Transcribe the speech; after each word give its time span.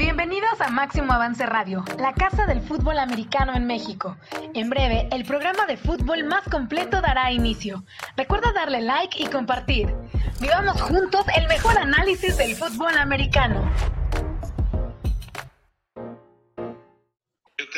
Bienvenidos 0.00 0.58
a 0.62 0.70
Máximo 0.70 1.12
Avance 1.12 1.44
Radio, 1.44 1.84
la 1.98 2.14
casa 2.14 2.46
del 2.46 2.62
fútbol 2.62 2.98
americano 2.98 3.54
en 3.54 3.66
México. 3.66 4.16
En 4.54 4.70
breve, 4.70 5.06
el 5.12 5.26
programa 5.26 5.66
de 5.66 5.76
fútbol 5.76 6.24
más 6.24 6.42
completo 6.50 7.02
dará 7.02 7.30
inicio. 7.30 7.84
Recuerda 8.16 8.50
darle 8.54 8.80
like 8.80 9.22
y 9.22 9.26
compartir. 9.26 9.94
Vivamos 10.40 10.80
juntos 10.80 11.26
el 11.36 11.46
mejor 11.48 11.76
análisis 11.76 12.38
del 12.38 12.56
fútbol 12.56 12.96
americano. 12.96 13.70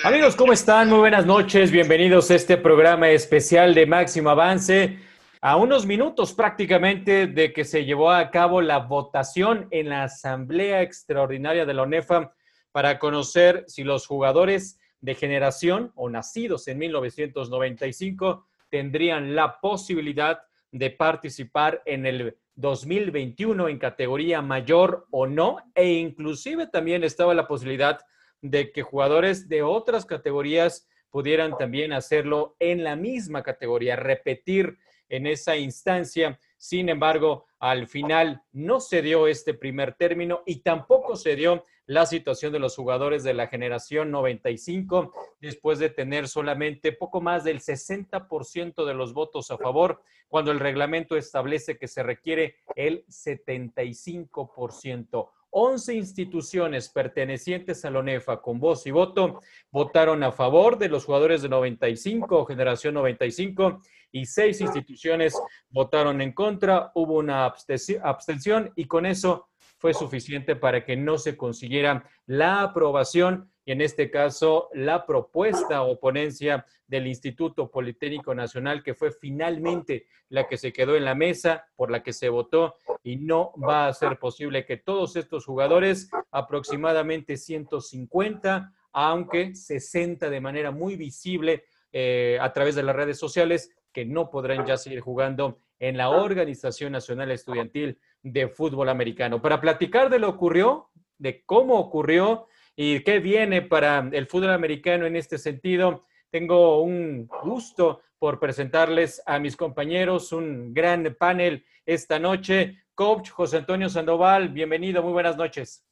Amigos, 0.04 0.36
¿cómo 0.36 0.52
están? 0.52 0.90
Muy 0.90 1.00
buenas 1.00 1.26
noches. 1.26 1.72
Bienvenidos 1.72 2.30
a 2.30 2.36
este 2.36 2.56
programa 2.56 3.08
especial 3.08 3.74
de 3.74 3.84
Máximo 3.86 4.30
Avance. 4.30 4.96
A 5.44 5.56
unos 5.56 5.86
minutos 5.86 6.34
prácticamente 6.34 7.26
de 7.26 7.52
que 7.52 7.64
se 7.64 7.84
llevó 7.84 8.12
a 8.12 8.30
cabo 8.30 8.60
la 8.60 8.78
votación 8.78 9.66
en 9.72 9.88
la 9.88 10.04
Asamblea 10.04 10.82
Extraordinaria 10.82 11.66
de 11.66 11.74
la 11.74 11.82
ONEFA 11.82 12.32
para 12.70 13.00
conocer 13.00 13.64
si 13.66 13.82
los 13.82 14.06
jugadores 14.06 14.78
de 15.00 15.16
generación 15.16 15.90
o 15.96 16.08
nacidos 16.08 16.68
en 16.68 16.78
1995 16.78 18.46
tendrían 18.68 19.34
la 19.34 19.58
posibilidad 19.58 20.42
de 20.70 20.90
participar 20.90 21.82
en 21.86 22.06
el 22.06 22.38
2021 22.54 23.68
en 23.68 23.80
categoría 23.80 24.42
mayor 24.42 25.08
o 25.10 25.26
no, 25.26 25.56
e 25.74 25.94
inclusive 25.94 26.68
también 26.68 27.02
estaba 27.02 27.34
la 27.34 27.48
posibilidad 27.48 27.98
de 28.42 28.70
que 28.70 28.82
jugadores 28.82 29.48
de 29.48 29.64
otras 29.64 30.06
categorías 30.06 30.86
pudieran 31.10 31.58
también 31.58 31.92
hacerlo 31.92 32.54
en 32.60 32.84
la 32.84 32.94
misma 32.94 33.42
categoría, 33.42 33.96
repetir 33.96 34.78
en 35.12 35.26
esa 35.26 35.56
instancia. 35.56 36.40
Sin 36.56 36.88
embargo, 36.88 37.46
al 37.58 37.86
final 37.86 38.42
no 38.52 38.80
se 38.80 39.02
dio 39.02 39.28
este 39.28 39.52
primer 39.52 39.94
término 39.94 40.42
y 40.46 40.60
tampoco 40.60 41.16
se 41.16 41.36
dio 41.36 41.66
la 41.84 42.06
situación 42.06 42.50
de 42.52 42.58
los 42.58 42.76
jugadores 42.76 43.22
de 43.22 43.34
la 43.34 43.48
generación 43.48 44.10
95 44.10 45.12
después 45.40 45.78
de 45.78 45.90
tener 45.90 46.28
solamente 46.28 46.92
poco 46.92 47.20
más 47.20 47.44
del 47.44 47.60
60% 47.60 48.86
de 48.86 48.94
los 48.94 49.12
votos 49.12 49.50
a 49.50 49.58
favor, 49.58 50.02
cuando 50.28 50.50
el 50.50 50.60
reglamento 50.60 51.14
establece 51.16 51.76
que 51.76 51.88
se 51.88 52.02
requiere 52.02 52.56
el 52.74 53.04
75%. 53.06 55.28
11 55.54 55.94
instituciones 55.94 56.88
pertenecientes 56.88 57.84
a 57.84 57.90
la 57.90 57.98
ONEFA 57.98 58.40
con 58.40 58.58
voz 58.58 58.86
y 58.86 58.90
voto 58.90 59.40
votaron 59.70 60.22
a 60.22 60.32
favor 60.32 60.78
de 60.78 60.88
los 60.88 61.04
jugadores 61.04 61.42
de 61.42 61.50
95, 61.50 62.46
generación 62.46 62.94
95, 62.94 63.80
y 64.12 64.26
seis 64.26 64.60
instituciones 64.60 65.38
votaron 65.68 66.20
en 66.20 66.32
contra. 66.32 66.90
Hubo 66.94 67.18
una 67.18 67.44
abstención 67.44 68.72
y 68.76 68.86
con 68.86 69.06
eso 69.06 69.48
fue 69.78 69.94
suficiente 69.94 70.56
para 70.56 70.84
que 70.84 70.96
no 70.96 71.18
se 71.18 71.36
consiguiera 71.36 72.08
la 72.26 72.62
aprobación 72.62 73.51
y 73.64 73.72
en 73.72 73.80
este 73.80 74.10
caso 74.10 74.68
la 74.72 75.06
propuesta 75.06 75.82
o 75.82 75.98
ponencia 75.98 76.66
del 76.86 77.06
Instituto 77.06 77.70
Politécnico 77.70 78.34
Nacional, 78.34 78.82
que 78.82 78.94
fue 78.94 79.12
finalmente 79.12 80.06
la 80.28 80.48
que 80.48 80.56
se 80.56 80.72
quedó 80.72 80.96
en 80.96 81.04
la 81.04 81.14
mesa, 81.14 81.66
por 81.76 81.90
la 81.90 82.02
que 82.02 82.12
se 82.12 82.28
votó, 82.28 82.74
y 83.02 83.16
no 83.16 83.52
va 83.56 83.86
a 83.86 83.92
ser 83.94 84.18
posible 84.18 84.64
que 84.64 84.76
todos 84.76 85.16
estos 85.16 85.44
jugadores, 85.44 86.10
aproximadamente 86.30 87.36
150, 87.36 88.72
aunque 88.92 89.54
60 89.54 90.28
de 90.28 90.40
manera 90.40 90.70
muy 90.70 90.96
visible 90.96 91.64
eh, 91.92 92.38
a 92.40 92.52
través 92.52 92.74
de 92.74 92.82
las 92.82 92.96
redes 92.96 93.18
sociales, 93.18 93.74
que 93.92 94.04
no 94.04 94.30
podrán 94.30 94.66
ya 94.66 94.76
seguir 94.76 95.00
jugando 95.00 95.58
en 95.78 95.96
la 95.96 96.10
Organización 96.10 96.92
Nacional 96.92 97.30
Estudiantil 97.30 97.98
de 98.22 98.48
Fútbol 98.48 98.88
Americano. 98.88 99.42
Para 99.42 99.60
platicar 99.60 100.10
de 100.10 100.18
lo 100.18 100.28
ocurrió, 100.28 100.88
de 101.18 101.44
cómo 101.44 101.78
ocurrió, 101.78 102.46
y 102.76 103.00
qué 103.00 103.18
viene 103.20 103.62
para 103.62 104.08
el 104.12 104.26
fútbol 104.26 104.50
americano 104.50 105.06
en 105.06 105.16
este 105.16 105.38
sentido. 105.38 106.06
Tengo 106.30 106.82
un 106.82 107.26
gusto 107.26 108.02
por 108.18 108.38
presentarles 108.38 109.22
a 109.26 109.38
mis 109.38 109.56
compañeros, 109.56 110.32
un 110.32 110.72
gran 110.72 111.16
panel 111.18 111.64
esta 111.84 112.18
noche. 112.18 112.84
Coach 112.94 113.30
José 113.30 113.58
Antonio 113.58 113.88
Sandoval, 113.88 114.48
bienvenido, 114.48 115.02
muy 115.02 115.12
buenas 115.12 115.36
noches. 115.36 115.84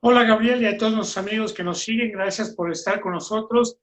Hola 0.00 0.24
Gabriel 0.24 0.62
y 0.62 0.66
a 0.66 0.76
todos 0.76 0.92
los 0.92 1.16
amigos 1.16 1.52
que 1.52 1.64
nos 1.64 1.80
siguen, 1.80 2.12
gracias 2.12 2.54
por 2.54 2.70
estar 2.70 3.00
con 3.00 3.12
nosotros. 3.12 3.78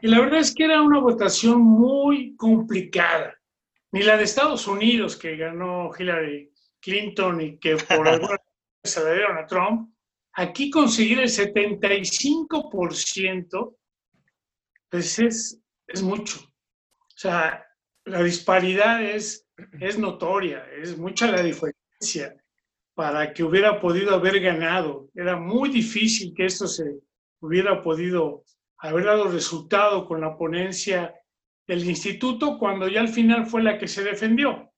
Y 0.00 0.08
la 0.08 0.20
verdad 0.20 0.40
es 0.40 0.54
que 0.54 0.64
era 0.64 0.82
una 0.82 1.00
votación 1.00 1.60
muy 1.60 2.36
complicada. 2.36 3.34
Ni 3.90 4.02
la 4.02 4.16
de 4.16 4.24
Estados 4.24 4.68
Unidos, 4.68 5.16
que 5.16 5.36
ganó 5.36 5.90
Hillary 5.98 6.52
Clinton 6.80 7.40
y 7.40 7.58
que 7.58 7.76
por 7.76 8.06
alguna 8.08 8.38
se 8.84 9.02
le 9.02 9.14
dieron 9.14 9.38
a 9.38 9.46
Trump, 9.46 9.90
Aquí 10.40 10.70
conseguir 10.70 11.18
el 11.18 11.28
75%, 11.28 13.76
pues 14.88 15.18
es, 15.18 15.60
es 15.88 16.00
mucho. 16.00 16.38
O 16.38 17.16
sea, 17.16 17.66
la 18.04 18.22
disparidad 18.22 19.02
es, 19.02 19.48
es 19.80 19.98
notoria, 19.98 20.64
es 20.80 20.96
mucha 20.96 21.28
la 21.28 21.42
diferencia 21.42 22.36
para 22.94 23.32
que 23.32 23.42
hubiera 23.42 23.80
podido 23.80 24.14
haber 24.14 24.38
ganado. 24.38 25.10
Era 25.12 25.36
muy 25.36 25.70
difícil 25.70 26.32
que 26.36 26.44
esto 26.44 26.68
se 26.68 27.00
hubiera 27.40 27.82
podido 27.82 28.44
haber 28.76 29.06
dado 29.06 29.24
resultado 29.24 30.06
con 30.06 30.20
la 30.20 30.36
ponencia 30.36 31.16
del 31.66 31.84
instituto 31.84 32.60
cuando 32.60 32.86
ya 32.86 33.00
al 33.00 33.08
final 33.08 33.44
fue 33.44 33.64
la 33.64 33.76
que 33.76 33.88
se 33.88 34.04
defendió. 34.04 34.72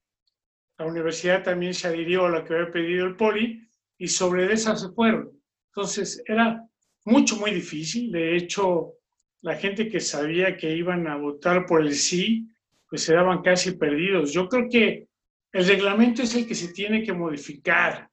La 0.79 0.87
universidad 0.87 1.43
también 1.43 1.75
se 1.75 1.89
adhirió 1.89 2.25
a 2.25 2.31
lo 2.31 2.47
que 2.47 2.55
había 2.55 2.73
pedido 2.73 3.05
el 3.05 3.17
poli 3.17 3.69
y 3.99 4.09
sobre 4.09 4.51
esa 4.51 4.75
se 4.75 4.89
fueron. 4.89 5.39
Entonces 5.71 6.23
era 6.27 6.67
mucho, 7.05 7.37
muy 7.37 7.53
difícil. 7.53 8.11
De 8.11 8.37
hecho, 8.37 8.95
la 9.43 9.57
gente 9.57 9.89
que 9.89 10.01
sabía 10.01 10.57
que 10.57 10.75
iban 10.75 11.07
a 11.07 11.17
votar 11.17 11.67
por 11.67 11.83
el 11.83 11.95
sí, 11.95 12.49
pues 12.89 13.03
se 13.05 13.15
daban 13.15 13.43
casi 13.43 13.73
perdidos. 13.73 14.33
Yo 14.33 14.49
creo 14.49 14.69
que 14.69 15.09
el 15.53 15.67
reglamento 15.67 16.23
es 16.23 16.35
el 16.35 16.47
que 16.47 16.55
se 16.55 16.73
tiene 16.73 17.03
que 17.03 17.13
modificar. 17.13 18.11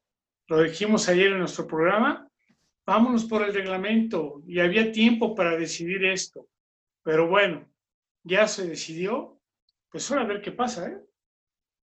Lo 0.47 0.61
dijimos 0.61 1.09
ayer 1.09 1.31
en 1.31 1.39
nuestro 1.39 1.67
programa. 1.67 2.29
Vámonos 2.85 3.25
por 3.25 3.43
el 3.43 3.53
reglamento 3.53 4.41
y 4.47 4.59
había 4.59 4.91
tiempo 4.91 5.35
para 5.35 5.57
decidir 5.57 6.05
esto. 6.05 6.47
Pero 7.03 7.27
bueno, 7.27 7.67
ya 8.23 8.47
se 8.47 8.67
decidió. 8.67 9.39
Pues 9.89 10.09
ahora 10.09 10.23
a 10.23 10.27
ver 10.27 10.41
qué 10.41 10.51
pasa. 10.51 10.87
¿eh? 10.87 10.97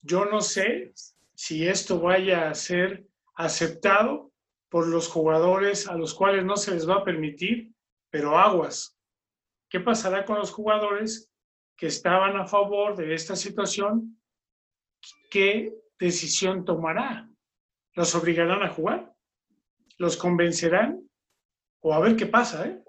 Yo 0.02 0.26
no 0.26 0.40
sé 0.42 0.94
si 1.34 1.68
esto 1.68 2.00
vaya 2.00 2.50
a 2.50 2.56
ser 2.56 3.06
aceptado 3.36 4.33
por 4.74 4.88
los 4.88 5.08
jugadores 5.08 5.88
a 5.88 5.96
los 5.96 6.16
cuales 6.16 6.44
no 6.44 6.58
se 6.58 6.72
les 6.72 6.90
va 6.90 6.96
a 6.96 7.04
permitir, 7.04 7.72
pero 8.10 8.40
aguas. 8.40 8.98
¿Qué 9.70 9.80
pasará 9.80 10.26
con 10.26 10.40
los 10.40 10.50
jugadores 10.50 11.32
que 11.78 11.86
estaban 11.86 12.38
a 12.38 12.48
favor 12.48 12.96
de 12.96 13.14
esta 13.14 13.36
situación? 13.36 14.20
¿Qué 15.30 15.76
decisión 16.00 16.66
tomará? 16.66 17.30
¿Los 17.94 18.16
obligarán 18.16 18.64
a 18.64 18.70
jugar? 18.70 19.14
¿Los 20.00 20.18
convencerán? 20.18 21.08
O 21.82 21.94
a 21.94 22.00
ver 22.00 22.16
qué 22.16 22.26
pasa, 22.26 22.66
¿eh? 22.66 22.84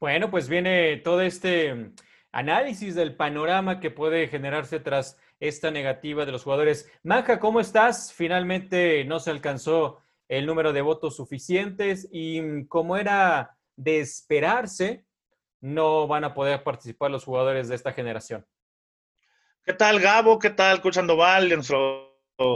Bueno, 0.00 0.28
pues 0.28 0.48
viene 0.48 0.96
todo 1.04 1.20
este 1.20 1.92
análisis 2.32 2.96
del 2.96 3.14
panorama 3.14 3.78
que 3.78 3.92
puede 3.92 4.26
generarse 4.26 4.80
tras 4.80 5.20
esta 5.38 5.70
negativa 5.70 6.26
de 6.26 6.32
los 6.32 6.42
jugadores. 6.42 6.90
Maja, 7.04 7.38
¿cómo 7.38 7.60
estás? 7.60 8.12
Finalmente 8.12 9.04
no 9.04 9.20
se 9.20 9.30
alcanzó 9.30 10.02
el 10.32 10.46
número 10.46 10.72
de 10.72 10.80
votos 10.80 11.16
suficientes 11.16 12.08
y 12.10 12.40
mm, 12.40 12.66
como 12.66 12.96
era 12.96 13.54
de 13.76 14.00
esperarse, 14.00 15.04
no 15.60 16.06
van 16.06 16.24
a 16.24 16.32
poder 16.32 16.62
participar 16.62 17.10
los 17.10 17.24
jugadores 17.24 17.68
de 17.68 17.74
esta 17.74 17.92
generación. 17.92 18.46
¿Qué 19.62 19.74
tal, 19.74 20.00
Gabo? 20.00 20.38
¿Qué 20.38 20.48
tal, 20.48 20.80
Coach 20.80 20.94
Sandoval? 20.94 21.50
Nuestro 21.50 22.11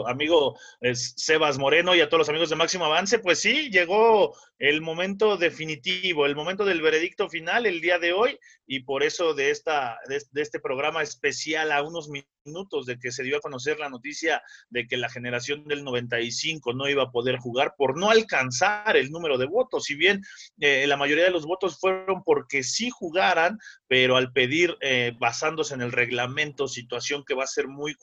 amigo 0.07 0.59
Sebas 0.93 1.59
Moreno 1.59 1.95
y 1.95 2.01
a 2.01 2.09
todos 2.09 2.21
los 2.21 2.29
amigos 2.29 2.51
de 2.51 2.57
Máximo 2.57 2.85
Avance, 2.85 3.19
pues 3.19 3.41
sí, 3.41 3.71
llegó 3.71 4.34
el 4.59 4.81
momento 4.81 5.37
definitivo, 5.37 6.25
el 6.25 6.34
momento 6.34 6.65
del 6.65 6.81
veredicto 6.81 7.28
final 7.28 7.66
el 7.66 7.81
día 7.81 7.99
de 7.99 8.13
hoy 8.13 8.39
y 8.66 8.81
por 8.81 9.03
eso 9.03 9.34
de, 9.34 9.51
esta, 9.51 9.99
de, 10.09 10.43
este 10.43 10.60
programa 10.60 11.03
especial 11.03 11.72
a 11.72 11.83
unos 11.83 12.09
minutos 12.09 12.87
de 12.87 12.99
que 12.99 13.13
se 13.13 13.22
dio 13.22 13.37
a 13.37 13.41
conocer 13.41 13.78
la 13.78 13.91
noticia 13.91 14.43
de 14.71 14.87
que 14.87 14.97
la 14.97 15.10
generación 15.10 15.65
del 15.65 15.84
95 15.84 16.72
no 16.72 16.89
iba 16.89 17.05
a 17.05 17.10
poder 17.10 17.37
jugar 17.37 17.75
por 17.77 17.99
no 17.99 18.10
alcanzar 18.10 18.97
el 18.97 19.10
número 19.10 19.37
de 19.37 19.47
votos, 19.47 19.84
si 19.84 19.95
bien 19.95 20.22
eh, 20.60 20.87
la 20.87 20.97
mayoría 20.97 21.25
de 21.25 21.31
los 21.31 21.45
votos 21.45 21.78
fueron 21.78 22.22
porque 22.25 22.63
sí 22.63 22.89
jugaran, 22.91 23.59
pero 23.87 24.16
al 24.16 24.33
pedir 24.33 24.77
eh, 24.81 25.13
basándose 25.19 25.75
en 25.75 25.83
el 25.83 25.93
reglamento, 25.93 26.66
situación 26.66 27.25
que 27.25 27.34
va 27.34 27.45
a 27.45 27.49
ser 27.49 27.69
muy 27.69 27.95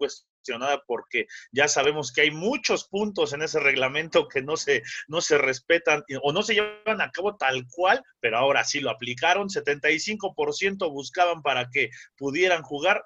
porque 0.86 1.28
ya 1.52 1.68
sabemos 1.68 2.12
que 2.12 2.22
hay 2.22 2.32
muchos 2.32 2.88
puntos 2.88 3.34
en 3.34 3.42
ese 3.42 3.60
reglamento 3.60 4.28
que 4.28 4.42
no 4.42 4.58
se, 4.58 4.84
no 5.08 5.22
se 5.22 5.38
respetan 5.38 6.04
o 6.22 6.34
no 6.34 6.44
se 6.44 6.56
llevan 6.56 7.02
a 7.02 7.12
cabo 7.12 7.36
tal 7.36 7.66
cual, 7.72 8.04
pero 8.20 8.38
ahora 8.38 8.64
sí 8.64 8.80
lo 8.80 8.90
aplicaron. 8.90 9.50
75% 9.50 10.92
buscaban 10.92 11.42
para 11.42 11.70
que 11.70 11.90
pudieran 12.18 12.62
jugar. 12.62 13.04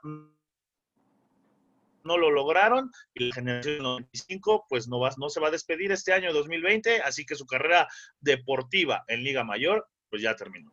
no 2.04 2.18
lo 2.18 2.32
lograron 2.32 2.90
y 3.14 3.26
la 3.26 3.36
generación 3.36 3.84
95 3.84 4.66
pues 4.70 4.88
no, 4.88 4.98
va, 5.00 5.10
no 5.18 5.30
se 5.30 5.42
va 5.42 5.50
a 5.50 5.52
despedir 5.52 5.92
este 5.92 6.14
año 6.14 6.32
2020, 6.32 7.02
así 7.02 7.26
que 7.26 7.36
su 7.36 7.46
carrera 7.46 7.88
deportiva 8.22 9.04
en 9.08 9.24
Liga 9.24 9.44
Mayor 9.44 9.88
pues 10.10 10.22
ya 10.22 10.36
terminó. 10.36 10.72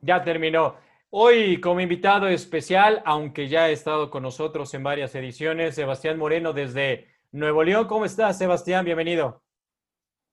Ya 0.00 0.24
terminó. 0.24 0.78
Hoy 1.12 1.60
como 1.60 1.80
invitado 1.80 2.28
especial, 2.28 3.02
aunque 3.04 3.48
ya 3.48 3.64
ha 3.64 3.68
estado 3.70 4.10
con 4.10 4.22
nosotros 4.22 4.72
en 4.74 4.84
varias 4.84 5.12
ediciones, 5.16 5.74
Sebastián 5.74 6.16
Moreno 6.16 6.52
desde 6.52 7.08
Nuevo 7.32 7.64
León. 7.64 7.88
¿Cómo 7.88 8.04
estás, 8.04 8.38
Sebastián? 8.38 8.84
Bienvenido. 8.84 9.42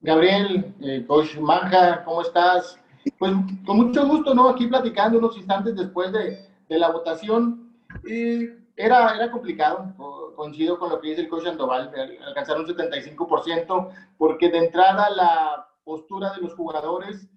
Gabriel, 0.01 0.75
eh, 0.81 1.03
coach 1.07 1.35
Manja, 1.39 2.03
¿cómo 2.03 2.21
estás? 2.21 2.79
Pues 3.17 3.33
con 3.65 3.77
mucho 3.77 4.05
gusto, 4.05 4.35
¿no? 4.35 4.49
Aquí 4.49 4.67
platicando 4.67 5.17
unos 5.17 5.35
instantes 5.35 5.75
después 5.75 6.11
de, 6.11 6.47
de 6.69 6.77
la 6.77 6.91
votación. 6.91 7.73
Y 8.05 8.47
era, 8.75 9.15
era 9.15 9.31
complicado, 9.31 9.95
coincido 10.35 10.77
con 10.77 10.91
lo 10.91 11.01
que 11.01 11.09
dice 11.09 11.21
el 11.21 11.29
coach 11.29 11.45
Sandoval, 11.45 11.91
alcanzar 12.23 12.59
un 12.59 12.67
75%, 12.67 13.89
porque 14.15 14.51
de 14.51 14.59
entrada 14.59 15.09
la 15.09 15.67
postura 15.83 16.33
de 16.33 16.41
los 16.41 16.53
jugadores, 16.53 17.27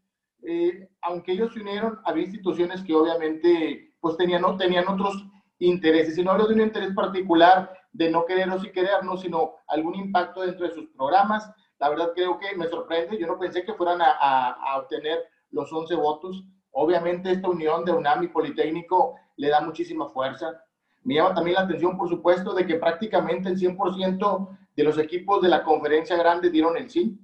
eh, 0.42 0.88
aunque 1.02 1.32
ellos 1.32 1.52
se 1.52 1.60
unieron, 1.60 1.98
había 2.04 2.25
instituciones 2.25 2.82
que 2.82 2.94
obviamente 2.94 3.94
pues 4.00 4.16
tenían, 4.16 4.42
tenían 4.56 4.88
otros 4.88 5.26
intereses, 5.58 6.16
y 6.16 6.22
no 6.22 6.31
hablo 6.31 6.46
de 6.46 6.54
un 6.54 6.62
interés 6.62 6.94
particular 6.94 7.72
de 7.92 8.10
no 8.10 8.25
querernos 8.25 8.64
y 8.64 8.72
querernos, 8.72 9.20
sino 9.20 9.56
algún 9.69 9.94
impacto 9.94 10.40
dentro 10.42 10.66
de 10.66 10.75
sus 10.75 10.87
programas. 10.90 11.50
La 11.78 11.88
verdad 11.88 12.12
creo 12.14 12.38
que 12.38 12.56
me 12.56 12.69
sorprende, 12.69 13.19
yo 13.19 13.26
no 13.26 13.38
pensé 13.38 13.64
que 13.64 13.75
fueran 13.75 14.00
a, 14.00 14.12
a, 14.12 14.50
a 14.52 14.78
obtener 14.78 15.19
los 15.50 15.72
11 15.72 15.94
votos. 15.96 16.44
Obviamente 16.72 17.32
esta 17.32 17.48
unión 17.48 17.84
de 17.84 17.92
UNAM 17.92 18.22
y 18.22 18.28
Politécnico 18.28 19.16
le 19.37 19.48
da 19.48 19.60
muchísima 19.60 20.08
fuerza. 20.08 20.62
Me 21.02 21.14
llama 21.14 21.34
también 21.34 21.54
la 21.54 21.62
atención, 21.62 21.96
por 21.96 22.08
supuesto, 22.08 22.54
de 22.54 22.66
que 22.66 22.76
prácticamente 22.76 23.48
el 23.48 23.58
100% 23.58 24.58
de 24.76 24.84
los 24.84 24.98
equipos 24.98 25.42
de 25.42 25.48
la 25.48 25.62
conferencia 25.64 26.16
grande 26.16 26.50
dieron 26.50 26.76
el 26.76 26.90
sí. 26.90 27.19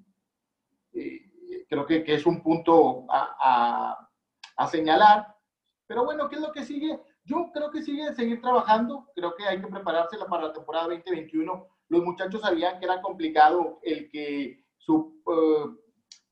Creo 1.68 1.86
que, 1.86 2.04
que, 2.04 2.14
es 2.14 2.26
un 2.26 2.42
punto 2.42 3.04
a, 3.10 3.36
a, 3.40 4.10
a, 4.56 4.66
señalar. 4.66 5.34
Pero 5.86 6.04
bueno, 6.04 6.28
¿qué 6.28 6.36
es 6.36 6.42
lo 6.42 6.52
que 6.52 6.64
sigue? 6.64 7.00
Yo 7.24 7.50
creo 7.52 7.70
que 7.70 7.82
sigue 7.82 8.14
seguir 8.14 8.40
trabajando. 8.40 9.06
Creo 9.14 9.34
que 9.34 9.44
hay 9.44 9.60
que 9.60 9.66
prepararse 9.66 10.16
para 10.28 10.48
la 10.48 10.52
temporada 10.52 10.88
2021. 10.88 11.66
Los 11.88 12.04
muchachos 12.04 12.40
sabían 12.40 12.78
que 12.78 12.86
era 12.86 13.02
complicado 13.02 13.80
el 13.82 14.10
que 14.10 14.64
su 14.78 15.20
uh, 15.26 15.76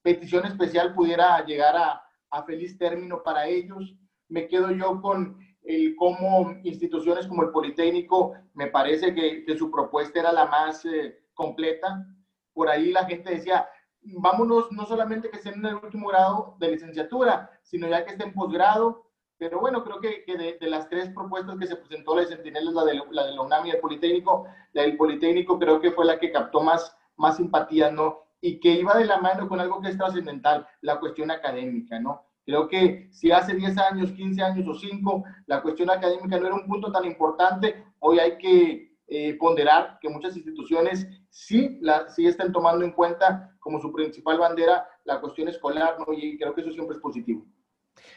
petición 0.03 0.45
especial 0.47 0.95
pudiera 0.95 1.45
llegar 1.45 1.77
a, 1.77 2.03
a 2.31 2.43
feliz 2.45 2.77
término 2.79 3.23
para 3.23 3.47
ellos. 3.47 3.95
Me 4.29 4.49
quedo 4.49 4.71
yo 4.71 5.01
con 5.01 5.39
el 5.65 5.97
cómo 5.97 6.55
instituciones 6.63 7.27
como 7.27 7.43
el 7.43 7.51
Politécnico, 7.51 8.35
me 8.53 8.69
parece 8.69 9.15
que, 9.15 9.45
que 9.45 9.57
su 9.57 9.71
propuesta 9.71 10.21
era 10.21 10.33
la 10.33 10.47
más 10.47 10.85
eh, 10.85 11.19
completa. 11.33 12.07
Por 12.53 12.69
ahí 12.69 12.93
la 12.93 13.07
gente 13.07 13.31
decía, 13.31 13.67
vámonos 14.05 14.71
no 14.73 14.87
solamente 14.87 15.31
que 15.31 15.37
estén 15.39 15.55
en 15.55 15.67
el 15.67 15.75
último 15.77 16.09
grado 16.09 16.57
de 16.59 16.71
licenciatura, 16.73 17.51
sino 17.63 17.89
ya 17.89 18.05
que 18.05 18.13
estén 18.13 18.29
en 18.29 18.35
posgrado. 18.35 19.05
Pero 19.37 19.61
bueno, 19.61 19.83
creo 19.83 20.01
que, 20.01 20.25
de, 20.61 20.69
las 20.69 20.89
tres 20.89 21.11
propuestas 21.11 21.59
que 21.59 21.67
se 21.67 21.77
presentó 21.77 22.15
la 22.15 22.23
de 22.23 22.29
Sentinel, 22.29 22.73
la 22.73 22.85
de 22.85 22.95
la, 23.11 23.25
de 23.27 23.33
la 23.33 23.43
UNAM 23.43 23.67
y 23.67 23.71
el 23.71 23.81
Politécnico, 23.81 24.47
la 24.73 24.83
del 24.83 24.97
Politécnico 24.97 25.59
creo 25.59 25.81
que 25.81 25.91
fue 25.91 26.05
la 26.05 26.19
que 26.19 26.31
captó 26.31 26.61
más, 26.61 26.97
más 27.17 27.37
simpatía, 27.37 27.91
¿no? 27.91 28.21
Y 28.41 28.61
que 28.61 28.71
iba 28.73 28.97
de 28.97 29.07
la 29.07 29.19
mano 29.19 29.49
con 29.49 29.61
algo 29.61 29.81
que 29.81 29.89
es 29.89 29.99
trascendental, 29.99 30.67
la 30.83 31.01
cuestión 31.01 31.31
académica, 31.31 31.99
¿no? 31.99 32.23
Creo 32.45 32.69
que 32.69 33.09
si 33.11 33.33
hace 33.33 33.55
10 33.55 33.79
años, 33.79 34.13
15 34.13 34.43
años 34.43 34.69
o 34.69 34.75
5 34.75 35.25
la 35.47 35.63
cuestión 35.63 35.91
académica 35.91 36.39
no 36.39 36.47
era 36.47 36.55
un 36.55 36.67
punto 36.67 36.93
tan 36.93 37.05
importante, 37.07 37.85
hoy 38.01 38.19
hay 38.19 38.37
que 38.37 38.94
eh, 39.07 39.37
ponderar 39.39 39.99
que 40.01 40.09
muchas 40.09 40.37
instituciones 40.37 41.07
sí, 41.29 41.79
la, 41.81 42.09
sí 42.09 42.27
están 42.27 42.53
tomando 42.53 42.85
en 42.85 42.93
cuenta 42.93 43.55
como 43.61 43.81
su 43.81 43.93
principal 43.93 44.39
bandera 44.39 44.87
la 45.05 45.21
cuestión 45.21 45.49
escolar, 45.49 45.97
¿no? 45.99 46.13
y 46.13 46.39
creo 46.39 46.55
que 46.55 46.63
eso 46.63 46.73
siempre 46.73 46.97
es 46.97 47.03
positivo. 47.03 47.45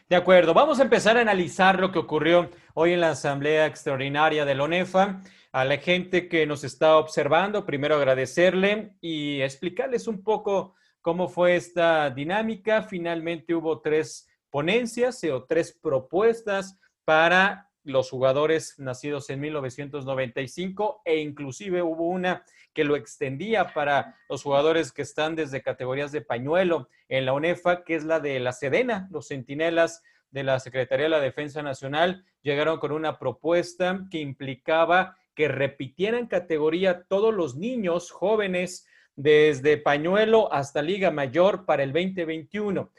De 0.10 0.16
acuerdo, 0.16 0.54
vamos 0.54 0.80
a 0.80 0.84
empezar 0.84 1.18
a 1.18 1.22
analizar 1.22 1.80
lo 1.80 1.92
que 1.92 2.00
ocurrió 2.00 2.50
hoy 2.74 2.94
en 2.94 3.02
la 3.02 3.12
Asamblea 3.12 3.66
Extraordinaria 3.66 4.46
de 4.46 4.56
la 4.56 4.64
ONEFA. 4.64 5.22
A 5.52 5.66
la 5.66 5.78
gente 5.78 6.28
que 6.28 6.46
nos 6.46 6.64
está 6.64 6.98
observando, 6.98 7.66
primero 7.66 7.96
agradecerle 7.96 8.94
y 9.02 9.42
explicarles 9.42 10.08
un 10.08 10.24
poco 10.24 10.76
cómo 11.02 11.28
fue 11.28 11.56
esta 11.56 12.10
dinámica. 12.10 12.84
Finalmente 12.84 13.54
hubo 13.54 13.82
tres 13.82 14.28
ponencias 14.50 15.24
o 15.26 15.44
tres 15.44 15.78
propuestas 15.82 16.78
para 17.06 17.67
los 17.88 18.10
jugadores 18.10 18.78
nacidos 18.80 19.30
en 19.30 19.40
1995 19.40 21.02
e 21.06 21.18
inclusive 21.18 21.82
hubo 21.82 22.08
una 22.08 22.44
que 22.74 22.84
lo 22.84 22.98
extendía 22.98 23.74
para 23.74 24.18
los 24.30 24.44
jugadores 24.44 24.92
que 24.92 25.02
están 25.02 25.36
desde 25.36 25.62
categorías 25.62 26.12
de 26.12 26.22
pañuelo 26.22 26.90
en 27.08 27.26
la 27.26 27.34
UNEFA, 27.34 27.86
que 27.86 27.96
es 27.96 28.04
la 28.04 28.20
de 28.20 28.40
la 28.42 28.52
Sedena, 28.52 29.08
los 29.10 29.30
centinelas 29.30 30.04
de 30.32 30.44
la 30.44 30.60
Secretaría 30.60 31.06
de 31.06 31.10
la 31.10 31.22
Defensa 31.22 31.64
Nacional, 31.64 32.26
llegaron 32.42 32.78
con 32.80 32.92
una 32.92 33.18
propuesta 33.18 34.06
que 34.12 34.20
implicaba 34.20 35.18
que 35.34 35.48
repitieran 35.48 36.28
categoría 36.28 37.04
todos 37.04 37.34
los 37.34 37.56
niños 37.56 38.12
jóvenes 38.12 38.86
desde 39.16 39.78
pañuelo 39.78 40.52
hasta 40.52 40.82
Liga 40.82 41.10
Mayor 41.10 41.66
para 41.66 41.84
el 41.84 41.94
2021. 41.94 42.92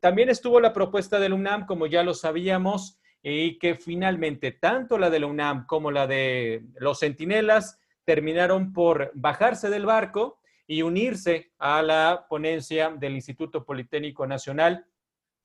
También 0.00 0.28
estuvo 0.28 0.60
la 0.60 0.74
propuesta 0.74 1.18
del 1.18 1.32
UNAM, 1.32 1.64
como 1.64 1.86
ya 1.86 2.02
lo 2.02 2.12
sabíamos, 2.12 2.98
y 3.22 3.58
que 3.58 3.74
finalmente 3.74 4.52
tanto 4.52 4.98
la 4.98 5.10
de 5.10 5.20
la 5.20 5.26
UNAM 5.26 5.66
como 5.66 5.90
la 5.90 6.06
de 6.06 6.64
los 6.76 7.00
Centinelas 7.00 7.78
terminaron 8.04 8.72
por 8.72 9.10
bajarse 9.14 9.68
del 9.70 9.86
barco 9.86 10.40
y 10.66 10.82
unirse 10.82 11.52
a 11.58 11.82
la 11.82 12.26
ponencia 12.28 12.90
del 12.90 13.14
Instituto 13.14 13.64
Politécnico 13.64 14.26
Nacional. 14.26 14.86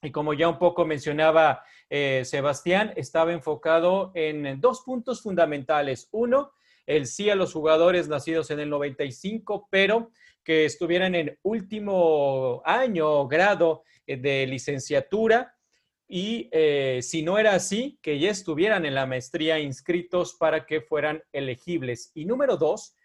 Y 0.01 0.11
como 0.11 0.33
ya 0.33 0.49
un 0.49 0.59
poco 0.59 0.85
mencionaba 0.85 1.63
eh, 1.89 2.23
Sebastián, 2.25 2.93
estaba 2.95 3.31
enfocado 3.31 4.11
en 4.15 4.59
dos 4.59 4.81
puntos 4.81 5.21
fundamentales. 5.21 6.09
Uno, 6.11 6.51
el 6.85 7.07
sí 7.07 7.29
a 7.29 7.35
los 7.35 7.53
jugadores 7.53 8.09
nacidos 8.09 8.51
en 8.51 8.59
el 8.59 8.69
95, 8.69 9.67
pero 9.71 10.11
que 10.43 10.65
estuvieran 10.65 11.15
en 11.15 11.39
último 11.43 12.61
año 12.65 13.09
o 13.09 13.27
grado 13.27 13.83
eh, 14.05 14.17
de 14.17 14.45
licenciatura 14.45 15.52
y 16.15 16.47
eh, 16.51 16.99
si 17.01 17.23
no 17.23 17.39
era 17.39 17.55
así, 17.55 17.97
que 18.03 18.19
ya 18.19 18.29
estuvieran 18.29 18.85
en 18.85 18.93
la 18.93 19.07
maestría 19.07 19.57
inscritos 19.57 20.35
para 20.35 20.67
que 20.67 20.79
fueran 20.79 21.23
elegibles. 21.31 22.11
Y 22.13 22.25
número 22.25 22.55
dos, 22.55 22.95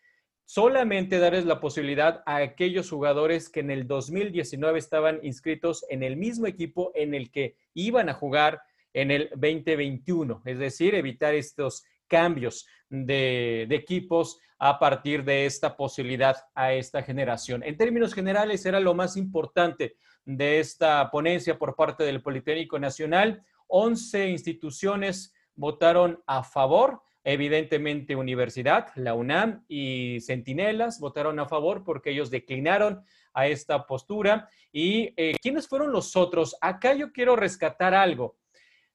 solamente 0.45 1.19
darles 1.19 1.47
la 1.47 1.59
posibilidad 1.59 2.23
a 2.27 2.37
aquellos 2.37 2.91
jugadores 2.91 3.49
que 3.49 3.61
en 3.61 3.71
el 3.71 3.87
2019 3.87 4.79
estaban 4.79 5.21
inscritos 5.23 5.87
en 5.89 6.03
el 6.03 6.19
mismo 6.19 6.47
equipo 6.47 6.93
en 6.95 7.15
el 7.15 7.31
que 7.31 7.57
iban 7.73 8.11
a 8.11 8.13
jugar 8.13 8.61
en 8.93 9.11
el 9.11 9.31
2021, 9.31 10.43
es 10.45 10.59
decir, 10.59 10.95
evitar 10.95 11.35
estos 11.35 11.87
cambios 12.09 12.67
de, 12.91 13.65
de, 13.71 13.75
equipos 13.75 14.39
a 14.59 14.79
partir 14.79 15.25
de 15.25 15.47
esta 15.47 15.79
posibilidad 15.79 16.37
a 16.55 16.75
esta 16.75 17.03
generación. 17.03 17.63
En 17.63 17.79
términos 17.79 18.13
generales, 18.13 18.67
era 18.67 18.81
lo 18.81 18.93
más 18.93 19.17
importante 19.17 19.97
de 20.29 20.61
esta 20.61 21.11
ponencia 21.11 21.59
por 21.59 21.75
parte 21.75 22.05
del 22.05 22.21
Politécnico 22.21 22.79
Nacional. 22.79 23.43
11 23.67 24.29
instituciones 24.29 25.33
votaron 25.55 26.23
a 26.27 26.43
favor. 26.43 27.01
Evidentemente, 27.25 28.15
Universidad, 28.15 28.89
la 28.95 29.15
UNAM 29.15 29.65
y 29.69 30.21
Centinelas 30.21 31.01
votaron 31.01 31.39
a 31.39 31.49
favor 31.49 31.83
porque 31.83 32.11
ellos 32.11 32.31
declinaron 32.31 33.03
a 33.33 33.47
esta 33.47 33.87
postura. 33.87 34.51
¿Y 34.71 35.15
eh, 35.17 35.35
quiénes 35.41 35.67
fueron 35.67 35.93
los 35.93 36.15
otros? 36.15 36.57
Acá 36.61 36.93
yo 36.93 37.11
quiero 37.11 37.35
rescatar 37.35 37.95
algo 37.95 38.37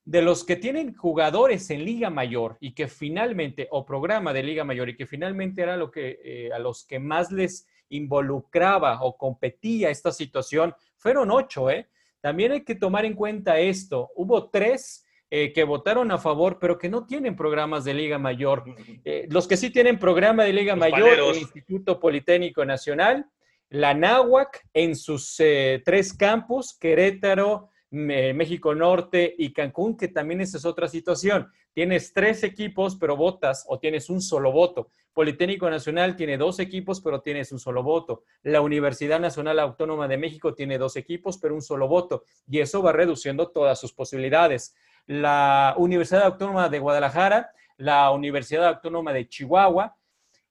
de 0.06 0.22
los 0.22 0.44
que 0.44 0.56
tienen 0.56 0.94
jugadores 0.94 1.68
en 1.72 1.84
Liga 1.84 2.12
Mayor 2.12 2.58
y 2.60 2.76
que 2.76 2.88
finalmente, 2.88 3.68
o 3.72 3.86
programa 3.86 4.34
de 4.34 4.44
Liga 4.44 4.64
Mayor, 4.64 4.90
y 4.90 4.98
que 4.98 5.08
finalmente 5.08 5.64
era 5.64 5.78
lo 5.78 5.90
que 5.90 6.20
eh, 6.24 6.54
a 6.54 6.60
los 6.60 6.86
que 6.86 7.00
más 7.00 7.32
les 7.32 7.66
involucraba 7.90 9.04
o 9.04 9.18
competía 9.18 9.90
esta 9.90 10.12
situación, 10.12 10.74
fueron 10.98 11.32
ocho, 11.32 11.70
¿eh? 11.70 11.90
También 12.22 12.54
hay 12.54 12.64
que 12.64 12.76
tomar 12.76 13.04
en 13.06 13.16
cuenta 13.16 13.60
esto. 13.60 14.10
Hubo 14.16 14.50
tres 14.50 15.06
eh, 15.30 15.52
que 15.52 15.64
votaron 15.64 16.12
a 16.12 16.18
favor, 16.18 16.58
pero 16.60 16.78
que 16.78 16.88
no 16.88 17.06
tienen 17.06 17.36
programas 17.36 17.84
de 17.84 17.94
Liga 17.94 18.18
Mayor. 18.18 18.64
Eh, 19.04 19.28
los 19.30 19.48
que 19.48 19.58
sí 19.58 19.72
tienen 19.72 20.00
programa 20.00 20.44
de 20.44 20.54
Liga 20.54 20.74
los 20.74 20.80
Mayor, 20.80 21.10
paleros. 21.10 21.36
el 21.36 21.42
Instituto 21.42 22.00
Politécnico 22.00 22.64
Nacional, 22.64 23.26
la 23.70 23.94
NAHUAC 23.94 24.64
en 24.74 24.96
sus 24.96 25.40
eh, 25.40 25.82
tres 25.84 26.14
campus, 26.14 26.78
Querétaro, 26.80 27.72
México 27.94 28.74
Norte 28.74 29.36
y 29.38 29.54
Cancún, 29.54 29.96
que 29.96 30.08
también 30.08 30.42
esa 30.42 30.58
es 30.58 30.66
otra 30.66 30.88
situación. 30.88 31.52
Tienes 31.74 32.12
tres 32.12 32.44
equipos, 32.44 32.96
pero 32.96 33.16
votas 33.16 33.66
o 33.68 33.78
tienes 33.78 34.10
un 34.10 34.20
solo 34.20 34.52
voto. 34.52 34.90
Politécnico 35.14 35.70
Nacional 35.70 36.16
tiene 36.16 36.38
dos 36.38 36.60
equipos, 36.60 37.02
pero 37.02 37.22
tienes 37.22 37.52
un 37.52 37.60
solo 37.60 37.84
voto. 37.84 38.24
La 38.42 38.62
Universidad 38.62 39.20
Nacional 39.20 39.60
Autónoma 39.60 40.08
de 40.08 40.18
México 40.18 40.56
tiene 40.56 40.80
dos 40.80 40.96
equipos, 40.96 41.38
pero 41.38 41.54
un 41.54 41.62
solo 41.62 41.88
voto. 41.88 42.24
Y 42.48 42.60
eso 42.60 42.82
va 42.82 42.94
reduciendo 42.94 43.50
todas 43.50 43.80
sus 43.80 43.94
posibilidades. 43.94 44.76
La 45.06 45.76
Universidad 45.78 46.24
Autónoma 46.24 46.70
de 46.70 46.80
Guadalajara, 46.80 47.52
la 47.78 48.10
Universidad 48.10 48.66
Autónoma 48.68 49.14
de 49.14 49.28
Chihuahua, 49.28 49.96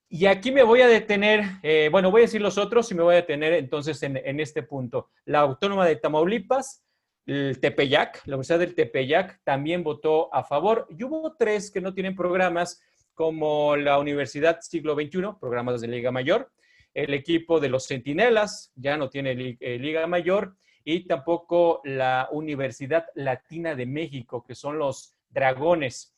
Y 0.09 0.27
aquí 0.27 0.53
me 0.53 0.63
voy 0.63 0.83
a 0.83 0.87
detener, 0.87 1.43
eh, 1.63 1.89
bueno, 1.91 2.11
voy 2.11 2.21
a 2.21 2.25
decir 2.25 2.43
los 2.43 2.59
otros 2.59 2.91
y 2.93 2.95
me 2.95 3.03
voy 3.03 3.15
a 3.15 3.23
detener 3.23 3.55
entonces 3.55 4.03
en, 4.03 4.19
en 4.19 4.41
este 4.41 4.63
punto. 4.63 5.09
La 5.25 5.41
Autónoma 5.41 5.87
de 5.87 5.97
Tamaulipas, 5.97 6.85
el 7.27 7.61
Tepeyac, 7.61 8.23
la 8.27 8.37
Universidad 8.37 8.59
del 8.59 8.75
Tepeyac 8.75 9.41
también 9.45 9.83
votó 9.83 10.35
a 10.35 10.43
favor. 10.43 10.87
Y 10.91 11.05
hubo 11.05 11.35
tres 11.37 11.71
que 11.71 11.81
no 11.81 11.95
tienen 11.95 12.17
programas, 12.17 12.83
como 13.15 13.77
la 13.77 13.99
Universidad 13.99 14.61
Siglo 14.61 14.95
XXI, 14.95 15.39
programas 15.41 15.81
de 15.81 15.89
Liga 15.89 16.11
Mayor, 16.11 16.51
el 16.95 17.15
equipo 17.15 17.61
de 17.61 17.69
los 17.69 17.87
Centinelas, 17.87 18.73
ya 18.75 18.97
no 18.97 19.09
tiene 19.09 19.57
eh, 19.61 19.79
Liga 19.79 20.07
Mayor, 20.07 20.57
y 20.85 21.07
tampoco 21.07 21.81
la 21.85 22.29
Universidad 22.33 23.07
Latina 23.15 23.75
de 23.75 23.87
México, 23.87 24.45
que 24.45 24.55
son 24.55 24.79
los 24.79 25.15
Dragones. 25.31 26.15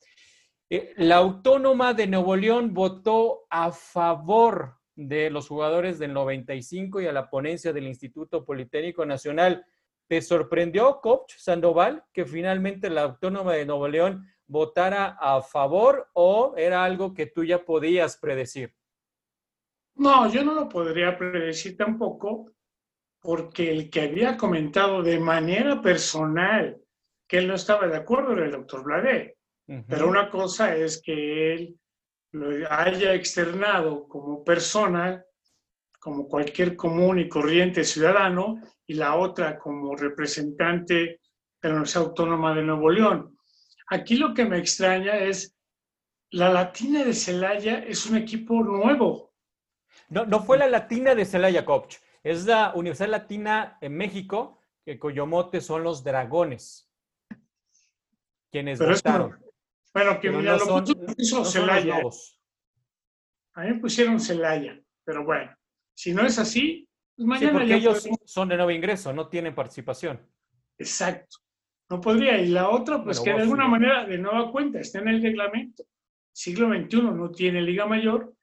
Eh, 0.71 0.95
la 0.97 1.17
Autónoma 1.17 1.95
de 1.95 2.07
Nuevo 2.07 2.35
León 2.37 2.73
votó 2.73 3.47
a 3.51 3.71
favor 3.71 4.77
de 4.97 5.31
los 5.31 5.49
jugadores 5.49 5.99
del 5.99 6.13
95 6.13 7.01
y 7.01 7.07
a 7.07 7.13
la 7.13 7.29
ponencia 7.29 7.73
del 7.73 7.87
Instituto 7.87 8.45
Politécnico 8.45 9.05
Nacional. 9.05 9.65
¿Te 10.07 10.21
sorprendió, 10.21 11.01
coach 11.01 11.35
Sandoval, 11.39 12.05
que 12.13 12.27
finalmente 12.27 12.91
la 12.91 13.03
Autónoma 13.03 13.55
de 13.55 13.67
Nuevo 13.67 13.89
León 13.89 14.27
votara 14.47 15.17
a 15.19 15.41
favor 15.41 16.09
o 16.13 16.55
era 16.57 16.85
algo 16.85 17.15
que 17.15 17.27
tú 17.27 17.45
ya 17.45 17.65
podías 17.65 18.19
predecir? 18.19 18.75
No, 19.97 20.31
yo 20.31 20.45
no 20.45 20.55
lo 20.55 20.69
podría 20.69 21.17
predecir 21.17 21.77
tampoco, 21.77 22.51
porque 23.21 23.71
el 23.71 23.89
que 23.91 24.03
había 24.03 24.37
comentado 24.37 25.03
de 25.03 25.19
manera 25.19 25.81
personal 25.81 26.79
que 27.27 27.39
él 27.39 27.49
no 27.49 27.55
estaba 27.55 27.87
de 27.87 27.97
acuerdo 27.97 28.33
era 28.33 28.45
el 28.45 28.53
doctor 28.53 28.85
Blade. 28.85 29.39
Pero 29.89 30.09
una 30.09 30.29
cosa 30.29 30.77
es 30.77 31.01
que 31.01 31.55
él 31.55 31.81
lo 32.33 32.71
haya 32.71 33.15
externado 33.15 34.07
como 34.07 34.45
persona, 34.45 35.25
como 36.05 36.29
cualquier 36.29 36.77
común 36.77 37.19
y 37.19 37.31
corriente 37.31 37.83
ciudadano, 37.83 38.61
y 38.87 38.93
la 38.93 39.17
otra 39.17 39.59
como 39.59 39.97
representante 39.97 40.95
de 40.95 41.19
la 41.63 41.71
Universidad 41.71 42.05
Autónoma 42.05 42.55
de 42.55 42.63
Nuevo 42.63 42.91
León. 42.91 43.39
Aquí 43.89 44.17
lo 44.17 44.35
que 44.35 44.45
me 44.45 44.59
extraña 44.59 45.17
es, 45.17 45.57
la 46.33 46.51
Latina 46.51 47.05
de 47.05 47.15
Celaya 47.15 47.79
es 47.79 48.05
un 48.05 48.19
equipo 48.19 48.63
nuevo. 48.63 49.33
No, 50.11 50.27
no 50.27 50.41
fue 50.41 50.59
la 50.59 50.67
Latina 50.67 51.15
de 51.15 51.25
Celaya, 51.25 51.65
coach. 51.65 51.97
Es 52.23 52.45
la 52.45 52.75
Universidad 52.75 53.09
Latina 53.09 53.79
en 53.81 53.97
México, 53.97 54.61
que 54.85 54.99
cuyo 54.99 55.25
mote 55.25 55.63
son 55.63 55.85
los 55.85 56.05
dragones. 56.05 56.87
Quienes 58.53 58.79
votaron. 58.79 59.43
bueno, 59.95 60.21
que 60.21 60.31
mira, 60.31 60.59
lo 60.59 60.85
puso 60.85 61.47
Celaya. 61.47 61.99
A 63.55 63.63
mí 63.63 63.69
me 63.71 63.81
pusieron 63.81 64.21
Celaya, 64.21 64.79
pero 65.03 65.25
bueno, 65.25 65.51
si 65.95 66.13
no 66.13 66.27
es 66.27 66.39
así, 66.39 66.89
pues 67.17 67.27
mañana 67.27 67.53
sí, 67.53 67.59
porque 67.59 67.75
ellos 67.75 68.09
son 68.25 68.49
de 68.49 68.57
nuevo 68.57 68.71
ingreso, 68.71 69.13
no 69.13 69.29
tienen 69.29 69.55
participación. 69.55 70.21
Exacto. 70.79 71.39
No 71.89 72.01
podría. 72.01 72.41
Y 72.41 72.49
la 72.49 72.71
otra, 72.71 73.03
pues 73.03 73.21
que 73.21 73.33
de 73.33 73.43
alguna 73.43 73.69
manera, 73.69 74.05
de 74.05 74.19
nueva 74.19 74.51
cuenta, 74.51 74.81
está 74.81 74.99
en 74.99 75.09
el 75.09 75.23
reglamento. 75.23 75.85
Siglo 76.33 76.69
XXI 76.69 77.03
no 77.03 77.31
tiene 77.31 77.63
Liga 77.63 77.87
Mayor 77.87 78.35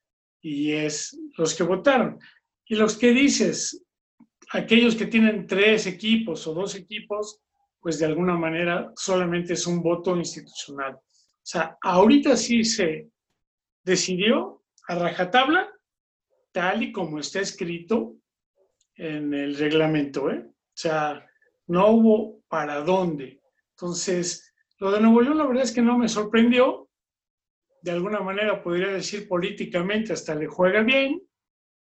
y 0.41 0.72
es 0.72 1.20
los 1.38 1.53
que 1.55 1.63
votaron. 1.63 2.20
Y 2.65 2.75
los 2.75 2.98
que 2.98 3.12
dices, 3.12 3.84
aquellos 4.53 4.96
que 4.96 5.08
tienen 5.08 5.48
tres 5.48 5.88
equipos 5.88 6.48
o 6.48 6.53
dos 6.53 6.75
equipos, 6.75 7.41
pues 7.79 8.00
de 8.00 8.05
alguna 8.05 8.38
manera 8.38 8.91
solamente 8.96 9.53
es 9.53 9.67
un 9.67 9.81
voto 9.81 10.15
institucional. 10.15 10.93
O 10.93 11.46
sea, 11.46 11.77
ahorita 11.81 12.38
sí 12.38 12.63
se 12.63 13.10
decidió 13.84 14.63
a 14.88 14.96
rajatabla, 14.96 15.70
tal 16.51 16.84
y 16.84 16.91
como 16.91 17.20
está 17.20 17.39
escrito 17.39 18.15
en 18.96 19.34
el 19.34 19.55
reglamento. 19.55 20.29
¿eh? 20.29 20.46
O 20.48 20.74
sea, 20.74 21.25
no 21.67 21.89
hubo 21.89 22.41
para 22.48 22.81
dónde. 22.81 23.41
Entonces, 23.72 24.53
lo 24.79 24.91
de 24.91 25.01
Nuevo 25.01 25.22
León 25.22 25.38
la 25.38 25.46
verdad 25.46 25.63
es 25.63 25.72
que 25.72 25.81
no 25.81 25.98
me 25.98 26.08
sorprendió. 26.08 26.89
De 27.81 27.91
alguna 27.91 28.20
manera 28.20 28.62
podría 28.62 28.88
decir 28.88 29.27
políticamente 29.27 30.13
hasta 30.13 30.36
le 30.36 30.48
juega 30.48 30.81
bien. 30.81 31.22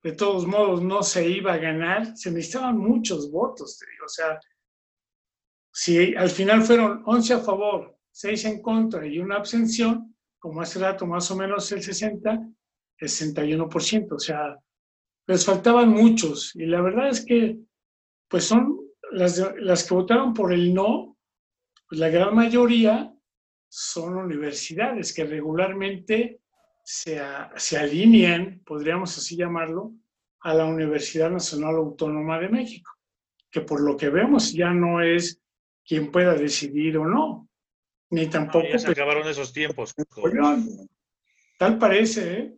De 0.02 0.12
todos 0.12 0.46
modos, 0.46 0.82
no 0.82 1.02
se 1.02 1.28
iba 1.28 1.52
a 1.52 1.58
ganar. 1.58 2.16
Se 2.16 2.30
necesitaban 2.30 2.78
muchos 2.78 3.30
votos, 3.30 3.78
te 3.78 3.90
digo. 3.90 4.06
O 4.06 4.08
sea, 4.08 4.40
si 5.72 6.14
al 6.14 6.30
final 6.30 6.62
fueron 6.62 7.02
11 7.04 7.34
a 7.34 7.38
favor, 7.40 7.98
6 8.12 8.44
en 8.46 8.62
contra 8.62 9.06
y 9.06 9.18
una 9.18 9.36
abstención, 9.36 10.16
como 10.38 10.62
hace 10.62 10.78
rato 10.78 11.06
más 11.06 11.30
o 11.30 11.36
menos 11.36 11.70
el 11.72 11.82
60, 11.82 12.48
61%. 13.00 14.12
O 14.12 14.18
sea, 14.18 14.56
les 15.26 15.44
faltaban 15.44 15.90
muchos. 15.90 16.54
Y 16.56 16.66
la 16.66 16.80
verdad 16.80 17.08
es 17.08 17.24
que, 17.24 17.58
pues 18.28 18.44
son 18.44 18.78
las, 19.12 19.42
las 19.58 19.86
que 19.86 19.94
votaron 19.94 20.34
por 20.34 20.52
el 20.52 20.74
no, 20.74 21.16
pues 21.88 22.00
la 22.00 22.08
gran 22.08 22.34
mayoría 22.34 23.12
son 23.68 24.16
universidades 24.16 25.12
que 25.14 25.24
regularmente 25.24 26.40
se, 26.82 27.20
se 27.56 27.78
alinean, 27.78 28.60
podríamos 28.64 29.16
así 29.16 29.36
llamarlo, 29.36 29.92
a 30.40 30.54
la 30.54 30.64
Universidad 30.64 31.30
Nacional 31.30 31.76
Autónoma 31.76 32.38
de 32.38 32.48
México, 32.48 32.90
que 33.50 33.60
por 33.60 33.80
lo 33.80 33.96
que 33.96 34.08
vemos 34.08 34.52
ya 34.52 34.70
no 34.70 35.02
es 35.02 35.40
quien 35.84 36.10
pueda 36.10 36.34
decidir 36.34 36.96
o 36.98 37.06
no, 37.06 37.48
ni 38.10 38.26
tampoco... 38.26 38.66
ya 38.66 38.78
se 38.78 38.90
acabaron 38.90 39.28
esos 39.28 39.52
tiempos. 39.52 39.94
Tal 41.58 41.78
parece, 41.78 42.38
¿eh? 42.38 42.54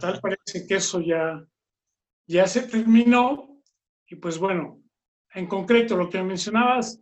Tal 0.00 0.20
parece 0.20 0.66
que 0.66 0.76
eso 0.76 1.00
ya, 1.00 1.44
ya 2.26 2.46
se 2.46 2.62
terminó 2.62 3.62
y 4.08 4.16
pues 4.16 4.38
bueno, 4.38 4.82
en 5.34 5.46
concreto 5.46 5.96
lo 5.96 6.10
que 6.10 6.22
mencionabas 6.22 7.00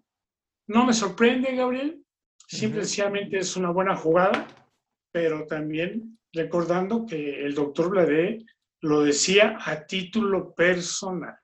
no 0.66 0.84
me 0.84 0.92
sorprende, 0.92 1.56
Gabriel, 1.56 2.04
simplemente 2.46 3.38
es 3.38 3.56
una 3.56 3.70
buena 3.70 3.96
jugada, 3.96 4.46
pero 5.10 5.46
también 5.46 6.18
recordando 6.32 7.06
que 7.06 7.44
el 7.44 7.54
doctor 7.54 7.88
Blade 7.88 8.44
lo 8.82 9.02
decía 9.02 9.58
a 9.64 9.86
título 9.86 10.54
personal. 10.54 11.38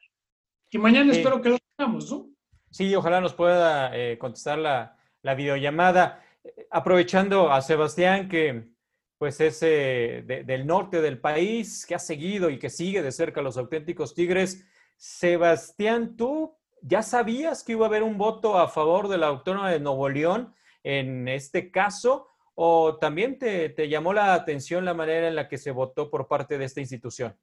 Y 0.71 0.78
mañana 0.78 1.12
espero 1.12 1.40
que 1.40 1.50
lo 1.50 1.59
tengamos, 1.76 2.11
¿no? 2.12 2.28
Sí, 2.71 2.95
ojalá 2.95 3.21
nos 3.21 3.35
pueda 3.35 3.97
eh, 3.97 4.19
contestar 4.19 4.59
la, 4.59 4.97
la, 5.23 5.35
videollamada. 5.35 6.23
Aprovechando 6.71 7.50
a 7.50 7.62
Sebastián, 7.62 8.28
que 8.28 8.74
pues 9.18 9.40
es 9.40 9.61
eh, 9.62 10.25
del 10.44 10.66
norte 10.66 11.00
del 11.00 11.21
país, 11.21 11.87
que 11.87 11.94
ha 11.94 11.99
seguido 11.99 12.50
y 12.50 12.59
que 12.59 12.71
sigue 12.71 13.02
de 13.02 13.12
cerca 13.12 13.42
los 13.42 13.56
auténticos 13.56 14.14
Tigres. 14.14 14.66
Sebastián, 14.97 16.16
¿tú 16.16 16.56
ya 16.83 17.02
sabías 17.02 17.62
que 17.62 17.73
iba 17.73 17.87
a 17.87 17.88
haber 17.88 18.02
un 18.02 18.18
voto 18.18 18.59
a 18.59 18.68
favor 18.68 19.09
de 19.09 19.18
la 19.18 19.28
Autónoma 19.28 19.71
de 19.71 19.80
Nuevo 19.80 20.09
León 20.09 20.54
en 20.83 21.28
este 21.28 21.71
caso? 21.71 22.28
¿O 22.54 22.99
también 22.99 23.38
te, 23.38 23.68
te 23.71 23.88
llamó 23.88 24.12
la 24.12 24.35
atención 24.35 24.85
la 24.85 24.94
manera 24.94 25.26
en 25.26 25.35
la 25.35 25.49
que 25.49 25.59
se 25.59 25.71
votó 25.71 26.11
por 26.11 26.28
parte 26.28 26.59
de 26.59 26.66
esta 26.66 26.80
institución? 26.80 27.37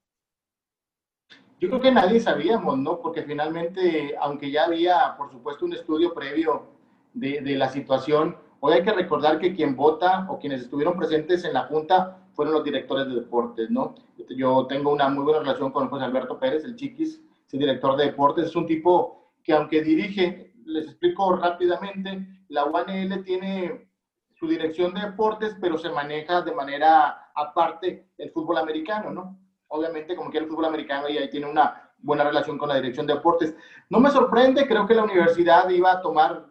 Yo 1.61 1.69
creo 1.69 1.79
que 1.79 1.91
nadie 1.91 2.19
sabíamos, 2.19 2.77
¿no? 2.79 2.99
Porque 2.99 3.21
finalmente, 3.21 4.15
aunque 4.19 4.49
ya 4.49 4.65
había, 4.65 5.15
por 5.15 5.29
supuesto, 5.31 5.65
un 5.65 5.73
estudio 5.73 6.11
previo 6.11 6.71
de, 7.13 7.41
de, 7.41 7.55
la 7.55 7.69
situación, 7.69 8.35
hoy 8.61 8.73
hay 8.73 8.83
que 8.83 8.93
recordar 8.93 9.39
que 9.39 9.53
quien 9.53 9.75
vota 9.75 10.27
o 10.29 10.39
quienes 10.39 10.61
estuvieron 10.61 10.95
presentes 10.95 11.43
en 11.43 11.53
la 11.53 11.63
Junta 11.63 12.17
fueron 12.33 12.53
los 12.53 12.63
directores 12.63 13.07
de 13.07 13.15
deportes, 13.15 13.69
¿no? 13.69 13.95
Yo 14.29 14.65
tengo 14.67 14.91
una 14.91 15.09
muy 15.09 15.23
buena 15.23 15.39
relación 15.39 15.71
con 15.71 15.89
José 15.89 16.05
Alberto 16.05 16.39
Pérez, 16.39 16.63
el 16.63 16.75
Chiquis, 16.75 17.21
el 17.51 17.59
director 17.59 17.97
de 17.97 18.05
deportes, 18.05 18.45
es 18.45 18.55
un 18.55 18.65
tipo 18.65 19.33
que 19.43 19.53
aunque 19.53 19.81
dirige, 19.81 20.53
les 20.65 20.85
explico 20.85 21.35
rápidamente, 21.35 22.25
la 22.49 22.65
UANL 22.65 23.23
tiene 23.23 23.89
su 24.35 24.47
dirección 24.47 24.93
de 24.93 25.01
deportes, 25.01 25.55
pero 25.59 25.77
se 25.77 25.89
maneja 25.89 26.41
de 26.41 26.53
manera 26.53 27.31
aparte 27.35 28.11
el 28.17 28.31
fútbol 28.31 28.57
americano, 28.57 29.11
¿no? 29.11 29.39
Obviamente, 29.67 30.15
como 30.15 30.29
que 30.29 30.37
el 30.37 30.47
fútbol 30.47 30.65
americano 30.65 31.09
y 31.09 31.17
ahí 31.17 31.29
tiene 31.29 31.49
una 31.49 31.91
buena 31.97 32.23
relación 32.23 32.57
con 32.57 32.69
la 32.69 32.75
dirección 32.75 33.07
de 33.07 33.15
deportes. 33.15 33.55
No 33.89 33.99
me 33.99 34.09
sorprende, 34.09 34.67
creo 34.67 34.85
que 34.85 34.95
la 34.95 35.03
universidad 35.03 35.69
iba 35.69 35.91
a 35.91 36.01
tomar 36.01 36.47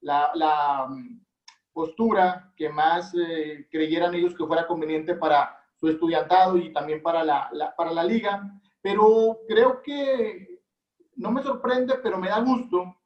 la, 0.00 0.30
la 0.34 0.88
postura 1.72 2.52
que 2.56 2.68
más 2.68 3.12
eh, 3.14 3.66
creyeran 3.70 4.14
ellos 4.14 4.34
que 4.34 4.46
fuera 4.46 4.66
conveniente 4.66 5.14
para 5.14 5.58
su 5.74 5.88
estudiantado 5.88 6.56
y 6.56 6.72
también 6.72 7.02
para 7.02 7.24
la, 7.24 7.48
la, 7.52 7.74
para 7.74 7.92
la 7.92 8.04
liga, 8.04 8.42
pero 8.80 9.40
creo 9.48 9.82
que 9.82 10.60
no 11.16 11.30
me 11.30 11.42
sorprende, 11.42 11.94
pero 12.02 12.18
me 12.18 12.28
da 12.28 12.40
gusto 12.40 12.96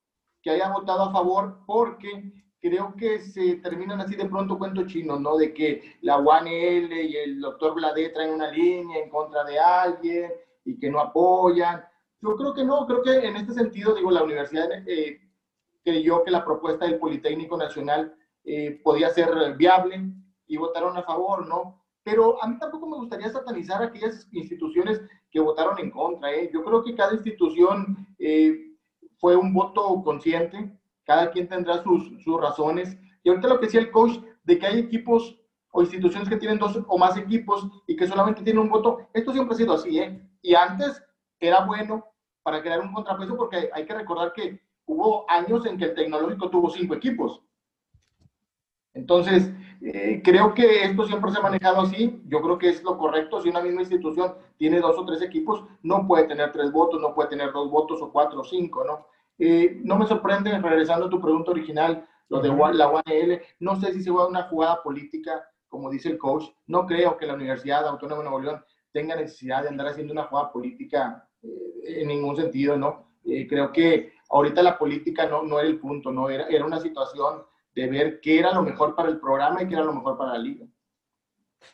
que 0.42 0.50
haya 0.50 0.68
votado 0.68 1.04
a 1.04 1.12
favor 1.12 1.60
porque 1.66 2.32
creo 2.60 2.94
que 2.96 3.20
se 3.20 3.56
terminan 3.56 4.00
así 4.00 4.16
de 4.16 4.26
pronto 4.26 4.58
cuentos 4.58 4.86
chinos, 4.86 5.20
¿no? 5.20 5.36
De 5.36 5.52
que 5.52 5.98
la 6.02 6.18
UANL 6.18 6.92
y 6.92 7.16
el 7.16 7.40
doctor 7.40 7.74
Blade 7.74 8.10
traen 8.10 8.34
una 8.34 8.50
línea 8.50 9.02
en 9.02 9.10
contra 9.10 9.44
de 9.44 9.58
alguien 9.58 10.32
y 10.64 10.78
que 10.78 10.90
no 10.90 11.00
apoyan. 11.00 11.84
Yo 12.20 12.36
creo 12.36 12.54
que 12.54 12.64
no, 12.64 12.86
creo 12.86 13.02
que 13.02 13.26
en 13.26 13.36
este 13.36 13.54
sentido, 13.54 13.94
digo, 13.94 14.10
la 14.10 14.24
universidad 14.24 14.68
eh, 14.86 15.20
creyó 15.84 16.24
que 16.24 16.30
la 16.30 16.44
propuesta 16.44 16.86
del 16.86 16.98
Politécnico 16.98 17.56
Nacional 17.56 18.16
eh, 18.46 18.80
podía 18.82 19.10
ser 19.10 19.28
viable 19.56 20.12
y 20.46 20.56
votaron 20.56 20.96
a 20.96 21.02
favor, 21.02 21.46
¿no? 21.46 21.86
pero 22.06 22.40
a 22.40 22.46
mí 22.46 22.56
tampoco 22.60 22.86
me 22.86 22.98
gustaría 22.98 23.28
satanizar 23.30 23.82
aquellas 23.82 24.28
instituciones 24.30 25.02
que 25.28 25.40
votaron 25.40 25.76
en 25.80 25.90
contra. 25.90 26.32
¿eh? 26.32 26.48
Yo 26.54 26.62
creo 26.62 26.84
que 26.84 26.94
cada 26.94 27.14
institución 27.14 28.06
eh, 28.20 28.76
fue 29.18 29.34
un 29.34 29.52
voto 29.52 30.00
consciente, 30.04 30.70
cada 31.04 31.32
quien 31.32 31.48
tendrá 31.48 31.82
sus, 31.82 32.22
sus 32.22 32.40
razones. 32.40 32.96
Y 33.24 33.28
ahorita 33.28 33.48
lo 33.48 33.58
que 33.58 33.66
decía 33.66 33.80
el 33.80 33.90
coach, 33.90 34.20
de 34.44 34.56
que 34.56 34.66
hay 34.66 34.78
equipos 34.78 35.36
o 35.72 35.82
instituciones 35.82 36.28
que 36.28 36.36
tienen 36.36 36.60
dos 36.60 36.78
o 36.86 36.96
más 36.96 37.16
equipos 37.16 37.68
y 37.88 37.96
que 37.96 38.06
solamente 38.06 38.44
tienen 38.44 38.62
un 38.62 38.70
voto, 38.70 39.08
esto 39.12 39.32
siempre 39.32 39.54
ha 39.54 39.58
sido 39.58 39.72
así, 39.72 39.98
¿eh? 39.98 40.22
Y 40.42 40.54
antes 40.54 41.02
era 41.40 41.66
bueno 41.66 42.06
para 42.44 42.62
crear 42.62 42.82
un 42.82 42.92
contrapeso 42.92 43.36
porque 43.36 43.68
hay 43.72 43.84
que 43.84 43.94
recordar 43.94 44.32
que 44.32 44.60
hubo 44.84 45.28
años 45.28 45.66
en 45.66 45.76
que 45.76 45.86
el 45.86 45.94
tecnológico 45.96 46.50
tuvo 46.50 46.70
cinco 46.70 46.94
equipos. 46.94 47.42
Entonces, 48.96 49.52
eh, 49.82 50.22
creo 50.24 50.54
que 50.54 50.84
esto 50.84 51.06
siempre 51.06 51.30
se 51.30 51.38
ha 51.38 51.42
manejado 51.42 51.82
así. 51.82 52.22
Yo 52.26 52.40
creo 52.40 52.58
que 52.58 52.70
es 52.70 52.82
lo 52.82 52.96
correcto. 52.96 53.40
Si 53.40 53.50
una 53.50 53.60
misma 53.60 53.82
institución 53.82 54.34
tiene 54.56 54.80
dos 54.80 54.96
o 54.98 55.04
tres 55.04 55.20
equipos, 55.20 55.64
no 55.82 56.06
puede 56.06 56.24
tener 56.24 56.50
tres 56.50 56.72
votos, 56.72 57.00
no 57.00 57.14
puede 57.14 57.28
tener 57.28 57.52
dos 57.52 57.70
votos 57.70 58.00
o 58.00 58.10
cuatro 58.10 58.40
o 58.40 58.44
cinco, 58.44 58.84
¿no? 58.84 59.06
Eh, 59.38 59.80
no 59.84 59.98
me 59.98 60.06
sorprende, 60.06 60.58
regresando 60.58 61.06
a 61.06 61.10
tu 61.10 61.20
pregunta 61.20 61.50
original, 61.50 62.08
lo 62.30 62.40
de 62.40 62.48
la 62.48 62.88
UANL, 62.88 63.42
no 63.60 63.76
sé 63.76 63.92
si 63.92 64.02
se 64.02 64.10
va 64.10 64.22
a 64.22 64.28
una 64.28 64.44
jugada 64.44 64.82
política, 64.82 65.44
como 65.68 65.90
dice 65.90 66.08
el 66.08 66.18
coach. 66.18 66.44
No 66.66 66.86
creo 66.86 67.18
que 67.18 67.26
la 67.26 67.34
Universidad 67.34 67.86
Autónoma 67.86 68.22
de 68.22 68.30
Nuevo 68.30 68.42
León 68.42 68.64
tenga 68.92 69.14
necesidad 69.14 69.62
de 69.62 69.68
andar 69.68 69.88
haciendo 69.88 70.14
una 70.14 70.24
jugada 70.24 70.50
política 70.50 71.28
eh, 71.42 72.00
en 72.00 72.08
ningún 72.08 72.34
sentido, 72.34 72.76
¿no? 72.76 73.04
creo 73.48 73.72
que 73.72 74.12
ahorita 74.30 74.62
la 74.62 74.78
política 74.78 75.26
no, 75.26 75.42
no 75.42 75.58
era 75.58 75.66
el 75.66 75.80
punto, 75.80 76.12
¿no? 76.12 76.30
Era, 76.30 76.46
era 76.46 76.64
una 76.64 76.78
situación 76.78 77.42
de 77.76 77.86
ver 77.88 78.20
qué 78.20 78.38
era 78.38 78.54
lo 78.54 78.62
mejor 78.62 78.96
para 78.96 79.10
el 79.10 79.20
programa 79.20 79.62
y 79.62 79.68
qué 79.68 79.74
era 79.74 79.84
lo 79.84 79.92
mejor 79.92 80.16
para 80.16 80.32
la 80.32 80.38
liga. 80.38 80.66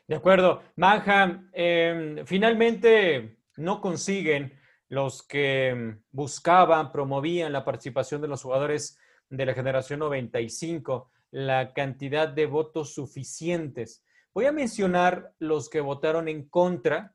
De 0.08 0.16
acuerdo. 0.16 0.62
Manja, 0.74 1.44
em, 1.52 2.26
finalmente 2.26 3.38
no 3.56 3.80
consiguen 3.80 4.52
los 4.88 5.22
que 5.22 5.96
buscaban, 6.10 6.90
promovían 6.90 7.52
la 7.52 7.64
participación 7.64 8.20
de 8.20 8.28
los 8.28 8.42
jugadores 8.42 8.98
de 9.30 9.46
la 9.46 9.54
generación 9.54 10.00
95, 10.00 11.10
la 11.30 11.72
cantidad 11.72 12.28
de 12.28 12.46
votos 12.46 12.94
suficientes. 12.94 14.04
Voy 14.34 14.46
a 14.46 14.52
mencionar 14.52 15.32
los 15.38 15.70
que 15.70 15.80
votaron 15.80 16.26
en 16.26 16.48
contra 16.48 17.14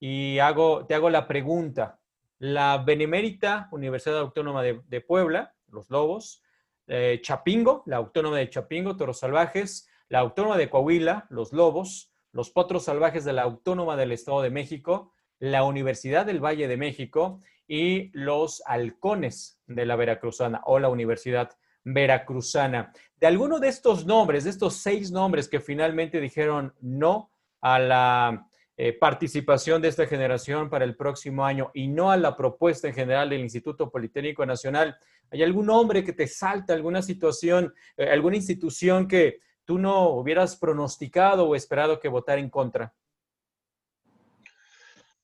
y 0.00 0.40
hago, 0.40 0.86
te 0.86 0.94
hago 0.94 1.08
la 1.08 1.28
pregunta. 1.28 2.00
La 2.38 2.78
Benemérita 2.78 3.68
Universidad 3.70 4.18
Autónoma 4.18 4.62
de, 4.62 4.82
de 4.88 5.00
Puebla, 5.00 5.54
los 5.68 5.88
Lobos, 5.88 6.43
eh, 6.86 7.20
Chapingo, 7.22 7.82
la 7.86 7.96
Autónoma 7.96 8.38
de 8.38 8.50
Chapingo, 8.50 8.96
Toros 8.96 9.18
Salvajes, 9.18 9.88
la 10.08 10.20
Autónoma 10.20 10.56
de 10.56 10.68
Coahuila, 10.68 11.26
los 11.30 11.52
Lobos, 11.52 12.12
los 12.32 12.50
Potros 12.50 12.84
Salvajes 12.84 13.24
de 13.24 13.32
la 13.32 13.42
Autónoma 13.42 13.96
del 13.96 14.12
Estado 14.12 14.42
de 14.42 14.50
México, 14.50 15.12
la 15.38 15.64
Universidad 15.64 16.26
del 16.26 16.44
Valle 16.44 16.68
de 16.68 16.76
México 16.76 17.40
y 17.66 18.10
los 18.12 18.62
Halcones 18.66 19.60
de 19.66 19.86
la 19.86 19.96
Veracruzana 19.96 20.62
o 20.66 20.78
la 20.78 20.88
Universidad 20.88 21.50
Veracruzana. 21.84 22.92
De 23.16 23.26
alguno 23.26 23.60
de 23.60 23.68
estos 23.68 24.06
nombres, 24.06 24.44
de 24.44 24.50
estos 24.50 24.76
seis 24.76 25.10
nombres 25.10 25.48
que 25.48 25.60
finalmente 25.60 26.20
dijeron 26.20 26.74
no 26.80 27.30
a 27.60 27.78
la 27.78 28.48
eh, 28.76 28.92
participación 28.92 29.80
de 29.80 29.88
esta 29.88 30.06
generación 30.06 30.68
para 30.68 30.84
el 30.84 30.96
próximo 30.96 31.44
año 31.44 31.70
y 31.74 31.86
no 31.86 32.10
a 32.10 32.16
la 32.16 32.36
propuesta 32.36 32.88
en 32.88 32.94
general 32.94 33.30
del 33.30 33.40
Instituto 33.40 33.88
Politécnico 33.88 34.44
Nacional, 34.44 34.96
¿hay 35.30 35.44
algún 35.44 35.66
nombre 35.66 36.02
que 36.02 36.12
te 36.12 36.26
salta, 36.26 36.74
alguna 36.74 37.00
situación, 37.00 37.72
eh, 37.96 38.10
alguna 38.10 38.34
institución 38.34 39.06
que 39.06 39.38
tú 39.64 39.78
no 39.78 40.08
hubieras 40.10 40.56
pronosticado 40.56 41.48
o 41.48 41.54
esperado 41.54 42.00
que 42.00 42.08
votara 42.08 42.40
en 42.40 42.50
contra? 42.50 42.92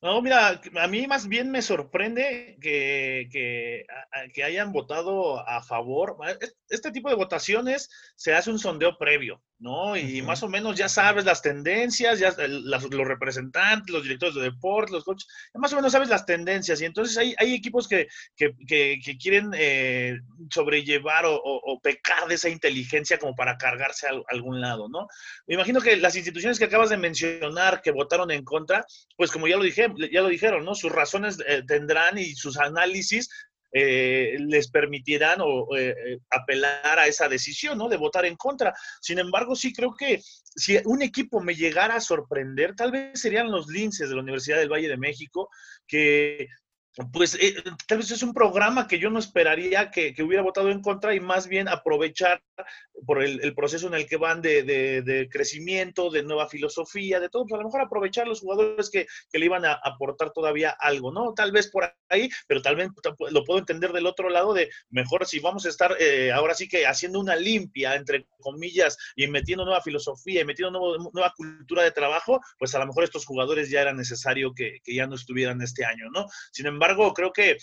No, 0.02 0.22
mira, 0.22 0.60
a 0.80 0.86
mí 0.86 1.06
más 1.06 1.28
bien 1.28 1.50
me 1.50 1.60
sorprende 1.60 2.56
que, 2.60 3.28
que, 4.32 4.42
hayan 4.42 4.72
votado 4.72 5.46
a 5.46 5.62
favor. 5.62 6.16
Este 6.70 6.90
tipo 6.90 7.10
de 7.10 7.16
votaciones 7.16 7.90
se 8.16 8.32
hace 8.32 8.50
un 8.50 8.58
sondeo 8.58 8.96
previo, 8.96 9.42
¿no? 9.60 9.94
Y 9.94 10.22
más 10.22 10.42
o 10.42 10.48
menos 10.48 10.76
ya 10.76 10.88
sabes 10.88 11.26
las 11.26 11.42
tendencias, 11.42 12.18
ya 12.18 12.34
los 12.48 13.06
representantes, 13.06 13.92
los 13.92 14.02
directores 14.02 14.34
de 14.34 14.42
deportes, 14.42 14.90
los 14.90 15.04
coaches, 15.04 15.28
más 15.54 15.72
o 15.72 15.76
menos 15.76 15.92
sabes 15.92 16.08
las 16.08 16.24
tendencias. 16.24 16.80
Y 16.80 16.86
entonces 16.86 17.16
hay, 17.18 17.34
hay 17.38 17.54
equipos 17.54 17.86
que, 17.86 18.08
quieren 19.20 19.50
eh, 19.54 20.18
sobrellevar 20.50 21.24
o, 21.26 21.80
pecar 21.82 22.26
de 22.26 22.34
esa 22.34 22.48
inteligencia 22.48 23.18
como 23.18 23.34
para 23.34 23.56
cargarse 23.58 24.06
a, 24.08 24.12
algún 24.28 24.60
lado, 24.60 24.88
¿no? 24.88 25.06
Me 25.46 25.54
imagino 25.54 25.80
que 25.80 25.96
las 25.96 26.16
instituciones 26.16 26.58
que 26.58 26.64
acabas 26.64 26.90
de 26.90 26.96
mencionar 26.96 27.82
que 27.82 27.90
votaron 27.90 28.30
en 28.30 28.44
contra, 28.44 28.84
pues 29.16 29.30
como 29.30 29.46
ya 29.46 29.56
lo 29.56 29.62
dije, 29.62 29.88
ya 30.10 30.22
lo 30.22 30.28
dijeron, 30.28 30.64
¿no? 30.64 30.74
Sus 30.74 30.90
razones 30.90 31.38
eh, 31.46 31.62
tendrán 31.66 32.16
y 32.16 32.34
sus 32.34 32.56
análisis 32.56 33.28
eh, 33.72 34.36
les 34.38 34.70
permitirán 34.70 35.40
o, 35.40 35.76
eh, 35.76 36.18
apelar 36.30 36.98
a 36.98 37.06
esa 37.06 37.28
decisión, 37.28 37.78
¿no? 37.78 37.88
De 37.88 37.96
votar 37.96 38.24
en 38.24 38.36
contra. 38.36 38.74
Sin 39.00 39.18
embargo, 39.18 39.54
sí 39.54 39.72
creo 39.72 39.94
que 39.94 40.20
si 40.56 40.78
un 40.84 41.02
equipo 41.02 41.40
me 41.40 41.54
llegara 41.54 41.96
a 41.96 42.00
sorprender, 42.00 42.74
tal 42.74 42.90
vez 42.90 43.20
serían 43.20 43.50
los 43.50 43.68
linces 43.68 44.08
de 44.08 44.14
la 44.14 44.22
Universidad 44.22 44.58
del 44.58 44.72
Valle 44.72 44.88
de 44.88 44.96
México, 44.96 45.48
que 45.86 46.48
pues 47.12 47.36
eh, 47.40 47.62
tal 47.86 47.98
vez 47.98 48.10
es 48.10 48.22
un 48.22 48.34
programa 48.34 48.88
que 48.88 48.98
yo 48.98 49.10
no 49.10 49.18
esperaría 49.18 49.90
que, 49.90 50.14
hubiera 50.22 50.42
votado 50.42 50.70
en 50.70 50.82
contra 50.82 51.14
y 51.14 51.20
más 51.20 51.46
bien 51.46 51.68
aprovechar 51.68 52.42
por 53.06 53.22
el, 53.22 53.54
proceso 53.54 53.86
en 53.88 53.94
el 53.94 54.06
que 54.06 54.16
van 54.16 54.42
de, 54.42 55.28
crecimiento, 55.30 56.10
de 56.10 56.22
nueva 56.22 56.48
filosofía, 56.48 57.20
de 57.20 57.28
todo, 57.28 57.44
pues 57.44 57.54
a 57.54 57.62
lo 57.62 57.68
mejor 57.68 57.82
aprovechar 57.82 58.26
los 58.26 58.40
jugadores 58.40 58.90
que, 58.90 59.06
le 59.32 59.46
iban 59.46 59.64
a 59.64 59.72
aportar 59.72 60.32
todavía 60.32 60.70
algo, 60.78 61.12
¿no? 61.12 61.32
Tal 61.32 61.50
vez 61.50 61.70
por 61.70 61.94
ahí, 62.10 62.28
pero 62.46 62.60
tal 62.60 62.76
vez 62.76 62.88
lo 63.30 63.44
puedo 63.44 63.58
entender 63.58 63.92
del 63.92 64.06
otro 64.06 64.28
lado 64.28 64.52
de 64.52 64.70
mejor 64.90 65.26
si 65.26 65.38
vamos 65.40 65.64
a 65.64 65.70
estar 65.70 65.96
eh, 65.98 66.30
ahora 66.30 66.54
sí 66.54 66.68
que 66.68 66.86
haciendo 66.86 67.18
una 67.20 67.36
limpia, 67.36 67.94
entre 67.94 68.26
comillas, 68.40 68.96
y 69.16 69.26
metiendo 69.28 69.64
nueva 69.64 69.80
filosofía 69.80 70.42
y 70.42 70.44
metiendo 70.44 70.78
nueva 71.12 71.32
cultura 71.36 71.82
de 71.82 71.92
trabajo, 71.92 72.40
pues 72.58 72.74
a 72.74 72.78
lo 72.78 72.86
mejor 72.86 73.04
estos 73.04 73.24
jugadores 73.24 73.70
ya 73.70 73.82
era 73.82 73.92
necesario 73.92 74.52
que, 74.54 74.80
ya 74.86 75.06
no 75.06 75.14
estuvieran 75.14 75.62
este 75.62 75.84
año, 75.84 76.06
¿no? 76.12 76.26
Sin 76.52 76.66
embargo, 76.66 77.12
creo 77.14 77.32
que 77.32 77.56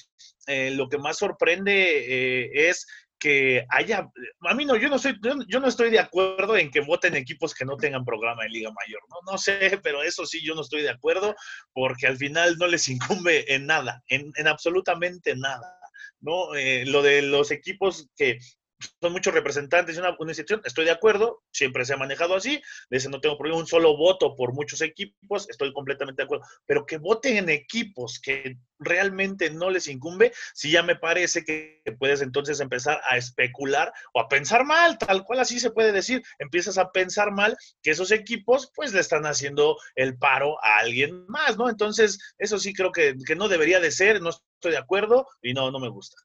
eh, 0.47 0.71
lo 0.71 0.89
que 0.89 0.97
más 0.97 1.17
sorprende 1.17 1.73
eh, 1.73 2.69
es 2.69 2.87
que 3.19 3.65
haya, 3.69 4.09
a 4.41 4.53
mí 4.53 4.65
no, 4.65 4.75
yo 4.75 4.89
no 4.89 4.97
estoy, 4.97 5.17
yo, 5.47 5.59
no 5.59 5.67
estoy 5.67 5.89
de 5.89 5.99
acuerdo 5.99 6.55
en 6.57 6.69
que 6.69 6.81
voten 6.81 7.15
equipos 7.15 7.53
que 7.53 7.65
no 7.65 7.77
tengan 7.77 8.05
programa 8.05 8.45
en 8.45 8.51
Liga 8.51 8.69
Mayor, 8.71 9.01
no, 9.09 9.31
no 9.31 9.37
sé, 9.37 9.79
pero 9.83 10.03
eso 10.03 10.25
sí 10.25 10.43
yo 10.43 10.53
no 10.55 10.61
estoy 10.61 10.81
de 10.83 10.91
acuerdo 10.91 11.35
porque 11.73 12.07
al 12.07 12.17
final 12.17 12.57
no 12.57 12.67
les 12.67 12.87
incumbe 12.89 13.51
en 13.53 13.65
nada, 13.65 14.03
en, 14.07 14.31
absolutamente 14.47 15.35
nada, 15.35 15.79
¿no? 16.19 16.53
Eh, 16.55 16.85
lo 16.85 17.01
de 17.01 17.21
los 17.23 17.51
equipos 17.51 18.07
que 18.15 18.37
son 19.01 19.11
muchos 19.11 19.33
representantes 19.33 19.95
de 19.95 20.01
una, 20.01 20.15
institución, 20.19 20.61
estoy 20.65 20.85
de 20.85 20.91
acuerdo, 20.91 21.43
siempre 21.51 21.85
se 21.85 21.93
ha 21.93 21.97
manejado 21.97 22.35
así, 22.35 22.61
de 22.89 23.07
no 23.09 23.21
tengo 23.21 23.37
problema, 23.37 23.59
un 23.59 23.67
solo 23.67 23.95
voto 23.95 24.35
por 24.35 24.53
muchos 24.53 24.81
equipos, 24.81 25.49
estoy 25.49 25.71
completamente 25.73 26.21
de 26.21 26.25
acuerdo, 26.25 26.45
pero 26.65 26.85
que 26.85 26.97
voten 26.97 27.37
en 27.37 27.49
equipos 27.49 28.19
que 28.19 28.57
realmente 28.79 29.49
no 29.49 29.69
les 29.69 29.87
incumbe, 29.87 30.33
si 30.53 30.71
ya 30.71 30.83
me 30.83 30.95
parece 30.95 31.43
que 31.43 31.81
puedes 31.99 32.21
entonces 32.21 32.59
empezar 32.59 33.01
a 33.09 33.17
especular 33.17 33.91
o 34.13 34.19
a 34.19 34.27
pensar 34.27 34.65
mal, 34.65 34.97
tal 34.97 35.23
cual 35.23 35.39
así 35.39 35.59
se 35.59 35.71
puede 35.71 35.91
decir, 35.91 36.21
empiezas 36.39 36.77
a 36.77 36.91
pensar 36.91 37.31
mal 37.31 37.57
que 37.81 37.91
esos 37.91 38.11
equipos 38.11 38.71
pues 38.75 38.93
le 38.93 38.99
están 38.99 39.25
haciendo 39.25 39.77
el 39.95 40.17
paro 40.17 40.63
a 40.63 40.79
alguien 40.79 41.25
más, 41.27 41.57
¿no? 41.57 41.69
Entonces, 41.69 42.19
eso 42.37 42.59
sí 42.59 42.73
creo 42.73 42.91
que, 42.91 43.15
que 43.25 43.35
no 43.35 43.47
debería 43.47 43.79
de 43.79 43.91
ser, 43.91 44.21
no 44.21 44.29
estoy 44.29 44.71
de 44.71 44.77
acuerdo 44.77 45.27
y 45.41 45.53
no, 45.53 45.71
no 45.71 45.79
me 45.79 45.89
gusta. 45.89 46.17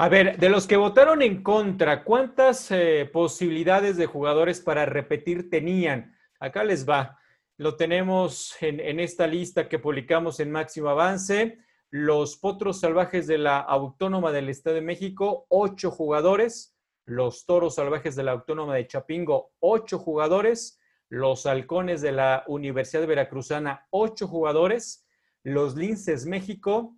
A 0.00 0.08
ver, 0.08 0.38
de 0.38 0.48
los 0.48 0.68
que 0.68 0.76
votaron 0.76 1.22
en 1.22 1.42
contra, 1.42 2.04
¿cuántas 2.04 2.70
eh, 2.70 3.10
posibilidades 3.12 3.96
de 3.96 4.06
jugadores 4.06 4.60
para 4.60 4.86
repetir 4.86 5.50
tenían? 5.50 6.16
Acá 6.38 6.62
les 6.62 6.88
va. 6.88 7.18
Lo 7.56 7.74
tenemos 7.74 8.54
en, 8.60 9.00
esta 9.00 9.26
lista 9.26 9.68
que 9.68 9.80
publicamos 9.80 10.38
en 10.38 10.52
Máximo 10.52 10.88
Avance. 10.88 11.58
Los 11.90 12.36
Potros 12.36 12.78
Salvajes 12.78 13.26
de 13.26 13.38
la 13.38 13.58
Autónoma 13.58 14.30
del 14.30 14.48
Estado 14.50 14.76
de 14.76 14.82
México, 14.82 15.46
ocho 15.48 15.90
jugadores. 15.90 16.78
Los 17.04 17.44
Toros 17.44 17.74
Salvajes 17.74 18.14
de 18.14 18.22
la 18.22 18.30
Autónoma 18.30 18.76
de 18.76 18.86
Chapingo, 18.86 19.50
ocho 19.58 19.98
jugadores. 19.98 20.78
Los 21.08 21.44
Halcones 21.44 22.02
de 22.02 22.12
la 22.12 22.44
Universidad 22.46 23.04
Veracruzana, 23.04 23.88
ocho 23.90 24.28
jugadores. 24.28 25.04
Los 25.42 25.74
Linces 25.74 26.24
México, 26.24 26.96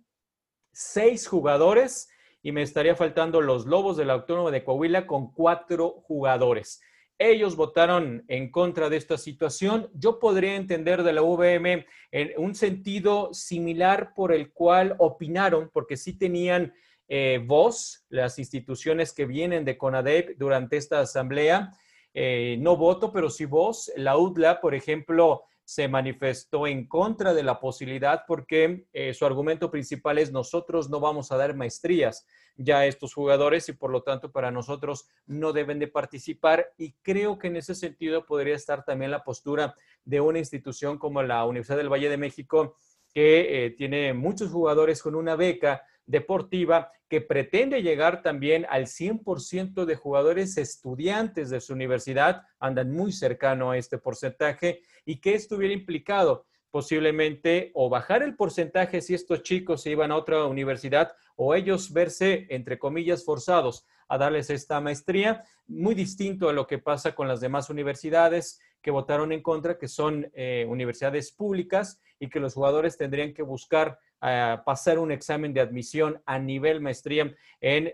seis 0.71 1.27
jugadores 1.27 2.07
y 2.43 2.51
me 2.51 2.61
estaría 2.61 2.95
faltando 2.95 3.41
los 3.41 3.65
Lobos 3.65 3.97
de 3.97 4.05
la 4.05 4.13
Autónoma 4.13 4.51
de 4.51 4.63
Coahuila 4.63 5.05
con 5.07 5.31
cuatro 5.31 6.01
jugadores. 6.03 6.81
Ellos 7.17 7.55
votaron 7.55 8.23
en 8.27 8.49
contra 8.49 8.89
de 8.89 8.97
esta 8.97 9.15
situación. 9.15 9.91
Yo 9.93 10.17
podría 10.17 10.55
entender 10.55 11.03
de 11.03 11.13
la 11.13 11.21
VM 11.21 11.85
en 12.11 12.31
un 12.37 12.55
sentido 12.55 13.31
similar 13.31 14.13
por 14.15 14.33
el 14.33 14.51
cual 14.51 14.95
opinaron, 14.97 15.69
porque 15.71 15.97
sí 15.97 16.17
tenían 16.17 16.73
eh, 17.07 17.39
voz 17.45 18.05
las 18.09 18.39
instituciones 18.39 19.13
que 19.13 19.25
vienen 19.25 19.65
de 19.65 19.77
CONADEP 19.77 20.35
durante 20.37 20.77
esta 20.77 21.01
asamblea. 21.01 21.71
Eh, 22.13 22.57
no 22.59 22.75
voto, 22.75 23.11
pero 23.11 23.29
sí 23.29 23.45
voz. 23.45 23.91
La 23.97 24.17
UDLA, 24.17 24.59
por 24.59 24.73
ejemplo, 24.73 25.43
se 25.63 25.87
manifestó 25.87 26.67
en 26.67 26.87
contra 26.87 27.33
de 27.33 27.43
la 27.43 27.59
posibilidad 27.59 28.23
porque 28.27 28.85
eh, 28.93 29.13
su 29.13 29.25
argumento 29.25 29.71
principal 29.71 30.17
es 30.17 30.31
nosotros 30.31 30.89
no 30.89 30.99
vamos 30.99 31.31
a 31.31 31.37
dar 31.37 31.55
maestrías 31.55 32.27
ya 32.57 32.79
a 32.79 32.85
estos 32.85 33.13
jugadores 33.13 33.69
y 33.69 33.73
por 33.73 33.91
lo 33.91 34.03
tanto 34.03 34.31
para 34.31 34.51
nosotros 34.51 35.07
no 35.25 35.53
deben 35.53 35.79
de 35.79 35.87
participar 35.87 36.73
y 36.77 36.93
creo 37.01 37.39
que 37.39 37.47
en 37.47 37.57
ese 37.57 37.75
sentido 37.75 38.25
podría 38.25 38.55
estar 38.55 38.83
también 38.83 39.11
la 39.11 39.23
postura 39.23 39.75
de 40.03 40.21
una 40.21 40.39
institución 40.39 40.97
como 40.97 41.23
la 41.23 41.45
Universidad 41.45 41.77
del 41.77 41.91
Valle 41.91 42.09
de 42.09 42.17
México 42.17 42.77
que 43.13 43.65
eh, 43.65 43.69
tiene 43.71 44.13
muchos 44.13 44.51
jugadores 44.51 45.01
con 45.01 45.15
una 45.15 45.35
beca 45.35 45.83
deportiva 46.11 46.91
que 47.09 47.21
pretende 47.21 47.81
llegar 47.81 48.21
también 48.21 48.65
al 48.69 48.85
100% 48.85 49.85
de 49.85 49.95
jugadores 49.95 50.57
estudiantes 50.57 51.49
de 51.49 51.59
su 51.59 51.73
universidad, 51.73 52.43
andan 52.59 52.91
muy 52.91 53.11
cercano 53.11 53.71
a 53.71 53.77
este 53.77 53.97
porcentaje 53.97 54.81
y 55.05 55.19
que 55.19 55.33
estuviera 55.33 55.73
implicado 55.73 56.45
posiblemente 56.69 57.71
o 57.73 57.89
bajar 57.89 58.23
el 58.23 58.35
porcentaje 58.35 59.01
si 59.01 59.13
estos 59.13 59.43
chicos 59.43 59.81
se 59.81 59.91
iban 59.91 60.11
a 60.11 60.15
otra 60.15 60.45
universidad 60.45 61.13
o 61.35 61.53
ellos 61.53 61.91
verse, 61.91 62.45
entre 62.49 62.79
comillas, 62.79 63.25
forzados 63.25 63.85
a 64.07 64.17
darles 64.17 64.49
esta 64.49 64.79
maestría, 64.79 65.43
muy 65.67 65.95
distinto 65.95 66.49
a 66.49 66.53
lo 66.53 66.67
que 66.67 66.79
pasa 66.79 67.13
con 67.13 67.27
las 67.27 67.41
demás 67.41 67.69
universidades 67.69 68.59
que 68.81 68.91
votaron 68.91 69.31
en 69.31 69.41
contra, 69.41 69.77
que 69.77 69.87
son 69.87 70.29
eh, 70.33 70.65
universidades 70.67 71.31
públicas 71.31 72.01
y 72.19 72.29
que 72.29 72.39
los 72.39 72.53
jugadores 72.53 72.97
tendrían 72.97 73.33
que 73.33 73.43
buscar 73.43 73.99
pasar 74.21 74.99
un 74.99 75.11
examen 75.11 75.53
de 75.53 75.61
admisión 75.61 76.21
a 76.25 76.37
nivel 76.37 76.79
maestría 76.79 77.33
en 77.59 77.91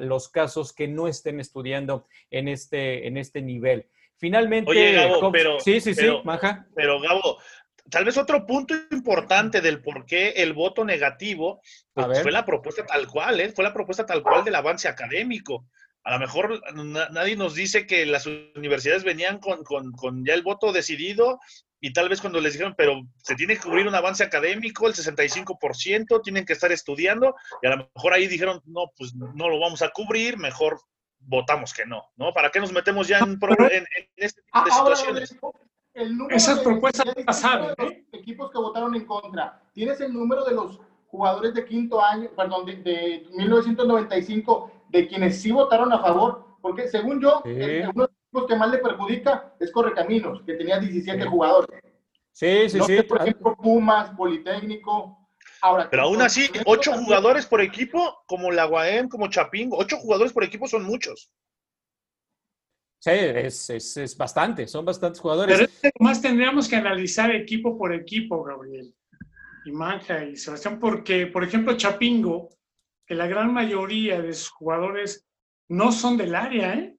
los 0.00 0.28
casos 0.28 0.72
que 0.72 0.86
no 0.88 1.08
estén 1.08 1.40
estudiando 1.40 2.06
en 2.30 2.48
este, 2.48 3.06
en 3.06 3.16
este 3.16 3.40
nivel. 3.40 3.86
Finalmente, 4.18 4.70
Oye, 4.70 4.92
Gabo, 4.92 5.32
pero, 5.32 5.58
sí, 5.60 5.80
sí, 5.80 5.94
pero, 5.96 6.18
sí, 6.18 6.22
Maja. 6.24 6.66
Pero 6.74 7.00
Gabo, 7.00 7.38
tal 7.88 8.04
vez 8.04 8.18
otro 8.18 8.44
punto 8.44 8.74
importante 8.90 9.62
del 9.62 9.80
por 9.80 10.04
qué 10.04 10.30
el 10.36 10.52
voto 10.52 10.84
negativo 10.84 11.62
pues, 11.94 12.22
fue 12.22 12.30
la 12.30 12.44
propuesta 12.44 12.84
tal 12.84 13.08
cual, 13.08 13.40
¿eh? 13.40 13.50
fue 13.50 13.64
la 13.64 13.72
propuesta 13.72 14.04
tal 14.04 14.22
cual 14.22 14.44
del 14.44 14.54
avance 14.56 14.88
académico. 14.88 15.66
A 16.02 16.12
lo 16.12 16.18
mejor 16.18 16.60
nadie 16.74 17.36
nos 17.36 17.54
dice 17.54 17.86
que 17.86 18.04
las 18.06 18.26
universidades 18.26 19.04
venían 19.04 19.38
con, 19.38 19.64
con, 19.64 19.92
con, 19.92 20.24
ya 20.24 20.34
el 20.34 20.42
voto 20.42 20.72
decidido 20.72 21.40
y 21.80 21.92
tal 21.92 22.08
vez 22.08 22.20
cuando 22.20 22.40
les 22.40 22.52
dijeron, 22.52 22.74
pero 22.76 23.00
se 23.16 23.34
tiene 23.34 23.56
que 23.56 23.62
cubrir 23.62 23.88
un 23.88 23.94
avance 23.94 24.22
académico, 24.22 24.86
el 24.86 24.94
65%, 24.94 26.22
tienen 26.22 26.44
que 26.44 26.52
estar 26.52 26.70
estudiando, 26.72 27.34
y 27.62 27.66
a 27.66 27.76
lo 27.76 27.90
mejor 27.94 28.12
ahí 28.12 28.26
dijeron, 28.26 28.60
no, 28.66 28.92
pues 28.96 29.14
no 29.14 29.48
lo 29.48 29.58
vamos 29.58 29.82
a 29.82 29.90
cubrir, 29.90 30.36
mejor 30.36 30.80
votamos 31.20 31.72
que 31.72 31.86
no, 31.86 32.02
¿no? 32.16 32.32
¿Para 32.32 32.50
qué 32.50 32.60
nos 32.60 32.72
metemos 32.72 33.08
ya 33.08 33.18
en, 33.18 33.38
en, 33.40 33.86
este 34.16 34.42
tipo 34.42 34.64
de 34.64 34.70
situaciones? 34.70 35.36
Esas 36.30 36.60
propuestas 36.60 37.06
pasaron, 37.24 37.74
¿eh? 37.78 38.04
Equipos 38.12 38.50
que 38.50 38.58
votaron 38.58 38.94
en 38.94 39.04
contra. 39.04 39.60
¿Tienes 39.72 40.00
el 40.00 40.12
número 40.12 40.44
de 40.44 40.54
los 40.54 40.80
jugadores 41.08 41.52
de 41.54 41.64
quinto 41.64 42.02
año, 42.02 42.30
perdón, 42.36 42.64
de, 42.64 42.76
de 42.76 43.26
1995, 43.36 44.70
de 44.88 45.08
quienes 45.08 45.42
sí 45.42 45.50
votaron 45.50 45.92
a 45.92 46.00
favor? 46.00 46.46
Porque 46.62 46.88
según 46.88 47.20
yo, 47.20 47.42
el, 47.44 47.90
que 48.48 48.56
más 48.56 48.70
le 48.70 48.78
perjudica 48.78 49.54
es 49.58 49.70
Correcaminos, 49.70 50.42
que 50.44 50.54
tenía 50.54 50.78
17 50.78 51.24
jugadores. 51.26 51.80
Sí, 52.32 52.68
sí, 52.68 52.80
sí. 52.86 53.02
por 53.02 53.20
ejemplo, 53.20 53.56
Pumas, 53.56 54.10
Politécnico. 54.10 55.28
Ahora, 55.62 55.90
Pero 55.90 56.04
aún 56.04 56.22
así, 56.22 56.48
ocho 56.64 56.92
jugadores 56.92 57.44
por 57.44 57.60
equipo, 57.60 58.22
como 58.26 58.50
la 58.50 58.66
UAM, 58.66 59.08
como 59.08 59.28
Chapingo, 59.28 59.76
ocho 59.76 59.96
jugadores 59.98 60.32
por 60.32 60.44
equipo 60.44 60.66
son 60.66 60.84
muchos. 60.84 61.30
Sí, 62.98 63.10
es, 63.10 63.68
es, 63.70 63.96
es 63.96 64.16
bastante, 64.16 64.66
son 64.68 64.84
bastantes 64.84 65.20
jugadores. 65.20 65.70
Pero 65.80 65.92
más 66.00 66.22
tendríamos 66.22 66.68
que 66.68 66.76
analizar 66.76 67.30
equipo 67.30 67.76
por 67.76 67.92
equipo, 67.92 68.42
Gabriel, 68.42 68.94
y 69.64 69.72
Manja 69.72 70.24
y 70.24 70.36
Sebastián, 70.36 70.78
porque, 70.78 71.26
por 71.26 71.44
ejemplo, 71.44 71.76
Chapingo, 71.76 72.48
que 73.06 73.14
la 73.14 73.26
gran 73.26 73.52
mayoría 73.52 74.20
de 74.20 74.32
sus 74.32 74.50
jugadores 74.50 75.26
no 75.68 75.92
son 75.92 76.16
del 76.16 76.34
área, 76.34 76.74
¿eh? 76.74 76.96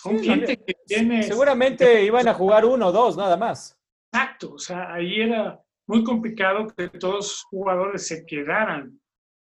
Son 0.00 0.22
gente 0.22 0.56
que 0.64 0.74
tiene... 0.86 1.24
Seguramente 1.24 2.04
iban 2.04 2.28
a 2.28 2.34
jugar 2.34 2.64
uno 2.64 2.86
o 2.86 2.92
dos, 2.92 3.16
nada 3.16 3.36
más. 3.36 3.76
Exacto, 4.12 4.52
o 4.52 4.58
sea, 4.58 4.92
ahí 4.92 5.22
era 5.22 5.60
muy 5.88 6.04
complicado 6.04 6.68
que 6.68 6.88
todos 6.90 7.14
los 7.16 7.42
jugadores 7.50 8.06
se 8.06 8.24
quedaran 8.24 9.00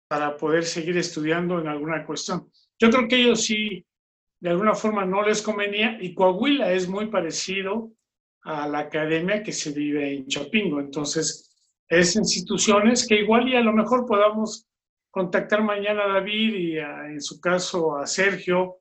para 0.08 0.38
poder 0.38 0.64
seguir 0.64 0.98
estudiando 0.98 1.60
en 1.60 1.68
alguna 1.68 2.06
cuestión. 2.06 2.50
Yo 2.80 2.90
creo 2.90 3.06
que 3.06 3.18
ellos 3.18 3.44
sí, 3.44 3.86
de 4.40 4.50
alguna 4.50 4.74
forma 4.76 5.04
no 5.04 5.24
les 5.24 5.42
convenía 5.42 5.98
y 6.02 6.14
Coahuila 6.14 6.72
es 6.72 6.88
muy 6.88 7.08
parecido 7.08 7.92
a 8.44 8.66
la 8.66 8.80
academia 8.80 9.44
que 9.44 9.52
se 9.52 9.74
vive 9.74 10.16
en 10.16 10.28
Chapingo. 10.28 10.80
Entonces, 10.80 11.52
es 11.90 12.16
instituciones 12.16 13.06
que 13.06 13.16
igual 13.16 13.50
y 13.50 13.58
a 13.58 13.62
lo 13.62 13.74
mejor 13.74 14.06
podamos 14.06 14.66
contactar 15.12 15.62
mañana 15.64 16.06
a 16.06 16.14
David 16.14 16.54
y 16.56 16.78
en 16.78 17.22
su 17.22 17.42
caso 17.42 17.98
a 17.98 18.08
Sergio 18.08 18.78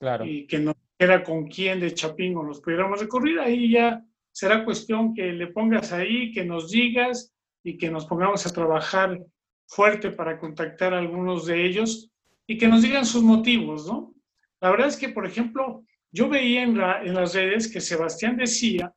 claro. 0.00 0.24
y 0.24 0.44
que 0.48 0.58
nos 0.58 0.74
era 0.98 1.22
con 1.22 1.46
quién 1.48 1.80
de 1.80 1.94
Chapingo 1.94 2.42
nos 2.42 2.60
pudiéramos 2.60 3.00
recorrer, 3.00 3.40
ahí 3.40 3.72
ya 3.72 4.04
será 4.32 4.64
cuestión 4.64 5.14
que 5.14 5.32
le 5.32 5.48
pongas 5.48 5.92
ahí, 5.92 6.32
que 6.32 6.44
nos 6.44 6.70
digas 6.70 7.32
y 7.62 7.78
que 7.78 7.90
nos 7.90 8.06
pongamos 8.06 8.46
a 8.46 8.52
trabajar 8.52 9.20
fuerte 9.66 10.10
para 10.10 10.38
contactar 10.38 10.94
a 10.94 10.98
algunos 10.98 11.46
de 11.46 11.64
ellos 11.64 12.10
y 12.46 12.58
que 12.58 12.68
nos 12.68 12.82
digan 12.82 13.06
sus 13.06 13.22
motivos, 13.22 13.86
¿no? 13.86 14.14
La 14.60 14.70
verdad 14.70 14.88
es 14.88 14.96
que, 14.96 15.08
por 15.08 15.26
ejemplo, 15.26 15.84
yo 16.12 16.28
veía 16.28 16.62
en, 16.62 16.80
en 16.80 17.14
las 17.14 17.34
redes 17.34 17.70
que 17.70 17.80
Sebastián 17.80 18.36
decía 18.36 18.92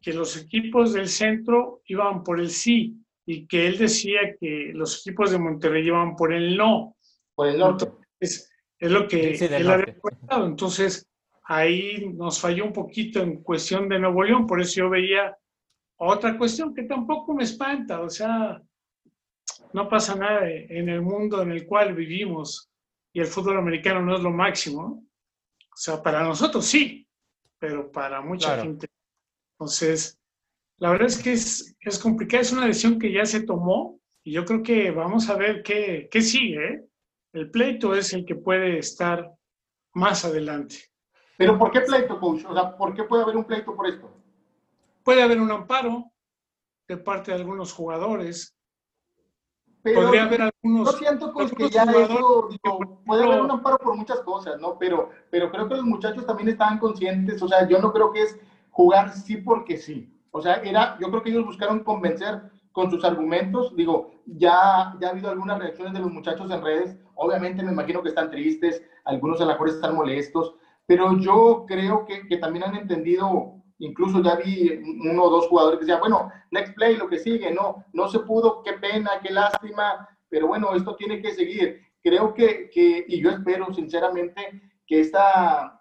que 0.00 0.12
los 0.12 0.36
equipos 0.36 0.92
del 0.92 1.08
centro 1.08 1.82
iban 1.86 2.22
por 2.22 2.40
el 2.40 2.50
sí 2.50 2.96
y 3.26 3.46
que 3.46 3.66
él 3.66 3.78
decía 3.78 4.36
que 4.38 4.70
los 4.74 5.00
equipos 5.00 5.30
de 5.32 5.38
Monterrey 5.38 5.86
iban 5.86 6.14
por 6.14 6.32
el 6.32 6.56
no. 6.56 6.96
Por 7.34 7.48
el 7.48 7.58
norte. 7.58 7.86
Entonces, 7.86 8.50
es 8.78 8.90
lo 8.90 9.08
que 9.08 9.34
él 9.34 9.70
había 9.70 9.98
comentado. 9.98 10.46
Entonces, 10.46 11.08
ahí 11.44 12.12
nos 12.14 12.40
falló 12.40 12.64
un 12.64 12.72
poquito 12.72 13.20
en 13.20 13.42
cuestión 13.42 13.88
de 13.88 13.98
Nuevo 13.98 14.22
León, 14.22 14.46
por 14.46 14.60
eso 14.60 14.80
yo 14.80 14.90
veía 14.90 15.36
otra 15.98 16.36
cuestión 16.36 16.74
que 16.74 16.82
tampoco 16.82 17.34
me 17.34 17.44
espanta, 17.44 18.00
o 18.00 18.10
sea, 18.10 18.60
no 19.72 19.88
pasa 19.88 20.14
nada 20.14 20.50
en 20.50 20.88
el 20.88 21.02
mundo 21.02 21.42
en 21.42 21.52
el 21.52 21.66
cual 21.66 21.94
vivimos 21.94 22.70
y 23.12 23.20
el 23.20 23.26
fútbol 23.26 23.58
americano 23.58 24.02
no 24.02 24.16
es 24.16 24.22
lo 24.22 24.30
máximo. 24.30 25.04
O 25.72 25.76
sea, 25.76 26.02
para 26.02 26.22
nosotros 26.22 26.66
sí, 26.66 27.06
pero 27.58 27.90
para 27.90 28.20
mucha 28.20 28.60
gente. 28.62 28.88
Entonces, 29.52 30.18
la 30.78 30.90
verdad 30.90 31.08
es 31.08 31.22
que 31.22 31.32
es, 31.32 31.76
es 31.80 31.98
complicado, 31.98 32.42
es 32.42 32.52
una 32.52 32.66
decisión 32.66 32.98
que 32.98 33.12
ya 33.12 33.24
se 33.24 33.42
tomó 33.42 34.00
y 34.22 34.32
yo 34.32 34.44
creo 34.44 34.62
que 34.62 34.90
vamos 34.90 35.30
a 35.30 35.36
ver 35.36 35.62
qué, 35.62 36.08
qué 36.10 36.20
sigue. 36.20 36.74
¿eh? 36.74 36.84
El 37.36 37.50
pleito 37.50 37.94
es 37.94 38.14
el 38.14 38.24
que 38.24 38.34
puede 38.34 38.78
estar 38.78 39.30
más 39.92 40.24
adelante. 40.24 40.76
¿Pero 41.36 41.58
por 41.58 41.70
qué 41.70 41.82
pleito, 41.82 42.18
coach? 42.18 42.46
O 42.46 42.54
sea, 42.54 42.74
¿por 42.74 42.94
qué 42.94 43.04
puede 43.04 43.24
haber 43.24 43.36
un 43.36 43.44
pleito 43.44 43.76
por 43.76 43.86
esto? 43.86 44.10
Puede 45.04 45.22
haber 45.22 45.38
un 45.38 45.50
amparo 45.50 46.10
de 46.88 46.96
parte 46.96 47.32
de 47.32 47.36
algunos 47.36 47.74
jugadores. 47.74 48.56
Pero 49.82 50.00
Podría 50.00 50.24
haber 50.24 50.42
algunos. 50.44 50.92
Yo 50.92 50.98
siento, 50.98 51.30
coach, 51.30 51.52
que 51.52 51.68
ya 51.68 51.82
eso, 51.82 52.48
digo, 52.48 53.02
puede 53.04 53.24
haber 53.24 53.42
un 53.42 53.50
amparo 53.50 53.76
por 53.76 53.94
muchas 53.94 54.20
cosas, 54.20 54.58
¿no? 54.58 54.78
Pero, 54.78 55.10
pero 55.30 55.50
creo 55.50 55.68
que 55.68 55.74
los 55.74 55.84
muchachos 55.84 56.24
también 56.24 56.48
estaban 56.48 56.78
conscientes. 56.78 57.42
O 57.42 57.48
sea, 57.48 57.68
yo 57.68 57.78
no 57.80 57.92
creo 57.92 58.12
que 58.12 58.22
es 58.22 58.40
jugar 58.70 59.12
sí 59.12 59.36
porque 59.36 59.76
sí. 59.76 60.10
O 60.30 60.40
sea, 60.40 60.54
era, 60.62 60.96
yo 61.00 61.10
creo 61.10 61.22
que 61.22 61.28
ellos 61.28 61.44
buscaron 61.44 61.84
convencer 61.84 62.50
con 62.76 62.90
sus 62.90 63.02
argumentos. 63.06 63.74
Digo, 63.74 64.10
ya, 64.26 64.94
ya 65.00 65.08
ha 65.08 65.10
habido 65.10 65.30
algunas 65.30 65.58
reacciones 65.58 65.94
de 65.94 66.00
los 66.00 66.12
muchachos 66.12 66.50
en 66.50 66.62
redes. 66.62 66.94
Obviamente 67.14 67.62
me 67.62 67.72
imagino 67.72 68.02
que 68.02 68.10
están 68.10 68.30
tristes, 68.30 68.82
algunos 69.06 69.40
a 69.40 69.46
lo 69.46 69.52
mejor 69.52 69.70
están 69.70 69.96
molestos, 69.96 70.54
pero 70.84 71.18
yo 71.18 71.64
creo 71.66 72.04
que, 72.04 72.28
que 72.28 72.36
también 72.36 72.66
han 72.66 72.76
entendido, 72.76 73.54
incluso 73.78 74.22
ya 74.22 74.36
vi 74.36 74.78
uno 75.10 75.22
o 75.22 75.30
dos 75.30 75.48
jugadores 75.48 75.78
que 75.78 75.86
decían, 75.86 76.00
bueno, 76.00 76.30
next 76.50 76.74
play, 76.74 76.98
lo 76.98 77.08
que 77.08 77.18
sigue, 77.18 77.50
no, 77.50 77.82
no 77.94 78.08
se 78.08 78.18
pudo, 78.18 78.62
qué 78.62 78.74
pena, 78.74 79.12
qué 79.22 79.32
lástima, 79.32 80.06
pero 80.28 80.46
bueno, 80.46 80.74
esto 80.74 80.96
tiene 80.96 81.22
que 81.22 81.32
seguir. 81.32 81.80
Creo 82.02 82.34
que, 82.34 82.68
que 82.68 83.06
y 83.08 83.22
yo 83.22 83.30
espero 83.30 83.72
sinceramente 83.72 84.60
que 84.86 85.00
esta, 85.00 85.80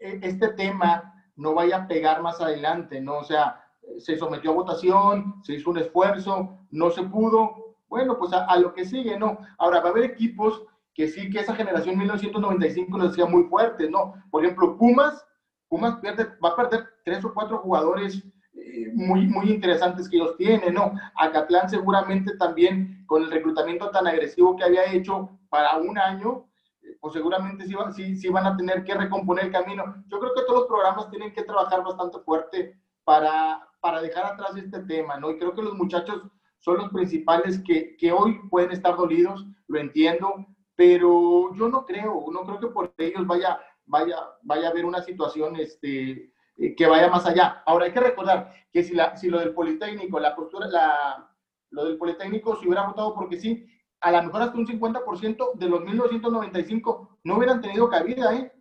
eh, 0.00 0.18
este 0.20 0.48
tema 0.48 1.14
no 1.36 1.54
vaya 1.54 1.76
a 1.76 1.86
pegar 1.86 2.22
más 2.22 2.40
adelante, 2.40 3.00
¿no? 3.00 3.18
O 3.18 3.24
sea, 3.24 3.65
se 3.98 4.18
sometió 4.18 4.50
a 4.50 4.54
votación, 4.54 5.34
se 5.42 5.54
hizo 5.54 5.70
un 5.70 5.78
esfuerzo, 5.78 6.58
no 6.70 6.90
se 6.90 7.02
pudo, 7.04 7.76
bueno, 7.88 8.18
pues 8.18 8.32
a, 8.32 8.56
lo 8.58 8.72
que 8.74 8.84
sigue, 8.84 9.18
¿no? 9.18 9.38
Ahora, 9.58 9.80
va 9.80 9.88
a 9.88 9.90
haber 9.92 10.04
equipos 10.04 10.64
que 10.94 11.08
sí, 11.08 11.30
que 11.30 11.40
esa 11.40 11.54
generación 11.54 11.98
1995 11.98 12.98
nos 12.98 13.10
decía 13.10 13.26
muy 13.26 13.44
fuerte, 13.44 13.88
¿no? 13.88 14.14
Por 14.30 14.44
ejemplo, 14.44 14.76
Pumas, 14.76 15.24
Pumas 15.68 15.96
pierde, 15.96 16.26
va 16.44 16.50
a 16.50 16.56
perder 16.56 16.86
tres 17.04 17.24
o 17.24 17.32
cuatro 17.32 17.58
jugadores 17.58 18.22
eh, 18.54 18.90
muy, 18.94 19.26
muy 19.26 19.50
interesantes 19.50 20.08
que 20.08 20.16
ellos 20.16 20.36
tienen, 20.36 20.74
¿no? 20.74 20.92
Acatlán 21.16 21.68
seguramente 21.68 22.36
también, 22.36 23.04
con 23.06 23.22
el 23.22 23.30
reclutamiento 23.30 23.90
tan 23.90 24.06
agresivo 24.06 24.56
que 24.56 24.64
había 24.64 24.92
hecho 24.92 25.30
para 25.48 25.76
un 25.76 25.98
año, 25.98 26.46
eh, 26.82 26.96
pues 27.00 27.14
seguramente 27.14 27.66
sí, 27.94 28.16
sí 28.16 28.28
van 28.28 28.46
a 28.46 28.56
tener 28.56 28.82
que 28.84 28.94
recomponer 28.94 29.46
el 29.46 29.52
camino. 29.52 30.02
Yo 30.08 30.18
creo 30.18 30.34
que 30.34 30.42
todos 30.42 30.60
los 30.60 30.68
programas 30.68 31.10
tienen 31.10 31.32
que 31.32 31.44
trabajar 31.44 31.84
bastante 31.84 32.18
fuerte 32.20 32.80
para, 33.04 33.68
para 33.86 34.02
dejar 34.02 34.26
atrás 34.26 34.56
este 34.56 34.80
tema, 34.80 35.16
¿no? 35.16 35.30
Y 35.30 35.38
creo 35.38 35.54
que 35.54 35.62
los 35.62 35.74
muchachos 35.74 36.20
son 36.58 36.78
los 36.78 36.88
principales 36.90 37.62
que, 37.64 37.96
que 37.96 38.10
hoy 38.10 38.40
pueden 38.50 38.72
estar 38.72 38.96
dolidos, 38.96 39.46
lo 39.68 39.78
entiendo, 39.78 40.44
pero 40.74 41.54
yo 41.54 41.68
no 41.68 41.86
creo, 41.86 42.24
no 42.32 42.40
creo 42.40 42.58
que 42.58 42.66
por 42.66 42.92
ellos 42.98 43.24
vaya, 43.28 43.60
vaya, 43.84 44.16
vaya 44.42 44.66
a 44.66 44.70
haber 44.72 44.86
una 44.86 45.04
situación 45.04 45.54
este, 45.54 46.32
eh, 46.56 46.74
que 46.76 46.86
vaya 46.88 47.08
más 47.08 47.26
allá. 47.26 47.62
Ahora 47.64 47.84
hay 47.84 47.92
que 47.92 48.00
recordar 48.00 48.52
que 48.72 48.82
si, 48.82 48.92
la, 48.92 49.16
si 49.16 49.30
lo 49.30 49.38
del 49.38 49.54
Politécnico, 49.54 50.18
la 50.18 50.34
postura, 50.34 50.66
la, 50.66 51.30
lo 51.70 51.84
del 51.84 51.96
Politécnico, 51.96 52.56
si 52.56 52.66
hubiera 52.66 52.88
votado 52.88 53.14
porque 53.14 53.38
sí, 53.38 53.68
a 54.00 54.10
lo 54.10 54.20
mejor 54.24 54.42
hasta 54.42 54.58
un 54.58 54.66
50% 54.66 55.54
de 55.54 55.68
los 55.68 55.80
1995 55.80 57.18
no 57.22 57.36
hubieran 57.36 57.60
tenido 57.60 57.88
cabida, 57.88 58.34
¿eh? 58.34 58.52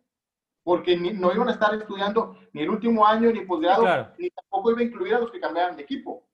Porque 0.66 0.98
no 0.98 1.32
iban 1.32 1.48
a 1.48 1.52
estar 1.52 1.76
estudiando 1.76 2.40
ni 2.52 2.64
el 2.64 2.72
último 2.72 3.06
año, 3.06 3.32
ni 3.32 3.42
posgrado, 3.42 3.86
ni 4.18 4.32
tampoco 4.32 4.72
iba 4.72 4.80
a 4.80 4.84
incluir 4.84 5.14
a 5.14 5.20
los 5.20 5.30
que 5.30 5.40
cambiaran 5.40 5.78
de 5.78 5.84
equipo. 5.84 6.28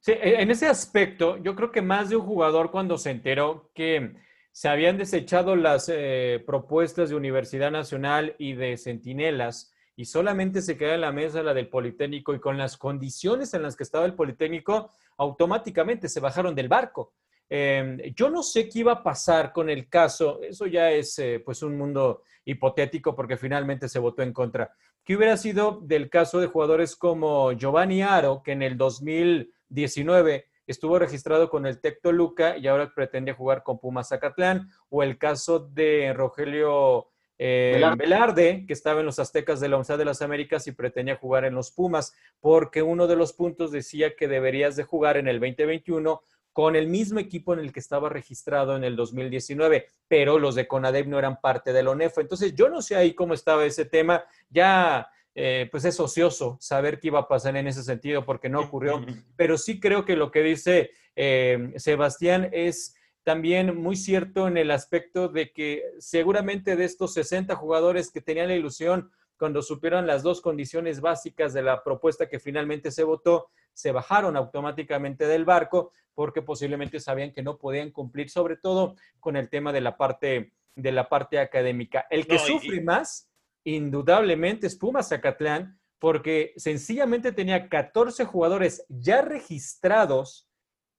Sí, 0.00 0.10
e, 0.10 0.42
en 0.42 0.50
ese 0.50 0.66
aspecto, 0.66 1.36
yo 1.36 1.54
creo 1.54 1.70
que 1.70 1.80
más 1.80 2.10
de 2.10 2.16
un 2.16 2.26
jugador 2.26 2.72
cuando 2.72 2.98
se 2.98 3.12
enteró 3.12 3.70
que 3.72 4.16
se 4.50 4.68
habían 4.68 4.98
desechado 4.98 5.54
las 5.54 5.88
eh, 5.88 6.42
propuestas 6.44 7.08
de 7.08 7.14
Universidad 7.14 7.70
Nacional 7.70 8.34
y 8.36 8.54
de 8.54 8.76
Centinelas 8.76 9.72
y 9.94 10.06
solamente 10.06 10.60
se 10.60 10.76
queda 10.76 10.94
en 10.94 11.02
la 11.02 11.12
mesa 11.12 11.40
la 11.44 11.54
del 11.54 11.68
Politécnico 11.68 12.34
y 12.34 12.40
con 12.40 12.58
las 12.58 12.76
condiciones 12.76 13.54
en 13.54 13.62
las 13.62 13.76
que 13.76 13.84
estaba 13.84 14.06
el 14.06 14.14
Politécnico, 14.14 14.90
automáticamente 15.18 16.08
se 16.08 16.18
bajaron 16.18 16.56
del 16.56 16.66
barco. 16.66 17.14
Em, 17.48 17.98
yo 18.14 18.28
no 18.28 18.42
sé 18.42 18.68
qué 18.68 18.80
iba 18.80 18.92
a 18.92 19.02
pasar 19.02 19.52
con 19.52 19.70
el 19.70 19.88
caso, 19.88 20.40
eso 20.42 20.66
ya 20.66 20.90
es 20.90 21.18
eh, 21.18 21.40
pues 21.44 21.62
un 21.62 21.76
mundo 21.76 22.22
hipotético 22.44 23.14
porque 23.14 23.36
finalmente 23.36 23.88
se 23.88 23.98
votó 23.98 24.22
en 24.22 24.32
contra. 24.32 24.72
¿Qué 25.04 25.16
hubiera 25.16 25.36
sido 25.36 25.80
del 25.82 26.10
caso 26.10 26.40
de 26.40 26.48
jugadores 26.48 26.96
como 26.96 27.52
Giovanni 27.52 28.02
Aro, 28.02 28.42
que 28.42 28.52
en 28.52 28.62
el 28.62 28.76
2019 28.76 30.46
estuvo 30.66 30.98
registrado 30.98 31.48
con 31.48 31.66
el 31.66 31.80
Tecto 31.80 32.10
Luca 32.10 32.56
y 32.56 32.66
ahora 32.66 32.92
pretende 32.92 33.32
jugar 33.32 33.62
con 33.62 33.78
Pumas 33.78 34.08
Zacatlán, 34.08 34.68
o 34.88 35.04
el 35.04 35.16
caso 35.16 35.60
de 35.60 36.12
Rogelio 36.12 37.08
eh, 37.38 37.80
Velarde, 37.96 38.64
que 38.66 38.72
estaba 38.72 39.00
en 39.00 39.06
los 39.06 39.18
Aztecas 39.18 39.60
de 39.60 39.68
la 39.68 39.76
Universidad 39.76 39.98
de 39.98 40.04
las 40.06 40.22
Américas 40.22 40.66
y 40.66 40.72
pretendía 40.72 41.16
jugar 41.16 41.44
en 41.44 41.54
los 41.54 41.70
Pumas, 41.70 42.16
porque 42.40 42.82
uno 42.82 43.06
de 43.06 43.16
los 43.16 43.32
puntos 43.32 43.70
decía 43.70 44.16
que 44.16 44.26
deberías 44.26 44.74
de 44.74 44.84
jugar 44.84 45.16
en 45.16 45.28
el 45.28 45.38
2021 45.38 46.20
con 46.56 46.74
el 46.74 46.86
mismo 46.86 47.20
equipo 47.20 47.52
en 47.52 47.58
el 47.58 47.70
que 47.70 47.80
estaba 47.80 48.08
registrado 48.08 48.76
en 48.76 48.82
el 48.82 48.96
2019, 48.96 49.88
pero 50.08 50.38
los 50.38 50.54
de 50.54 50.66
CONADEP 50.66 51.06
no 51.06 51.18
eran 51.18 51.38
parte 51.38 51.70
del 51.70 51.86
ONEFO. 51.86 52.22
Entonces, 52.22 52.54
yo 52.54 52.70
no 52.70 52.80
sé 52.80 52.96
ahí 52.96 53.12
cómo 53.12 53.34
estaba 53.34 53.66
ese 53.66 53.84
tema. 53.84 54.24
Ya 54.48 55.06
eh, 55.34 55.68
pues 55.70 55.84
es 55.84 56.00
ocioso 56.00 56.56
saber 56.58 56.98
qué 56.98 57.08
iba 57.08 57.18
a 57.18 57.28
pasar 57.28 57.58
en 57.58 57.66
ese 57.66 57.82
sentido 57.82 58.24
porque 58.24 58.48
no 58.48 58.60
ocurrió, 58.60 59.04
pero 59.36 59.58
sí 59.58 59.78
creo 59.78 60.06
que 60.06 60.16
lo 60.16 60.30
que 60.30 60.42
dice 60.42 60.92
eh, 61.14 61.74
Sebastián 61.76 62.48
es 62.52 62.94
también 63.22 63.76
muy 63.76 63.94
cierto 63.94 64.48
en 64.48 64.56
el 64.56 64.70
aspecto 64.70 65.28
de 65.28 65.52
que 65.52 65.82
seguramente 65.98 66.74
de 66.74 66.86
estos 66.86 67.12
60 67.12 67.54
jugadores 67.54 68.10
que 68.10 68.22
tenían 68.22 68.48
la 68.48 68.56
ilusión 68.56 69.10
cuando 69.38 69.62
supieron 69.62 70.06
las 70.06 70.22
dos 70.22 70.40
condiciones 70.40 71.00
básicas 71.00 71.52
de 71.52 71.62
la 71.62 71.82
propuesta 71.82 72.28
que 72.28 72.40
finalmente 72.40 72.90
se 72.90 73.04
votó, 73.04 73.50
se 73.72 73.92
bajaron 73.92 74.36
automáticamente 74.36 75.26
del 75.26 75.44
barco 75.44 75.92
porque 76.14 76.42
posiblemente 76.42 76.98
sabían 76.98 77.32
que 77.32 77.42
no 77.42 77.58
podían 77.58 77.90
cumplir, 77.90 78.30
sobre 78.30 78.56
todo 78.56 78.96
con 79.20 79.36
el 79.36 79.50
tema 79.50 79.72
de 79.72 79.82
la 79.82 79.96
parte, 79.96 80.52
de 80.74 80.92
la 80.92 81.08
parte 81.08 81.38
académica. 81.38 82.06
El 82.10 82.26
que 82.26 82.38
sufre 82.38 82.80
más 82.80 83.30
indudablemente 83.64 84.66
es 84.66 84.76
Pumas 84.76 85.08
Zacatlán, 85.08 85.78
porque 85.98 86.52
sencillamente 86.56 87.32
tenía 87.32 87.68
14 87.68 88.24
jugadores 88.24 88.84
ya 88.88 89.22
registrados 89.22 90.48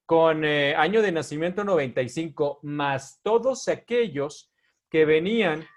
con 0.05 0.45
eh, 0.45 0.75
año 0.75 1.01
de 1.01 1.11
nacimiento 1.11 1.63
95, 1.63 2.59
más 2.63 3.19
todos 3.23 3.67
aquellos 3.67 4.51
que 4.89 5.05
venían 5.05 5.67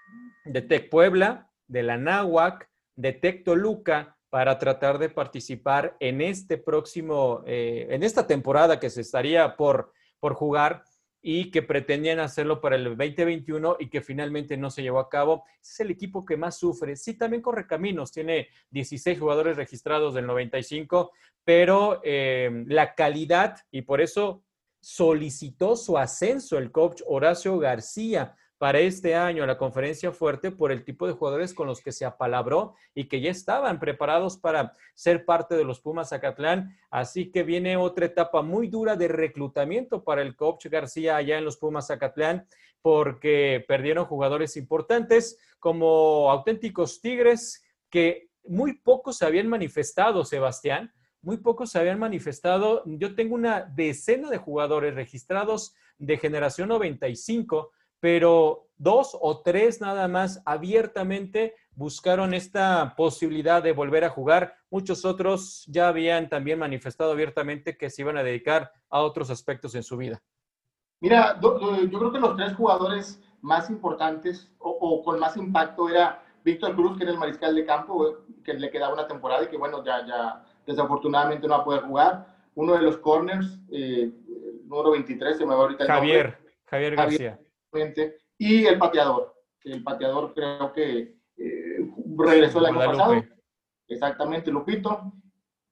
de 0.45 0.61
Tec 0.61 0.89
Puebla, 0.89 1.50
de 1.71 1.83
la 1.83 1.97
Náhuac, 1.97 2.69
de 2.95 3.13
Tec 3.13 3.45
Toluca, 3.45 4.17
para 4.29 4.59
tratar 4.59 4.99
de 4.99 5.09
participar 5.09 5.95
en 5.99 6.21
este 6.21 6.57
próximo, 6.57 7.43
eh, 7.45 7.87
en 7.89 8.03
esta 8.03 8.27
temporada 8.27 8.79
que 8.79 8.89
se 8.89 9.01
estaría 9.01 9.55
por, 9.55 9.93
por 10.19 10.33
jugar 10.33 10.83
y 11.21 11.51
que 11.51 11.61
pretendían 11.61 12.19
hacerlo 12.19 12.59
para 12.59 12.75
el 12.75 12.83
2021 12.83 13.77
y 13.79 13.89
que 13.89 14.01
finalmente 14.01 14.57
no 14.57 14.69
se 14.69 14.83
llevó 14.83 14.99
a 14.99 15.09
cabo. 15.09 15.45
Es 15.61 15.79
el 15.79 15.91
equipo 15.91 16.25
que 16.25 16.35
más 16.35 16.57
sufre. 16.57 16.95
Sí, 16.95 17.17
también 17.17 17.41
corre 17.41 17.67
caminos, 17.67 18.11
tiene 18.11 18.49
16 18.71 19.19
jugadores 19.19 19.55
registrados 19.55 20.13
del 20.13 20.27
95, 20.27 21.11
pero 21.43 22.01
eh, 22.03 22.65
la 22.67 22.95
calidad, 22.95 23.57
y 23.71 23.83
por 23.83 24.01
eso 24.01 24.43
solicitó 24.81 25.75
su 25.75 25.97
ascenso 25.97 26.57
el 26.57 26.71
coach 26.71 27.01
Horacio 27.05 27.57
García 27.59 28.35
para 28.61 28.77
este 28.77 29.15
año 29.15 29.43
la 29.47 29.57
conferencia 29.57 30.11
fuerte 30.11 30.51
por 30.51 30.71
el 30.71 30.83
tipo 30.83 31.07
de 31.07 31.13
jugadores 31.13 31.55
con 31.55 31.65
los 31.65 31.81
que 31.81 31.91
se 31.91 32.05
apalabró 32.05 32.75
y 32.93 33.05
que 33.05 33.19
ya 33.19 33.31
estaban 33.31 33.79
preparados 33.79 34.37
para 34.37 34.73
ser 34.93 35.25
parte 35.25 35.55
de 35.55 35.63
los 35.63 35.79
Pumas 35.79 36.09
Zacatlán. 36.09 36.77
Así 36.91 37.31
que 37.31 37.41
viene 37.41 37.75
otra 37.75 38.05
etapa 38.05 38.43
muy 38.43 38.67
dura 38.67 38.95
de 38.95 39.07
reclutamiento 39.07 40.03
para 40.03 40.21
el 40.21 40.35
coach 40.35 40.67
García 40.67 41.15
allá 41.15 41.39
en 41.39 41.45
los 41.45 41.57
Pumas 41.57 41.87
Zacatlán 41.87 42.45
porque 42.83 43.65
perdieron 43.67 44.05
jugadores 44.05 44.55
importantes 44.55 45.39
como 45.57 46.29
auténticos 46.29 47.01
Tigres 47.01 47.65
que 47.89 48.29
muy 48.45 48.73
pocos 48.73 49.17
se 49.17 49.25
habían 49.25 49.47
manifestado, 49.47 50.23
Sebastián. 50.23 50.93
Muy 51.23 51.37
pocos 51.37 51.71
se 51.71 51.79
habían 51.79 51.97
manifestado. 51.97 52.83
Yo 52.85 53.15
tengo 53.15 53.33
una 53.33 53.61
decena 53.61 54.29
de 54.29 54.37
jugadores 54.37 54.93
registrados 54.93 55.73
de 55.97 56.17
generación 56.19 56.69
95 56.69 57.71
pero 58.01 58.67
dos 58.77 59.15
o 59.21 59.41
tres 59.41 59.79
nada 59.79 60.07
más 60.09 60.41
abiertamente 60.43 61.55
buscaron 61.73 62.33
esta 62.33 62.95
posibilidad 62.97 63.63
de 63.63 63.71
volver 63.71 64.03
a 64.03 64.09
jugar. 64.09 64.55
Muchos 64.69 65.05
otros 65.05 65.63
ya 65.67 65.87
habían 65.87 66.27
también 66.27 66.59
manifestado 66.59 67.11
abiertamente 67.11 67.77
que 67.77 67.89
se 67.89 68.01
iban 68.01 68.17
a 68.17 68.23
dedicar 68.23 68.71
a 68.89 69.01
otros 69.01 69.29
aspectos 69.29 69.75
en 69.75 69.83
su 69.83 69.97
vida. 69.97 70.21
Mira, 70.99 71.39
yo 71.39 71.99
creo 71.99 72.11
que 72.11 72.19
los 72.19 72.35
tres 72.35 72.53
jugadores 72.55 73.21
más 73.41 73.69
importantes 73.69 74.51
o, 74.57 75.01
con 75.03 75.19
más 75.19 75.37
impacto 75.37 75.87
era 75.87 76.23
Víctor 76.43 76.75
Cruz, 76.75 76.97
que 76.97 77.03
era 77.03 77.11
el 77.11 77.19
mariscal 77.19 77.55
de 77.55 77.65
campo, 77.65 78.17
que 78.43 78.55
le 78.55 78.71
quedaba 78.71 78.93
una 78.93 79.07
temporada 79.07 79.43
y 79.43 79.47
que 79.47 79.57
bueno, 79.57 79.83
ya, 79.85 80.05
ya 80.05 80.43
desafortunadamente 80.65 81.47
no 81.47 81.55
va 81.55 81.61
a 81.61 81.65
poder 81.65 81.81
jugar. 81.83 82.35
Uno 82.55 82.73
de 82.73 82.81
los 82.81 82.97
corners, 82.97 83.59
eh, 83.71 84.11
número 84.65 84.91
23, 84.91 85.37
se 85.37 85.45
me 85.45 85.53
va 85.53 85.61
ahorita 85.61 85.83
el 85.83 85.89
Javier, 85.89 86.37
Javier 86.65 86.95
García 86.95 87.39
y 88.37 88.65
el 88.65 88.77
pateador, 88.77 89.35
que 89.59 89.71
el 89.71 89.83
pateador 89.83 90.33
creo 90.33 90.73
que 90.73 91.21
eh, 91.37 91.91
regresó 92.17 92.59
el 92.59 92.65
año 92.65 92.79
pasado. 92.79 93.23
Exactamente, 93.87 94.51
Lupito. 94.51 95.13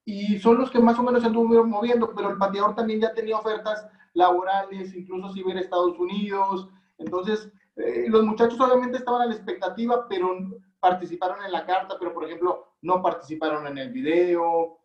Y 0.06 0.40
son 0.40 0.58
los 0.58 0.72
que 0.72 0.80
más 0.80 0.98
o 1.00 1.04
menos 1.04 1.22
se 1.22 1.28
anduvieron 1.28 1.70
moviendo, 1.70 2.14
pero 2.16 2.30
el 2.30 2.38
pateador 2.38 2.76
también 2.76 3.02
ya 3.02 3.14
tenía 3.14 3.38
ofertas 3.38 3.88
laborales, 4.14 4.94
incluso 4.96 5.34
si 5.34 5.44
hubiera 5.44 5.62
Estados 5.62 5.98
Unidos. 6.00 6.70
Entonces, 6.98 7.52
eh, 7.76 8.06
los 8.08 8.24
muchachos 8.24 8.60
obviamente 8.60 8.98
estaban 8.98 9.22
a 9.22 9.26
la 9.28 9.36
expectativa, 9.36 10.08
pero 10.08 10.36
participaron 10.80 11.44
en 11.46 11.52
la 11.52 11.66
carta, 11.66 11.96
pero 12.00 12.14
por 12.14 12.26
ejemplo, 12.26 12.74
no 12.82 13.02
participaron 13.02 13.68
en 13.68 13.78
el 13.78 13.92
video. 13.92 14.80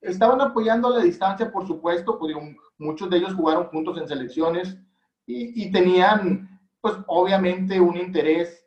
Estaban 0.00 0.40
apoyando 0.40 0.88
a 0.88 0.98
la 0.98 1.04
distancia, 1.04 1.50
por 1.50 1.66
supuesto, 1.66 2.18
porque 2.18 2.34
muchos 2.78 3.10
de 3.10 3.18
ellos 3.18 3.34
jugaron 3.34 3.66
juntos 3.66 3.98
en 3.98 4.08
selecciones 4.08 4.78
y, 5.26 5.64
y 5.64 5.70
tenían 5.70 6.59
pues 6.80 6.94
obviamente 7.06 7.80
un 7.80 7.96
interés, 7.96 8.66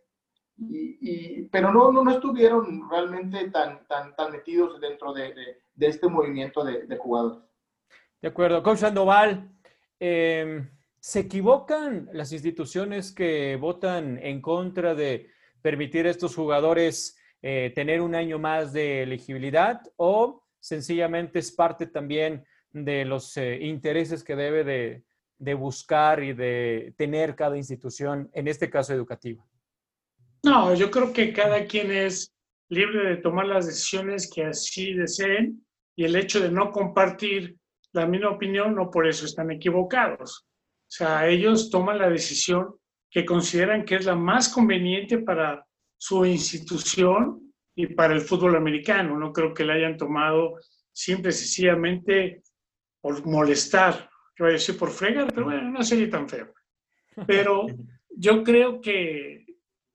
y, 0.58 1.44
pero 1.50 1.72
no, 1.74 1.92
no, 1.92 2.04
no, 2.04 2.12
estuvieron 2.12 2.90
realmente 2.90 3.50
tan, 3.50 3.86
tan, 3.88 4.16
tan 4.16 4.32
metidos 4.32 4.80
dentro 4.80 5.12
de, 5.14 5.34
de, 5.74 5.88
este 5.88 6.08
movimiento 6.08 6.64
de, 6.64 6.86
de, 6.86 6.98
jugadores. 6.98 7.44
De 8.22 8.28
acuerdo. 8.28 8.62
Coach 8.62 8.80
Sandoval, 8.80 9.52
em, 10.00 10.70
¿se 11.00 11.22
equivocan 11.22 12.08
las 12.14 12.32
instituciones 12.32 13.12
que 13.12 13.58
votan 13.60 14.20
en 14.22 14.42
contra 14.42 14.94
de 14.94 15.30
permitir 15.62 16.06
a 16.06 16.12
estos 16.12 16.36
jugadores 16.36 17.18
eh, 17.42 17.72
tener 17.76 18.00
un 18.00 18.16
año 18.16 18.40
más 18.40 18.72
de 18.72 19.04
elegibilidad 19.04 19.82
o 19.98 20.44
sencillamente 20.60 21.40
es 21.40 21.52
parte 21.52 21.88
también 21.88 22.46
de 22.72 23.06
los 23.06 23.36
eh, 23.38 23.58
intereses 23.62 24.24
que 24.24 24.36
debe 24.36 24.64
de, 24.64 25.04
de 25.44 25.54
buscar 25.54 26.24
y 26.24 26.34
de 26.34 26.94
tener 26.98 27.36
cada 27.36 27.58
institución, 27.58 28.30
en 28.34 28.48
este 28.48 28.70
caso 28.70 28.94
educativa? 28.94 29.46
No, 30.44 30.74
yo 30.74 30.90
creo 30.90 31.12
que 31.12 31.34
cada 31.34 31.66
quien 31.66 31.92
es 31.92 32.34
libre 32.70 33.10
de 33.10 33.18
tomar 33.18 33.48
las 33.48 33.66
decisiones 33.66 34.30
que 34.34 34.46
así 34.46 34.94
deseen 34.94 35.66
y 35.96 36.06
el 36.06 36.16
hecho 36.16 36.40
de 36.40 36.52
no 36.52 36.72
compartir 36.72 37.58
la 37.92 38.06
misma 38.08 38.30
opinión 38.30 38.76
no 38.76 38.90
por 38.90 39.08
eso 39.08 39.26
están 39.26 39.52
equivocados. 39.52 40.46
O 40.46 40.96
sea, 40.96 41.28
ellos 41.28 41.70
toman 41.70 42.00
la 42.00 42.10
decisión 42.10 42.76
que 43.10 43.26
consideran 43.26 43.86
que 43.86 43.96
es 43.96 44.06
la 44.06 44.16
más 44.16 44.50
conveniente 44.50 45.20
para 45.20 45.66
su 45.98 46.26
institución 46.26 47.54
y 47.76 47.88
para 47.88 48.14
el 48.14 48.22
fútbol 48.22 48.56
americano. 48.56 49.18
No 49.18 49.32
creo 49.32 49.54
que 49.54 49.64
la 49.64 49.74
hayan 49.74 49.98
tomado 49.98 50.56
simple 50.92 51.32
sencillamente 51.32 52.42
por 53.02 53.26
molestar, 53.26 54.10
que 54.36 54.44
vaya 54.44 54.56
a 54.56 54.60
decir 54.60 54.78
por 54.78 54.92
fregar, 54.92 55.34
pero 55.34 55.46
bueno, 55.46 55.70
no 55.70 55.84
sería 55.84 56.10
tan 56.10 56.28
feo. 56.28 56.54
Pero 57.28 57.68
yo 58.10 58.44
creo 58.44 58.82
que, 58.82 59.46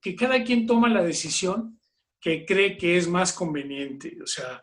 que 0.00 0.14
cada 0.14 0.44
quien 0.44 0.66
toma 0.66 0.88
la 0.88 1.02
decisión 1.02 1.80
que 2.20 2.44
cree 2.44 2.76
que 2.76 2.96
es 2.96 3.08
más 3.08 3.32
conveniente. 3.32 4.18
O 4.22 4.26
sea, 4.26 4.60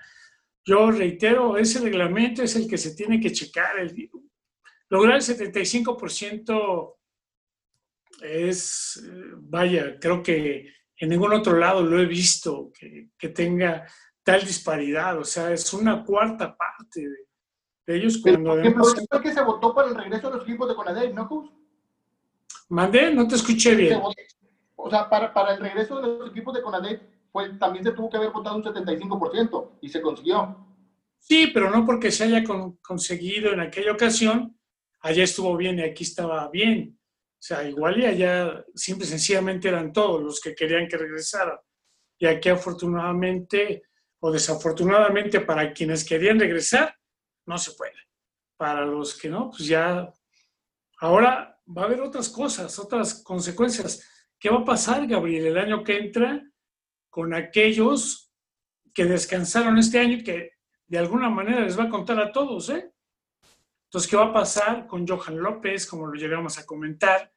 yo 0.63 0.91
reitero, 0.91 1.57
ese 1.57 1.79
reglamento 1.79 2.43
es 2.43 2.55
el 2.55 2.67
que 2.67 2.77
se 2.77 2.95
tiene 2.95 3.19
que 3.19 3.31
checar. 3.31 3.77
El, 3.79 4.09
lograr 4.89 5.15
el 5.17 5.21
75% 5.21 6.95
es, 8.21 9.03
vaya, 9.37 9.99
creo 9.99 10.23
que 10.23 10.73
en 10.97 11.09
ningún 11.09 11.33
otro 11.33 11.57
lado 11.57 11.81
lo 11.83 11.99
he 11.99 12.05
visto 12.05 12.71
que, 12.73 13.09
que 13.17 13.29
tenga 13.29 13.85
tal 14.23 14.45
disparidad. 14.45 15.19
O 15.19 15.25
sea, 15.25 15.51
es 15.51 15.73
una 15.73 16.03
cuarta 16.03 16.55
parte 16.55 17.01
de, 17.01 17.25
ellos. 17.87 18.19
Cuando 18.21 18.51
por 18.51 18.59
ejemplo, 18.59 19.21
que 19.21 19.33
se 19.33 19.41
votó 19.41 19.73
para 19.73 19.89
el 19.89 19.95
regreso 19.95 20.29
de 20.29 20.37
los 20.37 20.47
equipos 20.47 20.69
de 20.69 20.75
Conadey, 20.75 21.13
¿no, 21.13 21.25
Jus? 21.27 21.49
Mandé, 22.69 23.13
no 23.13 23.27
te 23.27 23.35
escuché 23.35 23.75
bien. 23.75 24.01
O 24.75 24.89
sea, 24.89 25.09
para, 25.09 25.33
para 25.33 25.53
el 25.53 25.61
regreso 25.61 26.01
de 26.01 26.07
los 26.07 26.29
equipos 26.29 26.53
de 26.53 26.61
Conadey 26.61 26.99
también 27.59 27.83
se 27.83 27.91
tuvo 27.91 28.09
que 28.09 28.17
haber 28.17 28.31
votado 28.31 28.55
un 28.55 28.63
75% 28.63 29.71
y 29.81 29.89
se 29.89 30.01
consiguió. 30.01 30.57
Sí, 31.19 31.47
pero 31.53 31.69
no 31.69 31.85
porque 31.85 32.11
se 32.11 32.25
haya 32.25 32.43
conseguido 32.81 33.51
en 33.51 33.59
aquella 33.59 33.91
ocasión, 33.91 34.57
allá 35.01 35.23
estuvo 35.23 35.57
bien 35.57 35.79
y 35.79 35.83
aquí 35.83 36.03
estaba 36.03 36.49
bien. 36.49 36.97
O 37.33 37.47
sea, 37.47 37.67
igual 37.67 37.99
y 37.99 38.05
allá 38.05 38.63
siempre 38.73 39.05
sencillamente 39.05 39.67
eran 39.67 39.91
todos 39.91 40.21
los 40.21 40.39
que 40.39 40.55
querían 40.55 40.87
que 40.87 40.97
regresara. 40.97 41.61
Y 42.17 42.25
aquí 42.25 42.49
afortunadamente 42.49 43.83
o 44.19 44.31
desafortunadamente 44.31 45.41
para 45.41 45.73
quienes 45.73 46.03
querían 46.03 46.39
regresar, 46.39 46.95
no 47.45 47.57
se 47.57 47.71
puede. 47.71 47.93
Para 48.57 48.85
los 48.85 49.17
que 49.17 49.29
no, 49.29 49.49
pues 49.49 49.67
ya 49.67 50.11
ahora 50.99 51.59
va 51.67 51.83
a 51.83 51.85
haber 51.85 52.01
otras 52.01 52.29
cosas, 52.29 52.77
otras 52.79 53.23
consecuencias. 53.23 54.07
¿Qué 54.39 54.49
va 54.49 54.59
a 54.59 54.65
pasar, 54.65 55.07
Gabriel, 55.07 55.47
el 55.47 55.57
año 55.57 55.83
que 55.83 55.97
entra 55.97 56.43
con 57.09 57.33
aquellos 57.33 58.31
que 58.93 59.05
descansaron 59.05 59.77
este 59.77 59.99
año 59.99 60.17
y 60.17 60.23
que 60.23 60.51
de 60.87 60.97
alguna 60.97 61.29
manera 61.29 61.61
les 61.61 61.77
va 61.77 61.83
a 61.83 61.89
contar 61.89 62.19
a 62.19 62.31
todos, 62.31 62.69
¿eh? 62.69 62.91
Entonces, 63.85 64.09
¿qué 64.09 64.17
va 64.17 64.25
a 64.25 64.33
pasar 64.33 64.87
con 64.87 65.07
Johan 65.07 65.37
López, 65.37 65.87
como 65.87 66.07
lo 66.07 66.13
llegamos 66.13 66.57
a 66.57 66.65
comentar? 66.65 67.31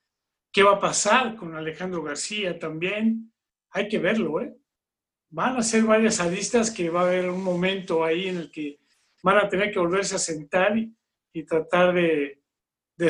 ¿Qué 0.53 0.62
va 0.62 0.73
a 0.73 0.81
pasar 0.81 1.37
con 1.37 1.55
Alejandro 1.55 2.03
García 2.03 2.59
también? 2.59 3.33
Hay 3.71 3.88
que 3.88 3.99
verlo, 3.99 4.40
¿eh? 4.40 4.57
Van 5.31 5.57
a 5.57 5.62
ser 5.62 5.85
varias 5.85 6.21
aristas 6.21 6.71
que 6.71 6.90
va 6.90 7.03
a 7.03 7.05
haber 7.05 7.29
un 7.29 7.42
momento 7.42 8.05
ahí 8.05 8.29
en 8.29 8.38
el 8.38 8.51
que 8.51 8.81
van 9.22 9.38
a 9.38 9.48
tener 9.48 9.72
que 9.72 9.78
volverse 9.78 10.16
a 10.16 10.18
sentar 10.18 10.76
y, 10.76 10.94
tratar 11.44 11.94
de, 11.94 12.40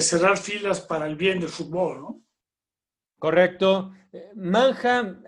cerrar 0.00 0.36
filas 0.36 0.80
para 0.80 1.06
el 1.06 1.16
bien 1.16 1.40
del 1.40 1.48
fútbol, 1.48 2.00
¿no? 2.00 2.22
Correcto. 3.18 3.92
Eh, 4.12 4.30
Manja, 4.34 5.18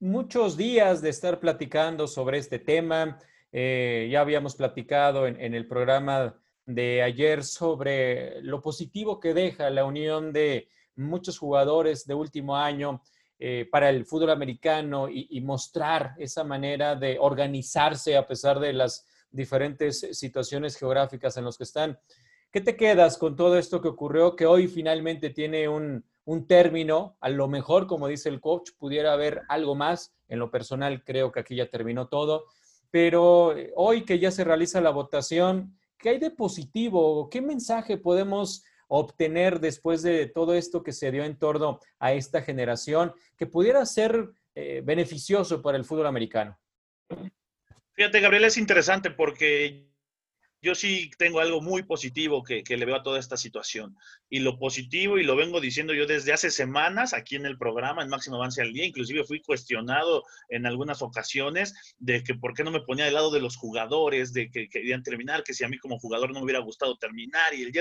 muchos 0.00 0.56
días 0.56 1.00
de 1.00 1.10
estar 1.10 1.38
platicando 1.38 2.08
sobre 2.08 2.38
este 2.38 2.58
tema. 2.58 3.18
Eh, 3.52 4.08
ya 4.10 4.20
habíamos 4.22 4.56
platicado 4.56 5.26
en, 5.26 5.54
el 5.54 5.68
programa 5.68 6.36
de 6.66 7.02
ayer 7.02 7.44
sobre 7.44 8.42
lo 8.42 8.60
positivo 8.60 9.20
que 9.20 9.34
deja 9.34 9.70
la 9.70 9.84
unión 9.84 10.32
de 10.32 10.68
muchos 10.96 11.38
jugadores 11.38 12.06
de 12.06 12.14
último 12.14 12.56
año 12.56 13.02
eh, 13.38 13.68
para 13.70 13.90
el 13.90 14.04
fútbol 14.04 14.30
americano 14.30 15.08
y, 15.08 15.40
mostrar 15.40 16.14
esa 16.18 16.44
manera 16.44 16.96
de 16.96 17.18
organizarse 17.20 18.16
a 18.16 18.26
pesar 18.26 18.58
de 18.58 18.72
las 18.72 19.06
diferentes 19.32 20.00
situaciones 20.12 20.76
geográficas 20.76 21.36
en 21.36 21.44
las 21.44 21.58
que 21.58 21.64
están. 21.64 21.98
¿Qué 22.50 22.60
te 22.60 22.76
quedas 22.76 23.16
con 23.18 23.34
todo 23.34 23.58
esto 23.58 23.80
que 23.80 23.88
ocurrió, 23.88 24.36
que 24.36 24.46
hoy 24.46 24.68
finalmente 24.68 25.30
tiene 25.30 25.68
un, 25.68 26.04
un 26.24 26.46
término, 26.46 27.16
a 27.20 27.28
lo 27.28 27.48
mejor, 27.48 27.86
como 27.86 28.08
dice 28.08 28.28
el 28.28 28.40
coach, 28.40 28.70
pudiera 28.78 29.12
haber 29.12 29.42
algo 29.48 29.74
más. 29.74 30.14
En 30.28 30.38
lo 30.38 30.50
personal, 30.50 31.02
creo 31.04 31.32
que 31.32 31.40
aquí 31.40 31.56
ya 31.56 31.68
terminó 31.68 32.08
todo. 32.08 32.46
Pero 32.90 33.56
eh, 33.56 33.72
hoy 33.74 34.04
que 34.04 34.18
ya 34.18 34.30
se 34.30 34.44
realiza 34.44 34.80
la 34.80 34.90
votación, 34.90 35.76
¿qué 35.98 36.10
hay 36.10 36.18
de 36.18 36.30
positivo? 36.30 37.28
¿Qué 37.30 37.40
mensaje 37.40 37.96
podemos 37.96 38.64
obtener 38.88 39.58
después 39.58 40.02
de 40.02 40.26
todo 40.26 40.54
esto 40.54 40.82
que 40.82 40.92
se 40.92 41.10
dio 41.10 41.24
en 41.24 41.38
torno 41.38 41.80
a 41.98 42.12
esta 42.12 42.42
generación 42.42 43.14
que 43.36 43.46
pudiera 43.46 43.84
ser 43.86 44.30
eh, 44.54 44.82
beneficioso 44.84 45.62
para 45.62 45.78
el 45.78 45.84
fútbol 45.84 46.06
americano? 46.06 46.58
Fíjate, 47.94 48.20
Gabriel, 48.20 48.44
es 48.44 48.56
interesante 48.56 49.10
porque 49.10 49.91
yo 50.62 50.76
sí 50.76 51.10
tengo 51.18 51.40
algo 51.40 51.60
muy 51.60 51.82
positivo 51.82 52.42
que, 52.44 52.62
le 52.68 52.84
veo 52.86 52.96
a 52.96 53.02
toda 53.02 53.18
esta 53.18 53.36
situación. 53.36 53.96
Y 54.30 54.38
lo 54.38 54.58
positivo, 54.58 55.18
y 55.18 55.24
lo 55.24 55.36
vengo 55.36 55.60
diciendo 55.60 55.92
yo 55.92 56.06
desde 56.06 56.32
hace 56.32 56.50
semanas 56.50 57.12
aquí 57.12 57.36
en 57.36 57.46
el 57.46 57.58
programa, 57.58 58.02
en 58.02 58.08
Máximo 58.08 58.36
Avance 58.36 58.62
al 58.62 58.72
Día, 58.72 58.86
inclusive 58.86 59.24
fui 59.24 59.42
cuestionado 59.42 60.22
en 60.48 60.64
algunas 60.64 61.02
ocasiones 61.02 61.74
de 61.98 62.22
que 62.22 62.34
por 62.34 62.54
qué 62.54 62.62
no 62.62 62.70
me 62.70 62.80
ponía 62.80 63.04
del 63.04 63.14
lado 63.14 63.32
de 63.32 63.40
los 63.40 63.56
jugadores, 63.56 64.32
de 64.32 64.50
que 64.50 64.68
querían 64.68 65.02
terminar, 65.02 65.42
que 65.42 65.52
si 65.52 65.64
a 65.64 65.68
mí 65.68 65.78
como 65.78 65.98
jugador 65.98 66.32
no 66.32 66.38
me 66.38 66.44
hubiera 66.44 66.60
gustado 66.60 66.96
terminar. 66.96 67.52
Y 67.54 67.62
el 67.62 67.72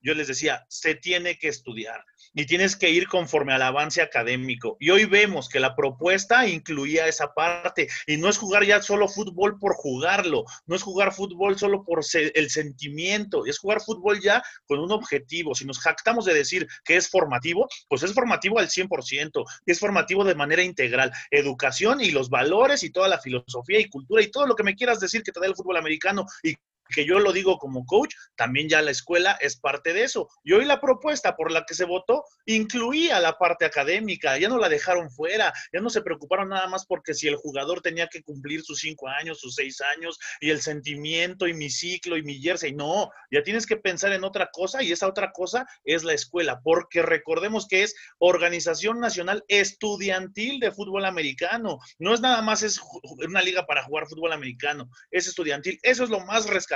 yo 0.00 0.14
les 0.14 0.26
decía, 0.26 0.64
se 0.68 0.96
tiene 0.96 1.38
que 1.38 1.48
estudiar 1.48 2.04
y 2.32 2.46
tienes 2.46 2.76
que 2.76 2.90
ir 2.90 3.06
conforme 3.06 3.52
al 3.52 3.62
avance 3.62 4.02
académico. 4.02 4.76
Y 4.80 4.90
hoy 4.90 5.04
vemos 5.04 5.48
que 5.48 5.60
la 5.60 5.76
propuesta 5.76 6.48
incluía 6.48 7.06
esa 7.06 7.32
parte. 7.32 7.88
Y 8.06 8.16
no 8.16 8.28
es 8.28 8.38
jugar 8.38 8.64
ya 8.64 8.82
solo 8.82 9.08
fútbol 9.08 9.58
por 9.58 9.74
jugarlo, 9.74 10.44
no 10.66 10.74
es 10.74 10.82
jugar 10.82 11.12
fútbol 11.12 11.58
solo 11.58 11.84
por 11.84 12.04
ser 12.04 12.23
el 12.34 12.50
sentimiento, 12.50 13.46
es 13.46 13.58
jugar 13.58 13.80
fútbol 13.80 14.20
ya 14.20 14.42
con 14.66 14.78
un 14.78 14.92
objetivo. 14.92 15.54
Si 15.54 15.64
nos 15.64 15.78
jactamos 15.78 16.24
de 16.24 16.34
decir 16.34 16.66
que 16.84 16.96
es 16.96 17.08
formativo, 17.08 17.68
pues 17.88 18.02
es 18.02 18.12
formativo 18.12 18.58
al 18.58 18.68
100%, 18.68 19.44
es 19.66 19.78
formativo 19.78 20.24
de 20.24 20.34
manera 20.34 20.62
integral. 20.62 21.12
Educación 21.30 22.00
y 22.00 22.10
los 22.10 22.30
valores 22.30 22.82
y 22.82 22.90
toda 22.90 23.08
la 23.08 23.18
filosofía 23.18 23.80
y 23.80 23.88
cultura 23.88 24.22
y 24.22 24.30
todo 24.30 24.46
lo 24.46 24.54
que 24.54 24.64
me 24.64 24.74
quieras 24.74 25.00
decir 25.00 25.22
que 25.22 25.32
te 25.32 25.40
da 25.40 25.46
el 25.46 25.56
fútbol 25.56 25.76
americano 25.76 26.26
y 26.42 26.54
que 26.88 27.04
yo 27.04 27.18
lo 27.18 27.32
digo 27.32 27.58
como 27.58 27.86
coach, 27.86 28.14
también 28.36 28.68
ya 28.68 28.82
la 28.82 28.90
escuela 28.90 29.36
es 29.40 29.56
parte 29.56 29.92
de 29.92 30.04
eso. 30.04 30.28
Y 30.42 30.52
hoy 30.52 30.64
la 30.64 30.80
propuesta 30.80 31.36
por 31.36 31.50
la 31.50 31.64
que 31.64 31.74
se 31.74 31.84
votó 31.84 32.24
incluía 32.46 33.20
la 33.20 33.38
parte 33.38 33.64
académica, 33.64 34.38
ya 34.38 34.48
no 34.48 34.58
la 34.58 34.68
dejaron 34.68 35.10
fuera, 35.10 35.52
ya 35.72 35.80
no 35.80 35.90
se 35.90 36.02
preocuparon 36.02 36.48
nada 36.48 36.66
más 36.66 36.86
porque 36.86 37.14
si 37.14 37.28
el 37.28 37.36
jugador 37.36 37.80
tenía 37.80 38.08
que 38.08 38.22
cumplir 38.22 38.62
sus 38.62 38.80
cinco 38.80 39.08
años, 39.08 39.40
sus 39.40 39.54
seis 39.54 39.80
años, 39.80 40.18
y 40.40 40.50
el 40.50 40.60
sentimiento 40.60 41.46
y 41.46 41.54
mi 41.54 41.70
ciclo 41.70 42.16
y 42.16 42.22
mi 42.22 42.40
jersey, 42.40 42.72
no, 42.74 43.10
ya 43.30 43.42
tienes 43.42 43.66
que 43.66 43.76
pensar 43.76 44.12
en 44.12 44.24
otra 44.24 44.50
cosa 44.52 44.82
y 44.82 44.92
esa 44.92 45.08
otra 45.08 45.32
cosa 45.32 45.66
es 45.84 46.04
la 46.04 46.12
escuela, 46.12 46.60
porque 46.62 47.02
recordemos 47.02 47.66
que 47.68 47.82
es 47.82 47.94
Organización 48.18 49.00
Nacional 49.00 49.44
Estudiantil 49.48 50.60
de 50.60 50.72
Fútbol 50.72 51.04
Americano, 51.04 51.78
no 51.98 52.14
es 52.14 52.20
nada 52.20 52.42
más 52.42 52.62
es 52.62 52.80
una 53.26 53.42
liga 53.42 53.66
para 53.66 53.84
jugar 53.84 54.06
fútbol 54.06 54.32
americano, 54.32 54.88
es 55.10 55.26
estudiantil, 55.26 55.78
eso 55.82 56.04
es 56.04 56.10
lo 56.10 56.20
más 56.20 56.46
rescatable 56.46 56.73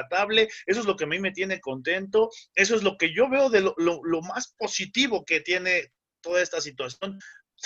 eso 0.67 0.81
es 0.81 0.87
lo 0.87 0.97
que 0.97 1.05
a 1.05 1.09
mí 1.09 1.19
me 1.19 1.33
tiene 1.33 1.61
contento, 1.61 2.31
eso 2.55 2.77
es 2.77 2.83
lo 2.83 2.97
que 2.97 3.15
yo 3.15 3.29
veo 3.29 3.51
de 3.51 3.61
lo, 3.61 3.75
lo 3.77 4.23
más 4.23 4.55
positivo 4.59 5.25
que 5.25 5.41
tiene 5.41 5.93
toda 6.21 6.43
esta 6.43 6.61
situación, 6.61 7.19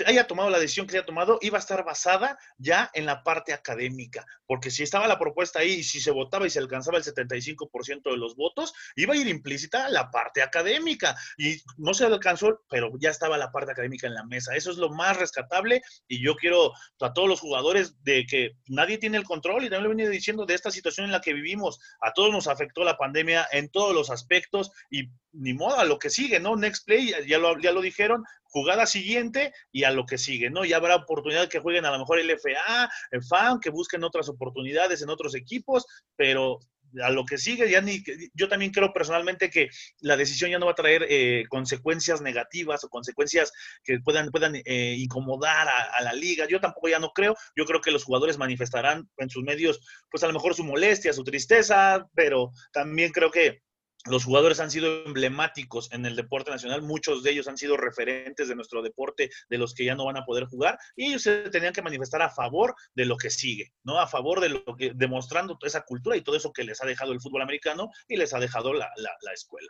haya 0.07 0.27
tomado 0.27 0.51
la 0.51 0.59
decisión 0.59 0.87
que 0.87 0.97
haya 0.97 1.07
tomado, 1.07 1.39
iba 1.43 1.59
a 1.59 1.61
estar 1.61 1.85
basada 1.85 2.39
ya 2.59 2.91
en 2.95 3.07
la 3.07 3.23
parte 3.23 3.53
académica, 3.53 4.27
porque 4.47 4.71
si 4.71 4.83
estaba 4.83 5.07
la 5.07 5.19
propuesta 5.19 5.61
ahí 5.61 5.73
y 5.73 5.83
si 5.85 6.01
se 6.01 6.11
votaba 6.11 6.47
y 6.47 6.51
se 6.51 6.59
alcanzaba 6.59 6.99
el 6.99 7.05
75% 7.05 8.11
de 8.11 8.17
los 8.17 8.37
votos, 8.37 8.73
iba 8.97 9.15
a 9.15 9.17
ir 9.17 9.27
implícita 9.27 9.89
la 9.91 10.11
parte 10.11 10.43
académica 10.43 11.17
y 11.37 11.63
no 11.77 11.95
se 11.95 12.07
alcanzó, 12.07 12.63
pero 12.71 12.91
ya 12.99 13.11
estaba 13.11 13.37
la 13.37 13.53
parte 13.53 13.73
académica 13.73 14.07
en 14.07 14.15
la 14.15 14.25
mesa. 14.25 14.55
Eso 14.55 14.71
es 14.71 14.79
lo 14.79 14.91
más 14.91 15.17
rescatable 15.17 15.83
y 16.09 16.23
yo 16.25 16.37
quiero 16.37 16.73
a 17.01 17.13
todos 17.13 17.29
los 17.29 17.41
jugadores 17.41 18.03
de 18.03 18.27
que 18.27 18.53
nadie 18.67 18.99
tiene 18.99 19.19
el 19.19 19.25
control 19.25 19.65
y 19.65 19.71
también 19.71 19.85
lo 19.85 19.89
he 19.91 19.95
venido 19.95 20.11
diciendo 20.11 20.47
de 20.47 20.55
esta 20.55 20.71
situación 20.71 21.07
en 21.07 21.13
la 21.13 21.21
que 21.21 21.35
vivimos. 21.35 21.79
A 22.01 22.13
todos 22.13 22.33
nos 22.33 22.49
afectó 22.49 22.85
la 22.85 22.97
pandemia 22.97 23.47
en 23.53 23.69
todos 23.69 23.95
los 23.95 24.11
aspectos 24.11 24.71
y 24.91 25.11
ni 25.33 25.55
modo 25.55 25.79
a 25.79 25.85
lo 25.85 25.99
que 25.99 26.11
sigue, 26.11 26.41
¿no? 26.41 26.57
Next 26.57 26.85
Play, 26.87 27.13
ya 27.27 27.39
lo, 27.39 27.59
ya 27.59 27.73
lo 27.73 27.81
dijeron, 27.81 28.25
jugada 28.53 28.87
siguiente 28.87 29.53
y 29.73 29.85
a 29.85 29.91
lo 29.91 30.07
que 30.07 30.19
sigue, 30.19 30.51
¿no? 30.51 30.65
Ya 30.65 30.77
habrá 30.77 30.97
oportunidad 30.97 31.49
que 31.49 31.59
jueguen 31.59 31.87
a 31.87 31.91
lo 31.91 31.99
mejor 31.99 32.21
el 32.21 32.31
FA, 32.39 32.89
el 33.11 33.25
FAN, 33.25 33.59
que 33.61 33.71
busquen 33.71 34.05
otras 34.05 34.29
oportunidades 34.29 35.03
en 35.03 35.09
otros 35.09 35.35
equipos, 35.35 35.87
pero 36.17 36.61
a 37.03 37.11
lo 37.11 37.25
que 37.25 37.39
sigue, 37.39 37.71
ya 37.71 37.81
ni, 37.81 38.03
yo 38.35 38.49
también 38.49 38.71
creo 38.71 38.93
personalmente 38.93 39.49
que 39.49 39.71
la 40.01 40.17
decisión 40.17 40.51
ya 40.51 40.59
no 40.59 40.67
va 40.67 40.73
a 40.73 40.77
traer 40.77 41.07
eh, 41.09 41.45
consecuencias 41.49 42.21
negativas 42.21 42.85
o 42.85 42.89
consecuencias 42.89 43.51
que 43.83 43.99
puedan, 44.01 44.31
puedan 44.31 44.57
eh, 44.57 44.97
incomodar 44.99 45.69
a, 45.69 46.03
la 46.03 46.13
liga. 46.13 46.47
Yo 46.47 46.61
tampoco 46.61 46.89
ya 46.89 46.99
no 46.99 47.13
creo. 47.13 47.35
Yo 47.57 47.65
creo 47.65 47.81
que 47.81 47.91
los 47.91 48.05
jugadores 48.05 48.37
manifestarán 48.37 49.09
en 49.17 49.31
sus 49.31 49.43
medios, 49.43 49.81
pues 50.11 50.23
a 50.23 50.27
lo 50.27 50.35
mejor 50.35 50.55
su 50.55 50.65
molestia, 50.65 51.13
su 51.13 51.25
tristeza, 51.25 52.07
pero 52.15 52.53
también 52.73 53.11
creo 53.13 53.31
que 53.31 53.63
los 54.07 54.25
jugadores 54.25 54.61
han 54.61 54.71
sido 54.71 55.05
emblemáticos 55.05 55.93
en 55.93 56.07
el 56.07 56.17
deporte 56.17 56.51
nacional, 56.51 56.83
muchos 56.83 57.23
de 57.23 57.31
ellos 57.31 57.49
han 57.49 57.57
sido 57.57 57.77
referentes 57.77 58.49
de 58.49 58.55
nuestro 58.55 58.83
deporte, 58.83 59.31
de 59.49 59.59
los 59.59 59.75
que 59.75 59.85
ya 59.85 59.95
no 59.95 60.07
van 60.07 60.17
a 60.17 60.25
poder 60.25 60.45
jugar, 60.47 60.79
y 60.97 61.07
ellos 61.07 61.23
se 61.23 61.51
tenían 61.51 61.73
que 61.73 61.83
manifestar 61.83 62.23
a 62.23 62.31
favor 62.31 62.75
de 62.95 63.07
lo 63.07 63.17
que 63.17 63.31
sigue, 63.31 63.73
¿no? 63.85 64.01
A 64.01 64.07
favor 64.07 64.41
de 64.41 64.49
lo 64.49 64.65
que, 64.77 64.93
demostrando 64.95 65.57
toda 65.57 65.69
esa 65.69 65.83
cultura 65.83 66.17
y 66.17 66.23
todo 66.23 66.37
eso 66.37 66.53
que 66.53 66.65
les 66.65 66.83
ha 66.83 66.87
dejado 66.87 67.13
el 67.13 67.21
fútbol 67.21 67.43
americano 67.43 67.91
y 68.09 68.17
les 68.17 68.35
ha 68.35 68.41
dejado 68.41 68.73
la, 68.73 68.91
escuela. 69.33 69.69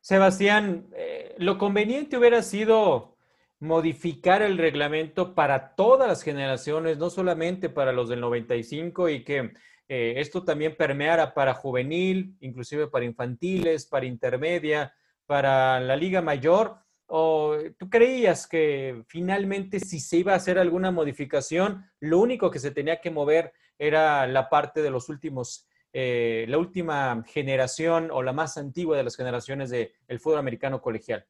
Sebastián, 0.00 0.88
eh, 0.96 1.34
lo 1.38 1.58
conveniente 1.58 2.16
hubiera 2.16 2.42
sido 2.42 3.16
modificar 3.60 4.42
el 4.42 4.58
reglamento 4.58 5.36
para 5.36 5.76
todas 5.76 6.08
las 6.08 6.22
generaciones, 6.24 6.98
no 6.98 7.10
solamente 7.10 7.68
para 7.68 7.92
los 7.92 8.08
del 8.08 8.20
95 8.20 9.08
y 9.08 9.22
que 9.22 9.52
eh, 9.94 10.14
esto 10.22 10.42
también 10.42 10.74
permeara 10.74 11.34
para 11.34 11.52
juvenil, 11.52 12.34
inclusive 12.40 12.86
para 12.86 13.04
infantiles, 13.04 13.84
para 13.84 14.06
intermedia, 14.06 14.94
para 15.26 15.80
la 15.80 15.96
liga 15.96 16.22
mayor? 16.22 16.78
¿O 17.04 17.58
tú 17.76 17.90
creías 17.90 18.46
que 18.46 19.04
finalmente 19.06 19.80
si 19.80 20.00
se 20.00 20.16
iba 20.16 20.32
a 20.32 20.36
hacer 20.36 20.58
alguna 20.58 20.90
modificación, 20.90 21.84
lo 22.00 22.20
único 22.20 22.50
que 22.50 22.58
se 22.58 22.70
tenía 22.70 23.02
que 23.02 23.10
mover 23.10 23.52
era 23.78 24.26
la 24.26 24.48
parte 24.48 24.80
de 24.80 24.88
los 24.88 25.10
últimos, 25.10 25.68
eh, 25.92 26.46
la 26.48 26.56
última 26.56 27.22
generación 27.26 28.08
o 28.10 28.22
la 28.22 28.32
más 28.32 28.56
antigua 28.56 28.96
de 28.96 29.04
las 29.04 29.14
generaciones 29.14 29.68
del 29.68 30.20
fútbol 30.20 30.38
americano 30.38 30.80
colegial? 30.80 31.26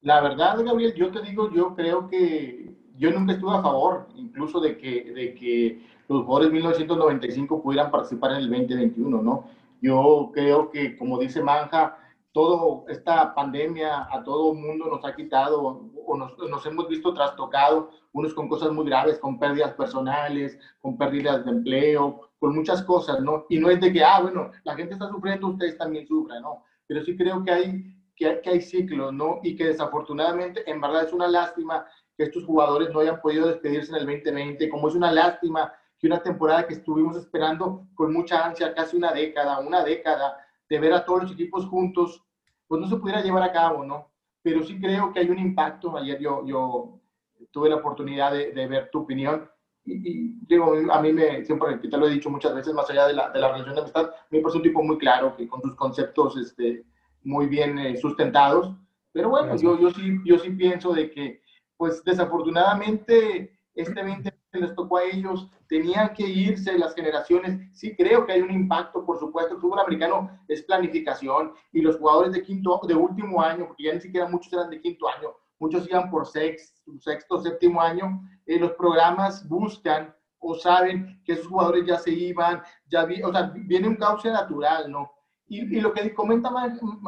La 0.00 0.20
verdad, 0.20 0.64
Gabriel, 0.64 0.94
yo 0.94 1.12
te 1.12 1.22
digo, 1.22 1.48
yo 1.54 1.76
creo 1.76 2.08
que 2.08 2.74
yo 2.96 3.12
nunca 3.12 3.34
estuve 3.34 3.56
a 3.56 3.62
favor, 3.62 4.08
incluso 4.16 4.58
de 4.58 4.76
que, 4.76 5.12
de 5.12 5.34
que 5.34 5.97
los 6.08 6.24
jugadores 6.24 6.52
1995 6.52 7.62
pudieran 7.62 7.90
participar 7.90 8.32
en 8.32 8.38
el 8.38 8.50
2021, 8.50 9.22
¿no? 9.22 9.44
Yo 9.80 10.30
creo 10.32 10.70
que, 10.70 10.96
como 10.96 11.18
dice 11.18 11.42
Manja, 11.42 11.98
toda 12.32 12.84
esta 12.88 13.34
pandemia 13.34 14.08
a 14.10 14.22
todo 14.24 14.54
mundo 14.54 14.86
nos 14.86 15.04
ha 15.04 15.14
quitado 15.14 15.90
o 16.06 16.16
nos, 16.16 16.36
nos, 16.38 16.64
hemos 16.66 16.88
visto 16.88 17.12
trastocado, 17.14 17.90
unos 18.12 18.34
con 18.34 18.48
cosas 18.48 18.72
muy 18.72 18.86
graves, 18.86 19.18
con 19.18 19.38
pérdidas 19.38 19.74
personales, 19.74 20.58
con 20.80 20.96
pérdidas 20.96 21.44
de 21.44 21.50
empleo, 21.50 22.30
con 22.38 22.54
muchas 22.54 22.82
cosas, 22.82 23.20
¿no? 23.20 23.44
Y 23.48 23.58
no 23.58 23.70
es 23.70 23.80
de 23.80 23.92
que, 23.92 24.02
ah, 24.02 24.20
bueno, 24.20 24.50
la 24.64 24.74
gente 24.74 24.94
está 24.94 25.08
sufriendo, 25.08 25.48
ustedes 25.48 25.76
también 25.76 26.06
sufren, 26.06 26.42
¿no? 26.42 26.64
Pero 26.86 27.04
sí 27.04 27.16
creo 27.16 27.44
que 27.44 27.50
hay, 27.50 27.94
que, 28.16 28.40
que 28.40 28.50
hay 28.50 28.60
ciclos, 28.60 29.12
¿no? 29.12 29.40
Y 29.42 29.54
que 29.56 29.66
desafortunadamente, 29.66 30.68
en 30.70 30.80
verdad 30.80 31.04
es 31.04 31.12
una 31.12 31.28
lástima 31.28 31.84
que 32.16 32.24
estos 32.24 32.44
jugadores 32.44 32.90
no 32.92 33.00
hayan 33.00 33.20
podido 33.20 33.46
despedirse 33.46 33.90
en 33.90 33.98
el 33.98 34.06
2020, 34.06 34.68
como 34.68 34.88
es 34.88 34.94
una 34.94 35.12
lástima 35.12 35.72
que 35.98 36.06
una 36.06 36.22
temporada 36.22 36.66
que 36.66 36.74
estuvimos 36.74 37.16
esperando 37.16 37.86
con 37.94 38.12
mucha 38.12 38.44
ansia, 38.44 38.74
casi 38.74 38.96
una 38.96 39.12
década, 39.12 39.58
una 39.60 39.82
década, 39.82 40.36
de 40.68 40.78
ver 40.78 40.92
a 40.92 41.04
todos 41.04 41.22
los 41.24 41.32
equipos 41.32 41.66
juntos, 41.66 42.22
pues 42.66 42.80
no 42.80 42.88
se 42.88 42.96
pudiera 42.96 43.22
llevar 43.22 43.42
a 43.42 43.52
cabo, 43.52 43.84
¿no? 43.84 44.10
Pero 44.42 44.62
sí 44.62 44.78
creo 44.80 45.12
que 45.12 45.20
hay 45.20 45.30
un 45.30 45.38
impacto. 45.38 45.96
Ayer 45.96 46.20
yo, 46.20 46.44
yo 46.46 47.00
tuve 47.50 47.70
la 47.70 47.76
oportunidad 47.76 48.32
de, 48.32 48.52
de 48.52 48.66
ver 48.66 48.90
tu 48.90 49.00
opinión 49.00 49.48
y, 49.88 50.34
digo, 50.46 50.74
a 50.90 51.00
mí 51.00 51.12
me, 51.12 51.44
siempre 51.44 51.76
te 51.78 51.96
lo 51.96 52.06
he 52.06 52.12
dicho 52.12 52.30
muchas 52.30 52.54
veces, 52.54 52.74
más 52.74 52.88
allá 52.90 53.06
de 53.06 53.14
la, 53.14 53.30
de 53.30 53.38
la 53.38 53.48
relación 53.48 53.74
de 53.74 53.80
amistad, 53.80 54.10
me 54.30 54.40
parece 54.40 54.58
un 54.58 54.62
tipo 54.62 54.82
muy 54.82 54.98
claro, 54.98 55.34
que 55.36 55.48
con 55.48 55.62
sus 55.62 55.74
conceptos 55.76 56.36
este, 56.36 56.84
muy 57.22 57.46
bien 57.46 57.78
eh, 57.78 57.96
sustentados. 57.96 58.74
Pero 59.12 59.30
bueno, 59.30 59.56
yo, 59.56 59.78
yo, 59.80 59.90
sí, 59.90 60.18
yo 60.24 60.38
sí 60.38 60.50
pienso 60.50 60.92
de 60.92 61.10
que, 61.10 61.42
pues 61.76 62.04
desafortunadamente, 62.04 63.58
este 63.74 64.02
20 64.02 64.37
les 64.52 64.74
tocó 64.74 64.96
a 64.96 65.04
ellos, 65.04 65.50
tenían 65.68 66.14
que 66.14 66.26
irse 66.26 66.78
las 66.78 66.94
generaciones. 66.94 67.60
Sí 67.78 67.94
creo 67.94 68.24
que 68.24 68.32
hay 68.32 68.40
un 68.40 68.50
impacto, 68.50 69.04
por 69.04 69.18
supuesto, 69.18 69.54
el 69.54 69.60
fútbol 69.60 69.80
americano 69.80 70.30
es 70.48 70.62
planificación 70.62 71.52
y 71.72 71.82
los 71.82 71.96
jugadores 71.98 72.32
de 72.32 72.42
quinto, 72.42 72.80
de 72.86 72.94
último 72.94 73.42
año, 73.42 73.66
porque 73.66 73.84
ya 73.84 73.94
ni 73.94 74.00
siquiera 74.00 74.28
muchos 74.28 74.52
eran 74.52 74.70
de 74.70 74.80
quinto 74.80 75.06
año, 75.08 75.34
muchos 75.58 75.86
iban 75.88 76.10
por 76.10 76.26
sexto, 76.26 76.92
sexto 77.00 77.42
séptimo 77.42 77.80
año, 77.80 78.22
eh, 78.46 78.58
los 78.58 78.72
programas 78.72 79.46
buscan 79.46 80.14
o 80.40 80.54
saben 80.54 81.20
que 81.24 81.32
esos 81.32 81.48
jugadores 81.48 81.84
ya 81.84 81.98
se 81.98 82.12
iban, 82.12 82.62
ya 82.86 83.04
vi, 83.04 83.22
o 83.22 83.32
sea, 83.32 83.52
viene 83.54 83.88
un 83.88 83.96
cauce 83.96 84.30
natural, 84.30 84.90
¿no? 84.90 85.10
Y, 85.46 85.76
y 85.76 85.80
lo 85.80 85.92
que 85.92 86.14
comenta 86.14 86.50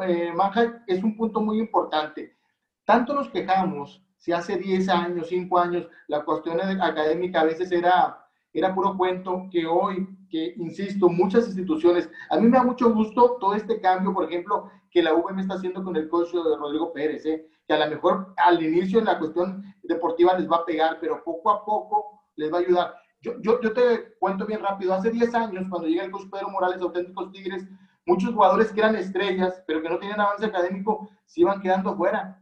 eh, 0.05 0.33
Manja 0.33 0.83
es 0.87 1.03
un 1.03 1.15
punto 1.15 1.41
muy 1.41 1.59
importante. 1.59 2.37
Tanto 2.85 3.13
nos 3.13 3.29
quejamos 3.29 4.03
si 4.21 4.31
hace 4.31 4.55
10 4.55 4.87
años, 4.89 5.29
5 5.29 5.57
años, 5.57 5.87
la 6.07 6.23
cuestión 6.23 6.61
académica 6.61 7.41
a 7.41 7.45
veces 7.45 7.71
era, 7.71 8.23
era 8.53 8.73
puro 8.73 8.95
cuento, 8.95 9.47
que 9.51 9.65
hoy, 9.65 10.07
que 10.29 10.53
insisto, 10.57 11.09
muchas 11.09 11.47
instituciones, 11.47 12.07
a 12.29 12.37
mí 12.37 12.47
me 12.47 12.57
da 12.57 12.63
mucho 12.63 12.93
gusto 12.93 13.37
todo 13.39 13.55
este 13.55 13.81
cambio, 13.81 14.13
por 14.13 14.25
ejemplo, 14.25 14.69
que 14.91 15.01
la 15.01 15.15
UVM 15.15 15.39
está 15.39 15.55
haciendo 15.55 15.83
con 15.83 15.95
el 15.95 16.07
coach 16.07 16.33
de 16.33 16.55
Rodrigo 16.55 16.93
Pérez, 16.93 17.25
¿eh? 17.25 17.47
que 17.65 17.73
a 17.73 17.83
lo 17.83 17.89
mejor 17.89 18.31
al 18.37 18.61
inicio 18.61 18.99
en 18.99 19.05
la 19.05 19.17
cuestión 19.17 19.63
deportiva 19.81 20.37
les 20.37 20.47
va 20.47 20.57
a 20.57 20.65
pegar, 20.65 20.99
pero 21.01 21.23
poco 21.23 21.49
a 21.49 21.65
poco 21.65 22.21
les 22.35 22.53
va 22.53 22.59
a 22.59 22.61
ayudar. 22.61 22.95
Yo, 23.21 23.41
yo, 23.41 23.59
yo 23.59 23.73
te 23.73 24.13
cuento 24.19 24.45
bien 24.45 24.61
rápido, 24.61 24.93
hace 24.93 25.09
10 25.09 25.33
años, 25.33 25.65
cuando 25.67 25.87
llega 25.87 26.03
el 26.03 26.11
coach 26.11 26.29
Pedro 26.31 26.51
Morales, 26.51 26.79
auténticos 26.79 27.31
Tigres, 27.31 27.67
muchos 28.05 28.35
jugadores 28.35 28.71
que 28.71 28.81
eran 28.81 28.95
estrellas, 28.95 29.63
pero 29.65 29.81
que 29.81 29.89
no 29.89 29.97
tenían 29.97 30.21
avance 30.21 30.45
académico, 30.45 31.09
se 31.25 31.41
iban 31.41 31.59
quedando 31.59 31.97
fuera 31.97 32.37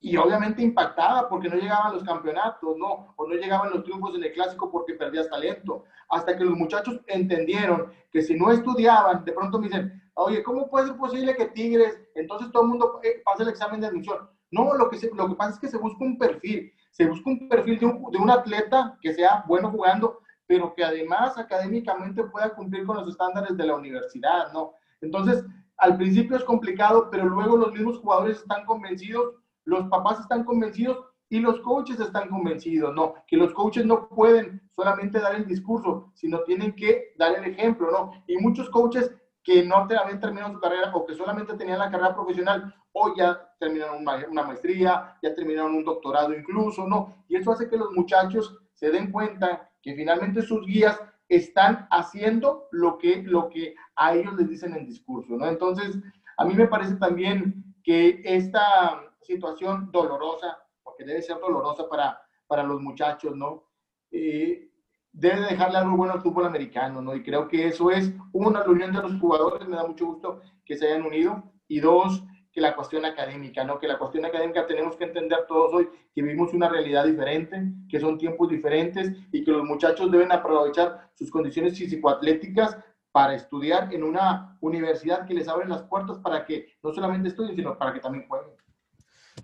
y 0.00 0.16
obviamente 0.16 0.62
impactada 0.62 1.28
porque 1.28 1.48
no 1.48 1.56
llegaban 1.56 1.94
los 1.94 2.04
campeonatos, 2.04 2.76
¿no? 2.76 3.14
O 3.16 3.26
no 3.26 3.34
llegaban 3.34 3.70
los 3.70 3.82
triunfos 3.82 4.14
en 4.14 4.24
el 4.24 4.32
clásico 4.32 4.70
porque 4.70 4.94
perdías 4.94 5.28
talento. 5.28 5.84
Hasta 6.08 6.36
que 6.36 6.44
los 6.44 6.56
muchachos 6.56 7.00
entendieron 7.06 7.92
que 8.12 8.22
si 8.22 8.34
no 8.34 8.50
estudiaban, 8.52 9.24
de 9.24 9.32
pronto 9.32 9.58
me 9.58 9.66
dicen, 9.66 10.00
oye, 10.14 10.42
¿cómo 10.42 10.68
puede 10.68 10.86
ser 10.86 10.96
posible 10.96 11.34
que 11.34 11.46
Tigres, 11.46 12.00
entonces 12.14 12.50
todo 12.52 12.62
el 12.62 12.68
mundo 12.68 13.00
eh, 13.02 13.22
pase 13.24 13.42
el 13.42 13.48
examen 13.48 13.80
de 13.80 13.88
admisión? 13.88 14.28
No, 14.50 14.74
lo 14.74 14.88
que, 14.88 14.98
lo 15.14 15.28
que 15.28 15.34
pasa 15.34 15.50
es 15.50 15.58
que 15.58 15.68
se 15.68 15.78
busca 15.78 16.04
un 16.04 16.16
perfil, 16.16 16.72
se 16.92 17.06
busca 17.06 17.30
un 17.30 17.48
perfil 17.48 17.78
de 17.78 17.86
un, 17.86 18.10
de 18.10 18.18
un 18.18 18.30
atleta 18.30 18.96
que 19.02 19.12
sea 19.12 19.44
bueno 19.46 19.70
jugando, 19.70 20.20
pero 20.46 20.74
que 20.74 20.84
además 20.84 21.36
académicamente 21.36 22.24
pueda 22.24 22.54
cumplir 22.54 22.86
con 22.86 22.96
los 22.96 23.08
estándares 23.08 23.56
de 23.56 23.66
la 23.66 23.74
universidad, 23.74 24.52
¿no? 24.52 24.72
Entonces, 25.00 25.44
al 25.76 25.96
principio 25.96 26.36
es 26.36 26.44
complicado, 26.44 27.08
pero 27.10 27.28
luego 27.28 27.56
los 27.56 27.72
mismos 27.72 27.98
jugadores 27.98 28.38
están 28.38 28.64
convencidos 28.64 29.34
los 29.68 29.86
papás 29.88 30.20
están 30.20 30.44
convencidos 30.44 31.04
y 31.28 31.40
los 31.40 31.60
coaches 31.60 32.00
están 32.00 32.30
convencidos, 32.30 32.94
¿no? 32.94 33.14
Que 33.26 33.36
los 33.36 33.52
coaches 33.52 33.84
no 33.84 34.08
pueden 34.08 34.62
solamente 34.74 35.20
dar 35.20 35.34
el 35.34 35.46
discurso, 35.46 36.10
sino 36.14 36.40
tienen 36.44 36.74
que 36.74 37.12
dar 37.18 37.36
el 37.36 37.44
ejemplo, 37.44 37.90
¿no? 37.90 38.24
Y 38.26 38.38
muchos 38.38 38.70
coaches 38.70 39.14
que 39.44 39.62
no 39.64 39.76
habían 39.76 40.20
terminado 40.20 40.54
su 40.54 40.60
carrera 40.60 40.90
o 40.94 41.04
que 41.04 41.14
solamente 41.14 41.52
tenían 41.54 41.80
la 41.80 41.90
carrera 41.90 42.14
profesional, 42.14 42.74
o 42.92 43.14
ya 43.14 43.38
terminaron 43.60 44.02
una 44.30 44.42
maestría, 44.42 45.18
ya 45.22 45.34
terminaron 45.34 45.74
un 45.74 45.84
doctorado 45.84 46.34
incluso, 46.34 46.86
¿no? 46.86 47.24
Y 47.28 47.36
eso 47.36 47.52
hace 47.52 47.68
que 47.68 47.76
los 47.76 47.92
muchachos 47.92 48.58
se 48.72 48.90
den 48.90 49.12
cuenta 49.12 49.70
que 49.82 49.94
finalmente 49.94 50.40
sus 50.40 50.66
guías 50.66 50.98
están 51.28 51.86
haciendo 51.90 52.68
lo 52.72 52.96
que, 52.96 53.22
lo 53.22 53.50
que 53.50 53.74
a 53.96 54.14
ellos 54.14 54.34
les 54.34 54.48
dicen 54.48 54.74
en 54.74 54.86
discurso, 54.86 55.36
¿no? 55.36 55.46
Entonces, 55.46 55.98
a 56.38 56.46
mí 56.46 56.54
me 56.54 56.68
parece 56.68 56.96
también 56.96 57.74
que 57.84 58.22
esta 58.24 59.02
situación 59.28 59.90
dolorosa, 59.92 60.58
porque 60.82 61.04
debe 61.04 61.22
ser 61.22 61.38
dolorosa 61.38 61.88
para, 61.88 62.20
para 62.46 62.62
los 62.62 62.80
muchachos, 62.80 63.36
¿no? 63.36 63.64
Eh, 64.10 64.70
debe 65.12 65.40
dejarle 65.42 65.78
algo 65.78 65.96
bueno 65.96 66.14
al 66.14 66.22
fútbol 66.22 66.46
americano, 66.46 67.02
¿no? 67.02 67.14
Y 67.14 67.22
creo 67.22 67.46
que 67.46 67.66
eso 67.68 67.90
es, 67.90 68.12
una, 68.32 68.62
reunión 68.62 68.92
de 68.92 69.02
los 69.02 69.20
jugadores, 69.20 69.68
me 69.68 69.76
da 69.76 69.86
mucho 69.86 70.06
gusto 70.06 70.40
que 70.64 70.76
se 70.76 70.86
hayan 70.86 71.04
unido, 71.06 71.44
y 71.68 71.80
dos, 71.80 72.24
que 72.50 72.62
la 72.62 72.74
cuestión 72.74 73.04
académica, 73.04 73.64
¿no? 73.64 73.78
Que 73.78 73.86
la 73.86 73.98
cuestión 73.98 74.24
académica 74.24 74.66
tenemos 74.66 74.96
que 74.96 75.04
entender 75.04 75.44
todos 75.46 75.74
hoy 75.74 75.88
que 76.14 76.22
vivimos 76.22 76.54
una 76.54 76.70
realidad 76.70 77.04
diferente, 77.04 77.62
que 77.90 78.00
son 78.00 78.16
tiempos 78.16 78.48
diferentes 78.48 79.12
y 79.30 79.44
que 79.44 79.50
los 79.50 79.64
muchachos 79.64 80.10
deben 80.10 80.32
aprovechar 80.32 81.10
sus 81.14 81.30
condiciones 81.30 81.78
físico-atléticas 81.78 82.78
para 83.12 83.34
estudiar 83.34 83.92
en 83.92 84.02
una 84.04 84.56
universidad 84.60 85.26
que 85.26 85.34
les 85.34 85.48
abre 85.48 85.68
las 85.68 85.82
puertas 85.82 86.18
para 86.18 86.46
que 86.46 86.66
no 86.82 86.92
solamente 86.92 87.28
estudien, 87.28 87.56
sino 87.56 87.76
para 87.76 87.92
que 87.92 88.00
también 88.00 88.26
jueguen. 88.26 88.54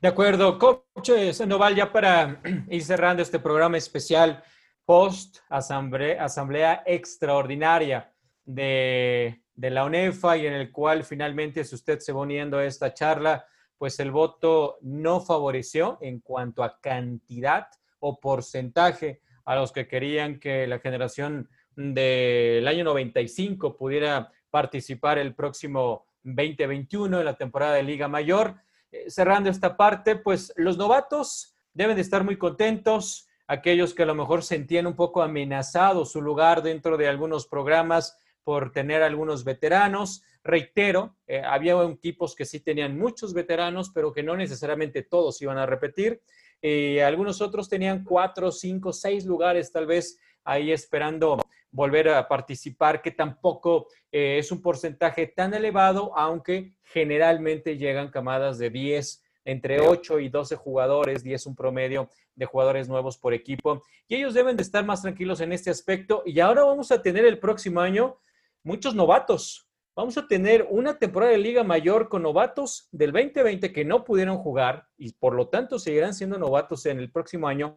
De 0.05 0.09
acuerdo, 0.09 0.59
coach 0.59 1.11
Sandoval, 1.33 1.75
ya 1.75 1.91
para 1.91 2.39
ir 2.69 2.85
cerrando 2.85 3.23
este 3.23 3.39
programa 3.39 3.79
especial 3.79 4.45
post 4.85 5.39
asamblea, 5.49 6.23
asamblea 6.23 6.83
extraordinaria 6.85 8.13
de, 8.45 9.41
de, 9.55 9.71
la 9.71 9.87
UNEFA 9.87 10.37
y 10.37 10.47
en 10.47 10.53
el 10.53 10.71
cual 10.71 11.05
finalmente, 11.05 11.65
si 11.65 11.75
usted 11.75 12.01
se 12.01 12.13
va 12.13 12.21
uniendo 12.21 12.59
a 12.59 12.67
esta 12.67 12.93
charla, 12.93 13.47
pues 13.79 13.99
el 13.99 14.11
voto 14.11 14.77
no 14.83 15.23
favoreció 15.23 15.97
en 16.03 16.21
cuanto 16.21 16.63
a 16.63 16.79
cantidad 16.83 17.69
o 17.99 18.21
porcentaje 18.21 19.23
a 19.47 19.55
los 19.55 19.73
que 19.73 19.89
querían 19.89 20.39
que 20.39 20.67
la 20.67 20.81
generación 20.81 21.49
del 21.77 22.69
año 22.69 22.85
95 22.85 23.75
pudiera 23.75 24.31
participar 24.51 25.17
el 25.17 25.35
próximo 25.35 26.09
2021 26.25 27.21
en 27.21 27.25
la 27.25 27.39
temporada 27.39 27.77
de 27.77 27.85
Liga 27.85 28.07
Mayor. 28.07 28.57
Eh, 28.95 29.11
cerrando 29.11 29.51
esta 29.51 29.77
parte, 29.77 30.15
pues 30.15 30.53
los 30.57 30.79
novatos 30.79 31.57
deben 31.73 31.97
de 31.97 32.03
estar 32.03 32.23
muy 32.23 32.39
contentos, 32.39 33.27
aquellos 33.49 33.93
que 33.93 34.05
a 34.05 34.07
lo 34.07 34.15
mejor 34.15 34.45
sentían 34.45 34.87
un 34.87 34.95
poco 34.95 35.21
amenazado 35.21 36.05
su 36.05 36.23
lugar 36.23 36.63
dentro 36.63 36.97
de 36.97 37.09
algunos 37.09 37.49
programas, 37.49 38.17
por 38.45 38.71
tener 38.71 39.03
algunos 39.03 39.43
veteranos. 39.43 40.23
Reitero, 40.45 41.17
eh, 41.27 41.43
había 41.45 41.83
equipos 41.83 42.37
que 42.37 42.45
sí 42.45 42.61
tenían 42.61 42.97
muchos 42.97 43.35
veteranos, 43.35 43.91
pero 43.93 44.13
que 44.13 44.23
no 44.23 44.37
necesariamente 44.37 45.03
todos 45.03 45.43
iban 45.43 45.59
a 45.59 45.67
repetir. 45.67 46.23
Eh, 46.63 47.03
algunos 47.03 47.41
otros 47.41 47.69
tenían 47.69 48.05
cuatro, 48.05 48.53
cinco, 48.53 48.93
seis 48.93 49.25
lugares 49.25 49.73
tal 49.73 49.87
vez 49.87 50.21
ahí 50.45 50.71
esperando 50.71 51.39
volver 51.75 52.09
a 52.09 52.29
participar, 52.29 53.03
que 53.03 53.11
tampoco 53.11 53.89
eh, 54.13 54.39
es 54.39 54.53
un 54.53 54.63
porcentaje 54.63 55.27
tan 55.27 55.55
elevado, 55.55 56.17
aunque 56.17 56.77
generalmente 56.85 57.77
llegan 57.77 58.11
camadas 58.11 58.59
de 58.59 58.71
10, 58.71 59.25
entre 59.45 59.81
8 59.81 60.21
y 60.21 60.29
12 60.29 60.55
jugadores, 60.55 61.25
10 61.25 61.47
un 61.47 61.57
promedio 61.57 62.09
de 62.37 62.47
jugadores 62.47 62.89
nuevos 62.89 63.19
por 63.19 63.35
equipo. 63.35 63.83
Y 64.07 64.15
ellos 64.15 64.35
deben 64.35 64.57
de 64.57 64.63
estar 64.63 64.85
más 64.87 65.03
tranquilos 65.03 65.41
en 65.41 65.53
este 65.53 65.69
aspecto. 65.69 66.23
Y 66.25 66.39
ahora 66.39 66.63
vamos 66.63 66.93
a 66.93 67.03
tener 67.03 67.25
el 67.25 67.41
próximo 67.41 67.81
año 67.81 68.19
muchos 68.63 68.95
novatos. 68.95 69.69
Vamos 69.97 70.17
a 70.17 70.29
tener 70.29 70.69
una 70.71 70.97
temporada 70.97 71.33
de 71.33 71.39
Liga 71.39 71.65
Mayor 71.65 72.09
con 72.09 72.23
novatos 72.23 72.89
del 72.93 73.11
2020 73.11 73.73
que 73.73 73.85
no 73.85 74.05
pudieron 74.05 74.39
jugar 74.39 74.89
y 74.97 75.13
por 75.13 75.35
lo 75.35 75.49
tanto 75.49 75.81
seguirán 75.81 76.15
siendo 76.15 76.39
novatos 76.39 76.87
en 76.87 76.99
el 77.01 77.11
próximo 77.11 77.49
año, 77.49 77.75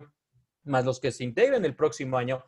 más 0.64 0.86
los 0.86 1.00
que 1.00 1.12
se 1.12 1.24
integren 1.24 1.66
el 1.66 1.76
próximo 1.76 2.18
año. 2.18 2.44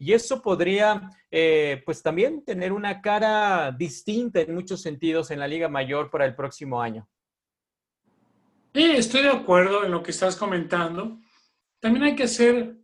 Y 0.00 0.14
eso 0.14 0.40
podría, 0.40 1.10
eh, 1.30 1.82
pues 1.84 2.02
también 2.02 2.42
tener 2.42 2.72
una 2.72 3.02
cara 3.02 3.70
distinta 3.70 4.40
en 4.40 4.54
muchos 4.54 4.80
sentidos 4.80 5.30
en 5.30 5.38
la 5.38 5.46
Liga 5.46 5.68
Mayor 5.68 6.10
para 6.10 6.24
el 6.24 6.34
próximo 6.34 6.80
año. 6.80 7.06
Sí, 8.74 8.92
estoy 8.92 9.24
de 9.24 9.28
acuerdo 9.28 9.84
en 9.84 9.90
lo 9.90 10.02
que 10.02 10.12
estás 10.12 10.36
comentando. 10.36 11.18
También 11.80 12.04
hay 12.04 12.16
que 12.16 12.22
hacer 12.22 12.78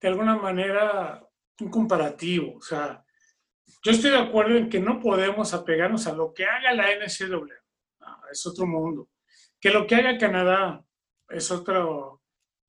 de 0.00 0.08
alguna 0.08 0.36
manera 0.36 1.28
un 1.60 1.70
comparativo. 1.70 2.58
O 2.58 2.62
sea, 2.62 3.04
yo 3.82 3.90
estoy 3.90 4.12
de 4.12 4.18
acuerdo 4.18 4.56
en 4.56 4.70
que 4.70 4.78
no 4.78 5.00
podemos 5.00 5.52
apegarnos 5.52 6.06
a 6.06 6.12
lo 6.12 6.32
que 6.32 6.44
haga 6.44 6.72
la 6.72 6.84
NCAA. 6.94 8.20
es 8.30 8.46
otro 8.46 8.64
mundo. 8.64 9.08
Que 9.58 9.70
lo 9.70 9.88
que 9.88 9.96
haga 9.96 10.18
Canadá 10.18 10.84
es 11.28 11.50
otro 11.50 12.22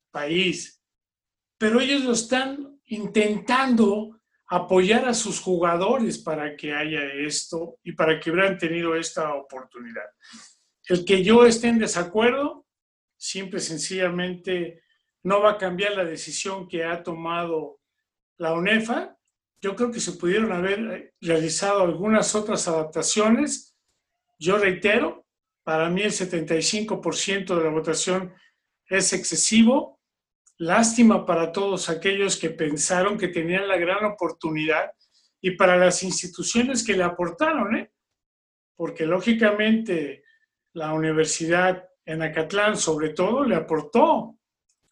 país. 0.09 0.81
Pero 1.59 1.79
ellos 1.79 2.01
lo 2.01 2.13
están 2.13 2.80
intentando 2.91 4.19
apoyar 4.47 5.07
a 5.07 5.13
sus 5.13 5.39
jugadores 5.39 6.17
para 6.17 6.57
que 6.57 6.73
haya 6.73 7.01
esto 7.13 7.79
y 7.83 7.93
para 7.93 8.19
que 8.19 8.31
hubieran 8.31 8.57
tenido 8.57 8.95
esta 8.95 9.33
oportunidad. 9.33 10.03
El 10.89 11.05
que 11.05 11.23
yo 11.23 11.45
esté 11.45 11.69
en 11.69 11.79
desacuerdo, 11.79 12.65
simple 13.17 13.61
sencillamente 13.61 14.83
no 15.23 15.41
va 15.41 15.51
a 15.51 15.57
cambiar 15.57 15.93
la 15.93 16.03
decisión 16.03 16.67
que 16.67 16.83
ha 16.83 17.01
tomado 17.01 17.79
la 18.37 18.53
UNEFA. 18.53 19.15
Yo 19.61 19.73
creo 19.73 19.89
que 19.89 20.01
se 20.01 20.13
pudieron 20.13 20.51
haber 20.51 21.13
realizado 21.21 21.83
algunas 21.83 22.35
otras 22.35 22.67
adaptaciones. 22.67 23.77
Yo 24.37 24.57
reitero, 24.57 25.25
para 25.63 25.89
mí 25.89 26.01
el 26.01 26.11
75% 26.11 27.55
de 27.55 27.63
la 27.63 27.69
votación 27.69 28.33
es 28.87 29.13
excesivo 29.13 30.00
Lástima 30.61 31.25
para 31.25 31.51
todos 31.51 31.89
aquellos 31.89 32.37
que 32.37 32.51
pensaron 32.51 33.17
que 33.17 33.29
tenían 33.29 33.67
la 33.67 33.77
gran 33.77 34.05
oportunidad 34.05 34.91
y 35.41 35.51
para 35.55 35.75
las 35.75 36.03
instituciones 36.03 36.85
que 36.85 36.95
le 36.95 37.03
aportaron, 37.03 37.75
¿eh? 37.75 37.91
porque 38.75 39.07
lógicamente 39.07 40.23
la 40.73 40.93
universidad 40.93 41.89
en 42.05 42.21
Acatlán 42.21 42.77
sobre 42.77 43.09
todo 43.09 43.43
le 43.43 43.55
aportó. 43.55 44.05
O 44.05 44.37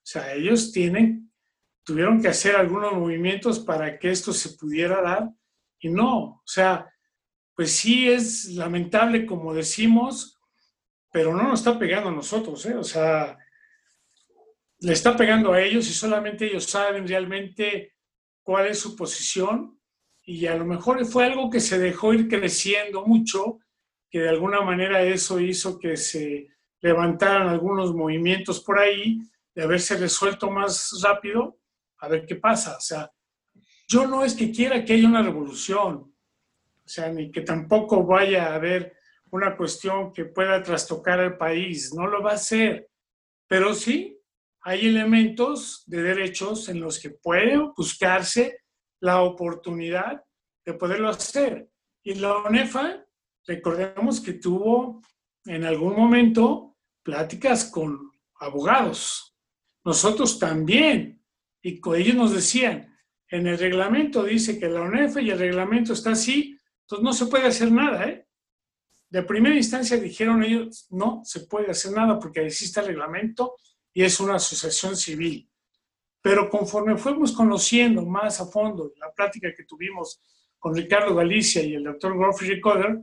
sea, 0.01 0.33
ellos 0.33 0.71
tienen, 0.71 1.31
tuvieron 1.83 2.19
que 2.19 2.29
hacer 2.29 2.55
algunos 2.55 2.93
movimientos 2.93 3.59
para 3.59 3.99
que 3.99 4.09
esto 4.09 4.33
se 4.33 4.57
pudiera 4.57 5.03
dar 5.03 5.29
y 5.79 5.89
no, 5.89 6.17
o 6.17 6.43
sea, 6.47 6.91
pues 7.55 7.75
sí 7.75 8.09
es 8.09 8.45
lamentable 8.55 9.23
como 9.23 9.53
decimos, 9.53 10.35
pero 11.11 11.31
no 11.35 11.43
nos 11.43 11.59
está 11.59 11.77
pegando 11.77 12.09
a 12.09 12.13
nosotros, 12.13 12.65
¿eh? 12.65 12.73
O 12.73 12.83
sea, 12.83 13.37
le 14.81 14.93
está 14.93 15.15
pegando 15.15 15.51
a 15.51 15.61
ellos 15.61 15.89
y 15.89 15.93
solamente 15.93 16.45
ellos 16.45 16.65
saben 16.65 17.07
realmente 17.07 17.93
cuál 18.43 18.67
es 18.67 18.79
su 18.79 18.95
posición 18.95 19.77
y 20.23 20.45
a 20.45 20.55
lo 20.55 20.65
mejor 20.65 21.03
fue 21.05 21.25
algo 21.25 21.49
que 21.49 21.59
se 21.59 21.79
dejó 21.79 22.13
ir 22.13 22.27
creciendo 22.27 23.05
mucho, 23.05 23.59
que 24.09 24.19
de 24.19 24.29
alguna 24.29 24.61
manera 24.61 25.01
eso 25.01 25.39
hizo 25.39 25.79
que 25.79 25.97
se 25.97 26.47
levantaran 26.81 27.47
algunos 27.47 27.93
movimientos 27.93 28.61
por 28.61 28.79
ahí, 28.79 29.19
de 29.55 29.63
haberse 29.63 29.97
resuelto 29.97 30.49
más 30.49 30.91
rápido, 31.03 31.57
a 31.97 32.07
ver 32.07 32.25
qué 32.25 32.35
pasa. 32.35 32.77
O 32.77 32.79
sea, 32.79 33.11
yo 33.87 34.07
no 34.07 34.23
es 34.23 34.35
que 34.35 34.51
quiera 34.51 34.85
que 34.85 34.93
haya 34.93 35.07
una 35.07 35.23
revolución, 35.23 36.13
o 36.85 36.87
sea, 36.87 37.09
ni 37.09 37.31
que 37.31 37.41
tampoco 37.41 38.05
vaya 38.05 38.47
a 38.47 38.55
haber 38.55 38.93
una 39.31 39.57
cuestión 39.57 40.13
que 40.13 40.25
pueda 40.25 40.61
trastocar 40.61 41.19
al 41.19 41.37
país, 41.37 41.93
no 41.93 42.07
lo 42.07 42.21
va 42.21 42.31
a 42.31 42.35
hacer, 42.35 42.87
pero 43.47 43.73
sí 43.73 44.18
hay 44.69 44.85
elementos 44.85 45.81
de 45.87 46.03
derechos 46.03 46.69
en 46.69 46.79
los 46.79 46.99
que 46.99 47.09
puede 47.09 47.57
buscarse 47.75 48.59
la 48.99 49.23
oportunidad 49.23 50.23
de 50.63 50.73
poderlo 50.75 51.09
hacer. 51.09 51.71
Y 52.03 52.13
la 52.13 52.37
ONEFA, 52.37 53.03
recordemos 53.47 54.21
que 54.21 54.33
tuvo 54.33 55.01
en 55.45 55.63
algún 55.65 55.95
momento 55.95 56.77
pláticas 57.01 57.65
con 57.65 58.11
abogados. 58.39 59.35
Nosotros 59.83 60.37
también. 60.37 61.19
Y 61.63 61.81
ellos 61.95 62.15
nos 62.15 62.35
decían, 62.35 62.95
en 63.27 63.47
el 63.47 63.57
reglamento 63.57 64.23
dice 64.23 64.59
que 64.59 64.69
la 64.69 64.81
ONEFA 64.81 65.19
y 65.19 65.31
el 65.31 65.39
reglamento 65.39 65.93
está 65.93 66.11
así, 66.11 66.59
entonces 66.81 67.03
no 67.03 67.13
se 67.13 67.25
puede 67.25 67.47
hacer 67.47 67.71
nada. 67.71 68.07
¿eh? 68.07 68.27
De 69.09 69.23
primera 69.23 69.55
instancia 69.55 69.97
dijeron 69.97 70.43
ellos, 70.43 70.85
no 70.91 71.21
se 71.25 71.39
puede 71.39 71.71
hacer 71.71 71.91
nada 71.91 72.19
porque 72.19 72.45
existe 72.45 72.81
el 72.81 72.85
reglamento 72.85 73.55
y 73.93 74.03
es 74.03 74.19
una 74.19 74.35
asociación 74.35 74.95
civil. 74.95 75.49
Pero 76.21 76.49
conforme 76.49 76.97
fuimos 76.97 77.31
conociendo 77.31 78.05
más 78.05 78.41
a 78.41 78.45
fondo 78.45 78.91
la 78.97 79.11
plática 79.13 79.53
que 79.55 79.63
tuvimos 79.63 80.21
con 80.57 80.75
Ricardo 80.75 81.15
Galicia 81.15 81.63
y 81.63 81.75
el 81.75 81.83
doctor 81.83 82.15
Godfrey 82.15 82.59
Coder, 82.59 82.99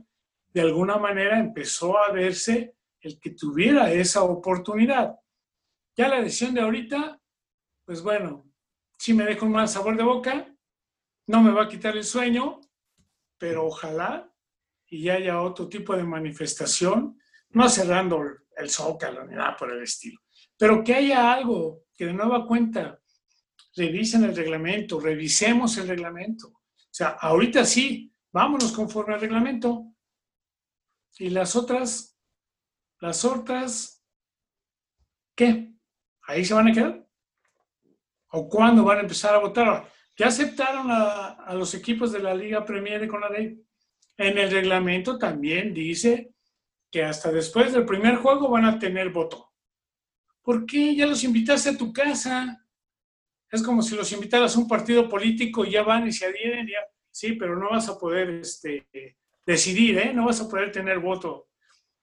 de 0.53 0.61
alguna 0.61 0.97
manera 0.97 1.39
empezó 1.39 1.97
a 1.97 2.11
verse 2.11 2.75
el 3.01 3.19
que 3.19 3.31
tuviera 3.31 3.91
esa 3.91 4.23
oportunidad. 4.23 5.15
Ya 5.95 6.07
la 6.07 6.21
decisión 6.21 6.53
de 6.53 6.61
ahorita, 6.61 7.19
pues 7.85 8.01
bueno, 8.01 8.45
sí 8.97 9.13
me 9.13 9.25
deja 9.25 9.45
un 9.45 9.51
mal 9.51 9.67
sabor 9.67 9.97
de 9.97 10.03
boca, 10.03 10.55
no 11.27 11.41
me 11.41 11.51
va 11.51 11.63
a 11.63 11.67
quitar 11.67 11.95
el 11.97 12.03
sueño, 12.03 12.61
pero 13.37 13.65
ojalá 13.65 14.31
y 14.89 15.09
haya 15.09 15.41
otro 15.41 15.67
tipo 15.67 15.95
de 15.95 16.03
manifestación, 16.03 17.19
no 17.49 17.69
cerrando 17.69 18.23
el 18.55 18.69
zócalo 18.69 19.25
ni 19.25 19.35
nada 19.35 19.55
por 19.55 19.71
el 19.71 19.83
estilo, 19.83 20.21
pero 20.57 20.83
que 20.83 20.95
haya 20.95 21.31
algo 21.31 21.83
que 21.95 22.05
de 22.05 22.13
nueva 22.13 22.45
cuenta 22.45 22.99
revisen 23.75 24.23
el 24.23 24.35
reglamento, 24.35 24.99
revisemos 24.99 25.77
el 25.77 25.87
reglamento. 25.87 26.47
O 26.47 26.89
sea, 26.89 27.09
ahorita 27.09 27.63
sí, 27.63 28.11
vámonos 28.31 28.71
conforme 28.71 29.13
al 29.13 29.21
reglamento. 29.21 29.93
Y 31.19 31.29
las 31.29 31.55
otras, 31.55 32.17
las 32.99 33.23
otras, 33.23 34.03
¿qué? 35.35 35.73
¿Ahí 36.23 36.43
se 36.43 36.53
van 36.53 36.67
a 36.67 36.73
quedar? 36.73 37.07
¿O 38.29 38.49
cuándo 38.49 38.83
van 38.83 38.97
a 38.97 39.01
empezar 39.01 39.33
a 39.33 39.39
votar? 39.39 39.89
Ya 40.17 40.27
aceptaron 40.27 40.87
a, 40.89 41.53
los 41.53 41.73
equipos 41.75 42.11
de 42.11 42.19
la 42.19 42.33
Liga 42.33 42.65
Premier 42.65 42.99
de 42.99 43.07
Conadey. 43.07 43.63
En 44.17 44.37
el 44.37 44.49
reglamento 44.49 45.17
también 45.17 45.73
dice 45.73 46.33
que 46.91 47.03
hasta 47.03 47.31
después 47.31 47.73
del 47.73 47.85
primer 47.85 48.15
juego 48.17 48.49
van 48.49 48.65
a 48.65 48.79
tener 48.79 49.11
voto. 49.11 49.46
¿Por 50.47 50.65
qué? 50.65 50.95
Ya 50.95 51.05
los 51.05 51.25
invitaste 51.25 51.71
a 51.71 51.77
tu 51.77 51.91
casa. 51.91 52.65
Es 53.51 53.61
como 53.61 53.81
si 53.81 53.97
los 53.97 54.09
invitaras 54.13 54.55
a 54.55 54.59
un 54.59 54.65
partido 54.65 55.09
político 55.09 55.65
y 55.65 55.71
ya 55.71 55.83
van 55.83 56.07
y 56.07 56.13
se 56.13 56.25
adhieren. 56.25 56.65
Ya. 56.65 56.79
Sí, 57.11 57.33
pero 57.33 57.59
no 57.59 57.71
vas 57.71 57.89
a 57.89 57.99
poder 57.99 58.29
este, 58.29 58.87
decidir, 59.45 59.97
¿eh? 59.97 60.13
No 60.13 60.27
vas 60.27 60.39
a 60.39 60.47
poder 60.47 60.71
tener 60.71 60.99
voto. 60.99 61.49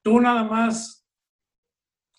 Tú 0.03 0.20
nada 0.20 0.45
más 0.45 1.09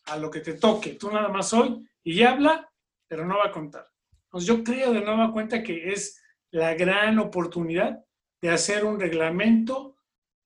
a 0.05 0.17
lo 0.17 0.31
que 0.31 0.39
te 0.39 0.53
toque. 0.53 0.93
Tú 0.93 1.11
nada 1.11 1.29
más 1.29 1.53
hoy 1.53 1.87
y 2.03 2.23
habla, 2.23 2.73
pero 3.07 3.23
no 3.23 3.37
va 3.37 3.49
a 3.49 3.51
contar. 3.51 3.87
Entonces 4.23 4.47
yo 4.47 4.63
creo 4.63 4.93
de 4.93 5.01
nueva 5.01 5.31
cuenta 5.31 5.61
que 5.61 5.93
es 5.93 6.19
la 6.49 6.73
gran 6.73 7.19
oportunidad 7.19 8.03
de 8.41 8.49
hacer 8.49 8.83
un 8.83 8.99
reglamento 8.99 9.99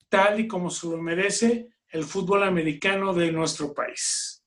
tal 0.09 0.41
y 0.41 0.47
como 0.49 0.71
se 0.71 0.87
lo 0.87 0.97
merece 0.97 1.69
el 1.87 2.03
fútbol 2.03 2.43
americano 2.43 3.13
de 3.13 3.31
nuestro 3.31 3.73
país. 3.73 4.38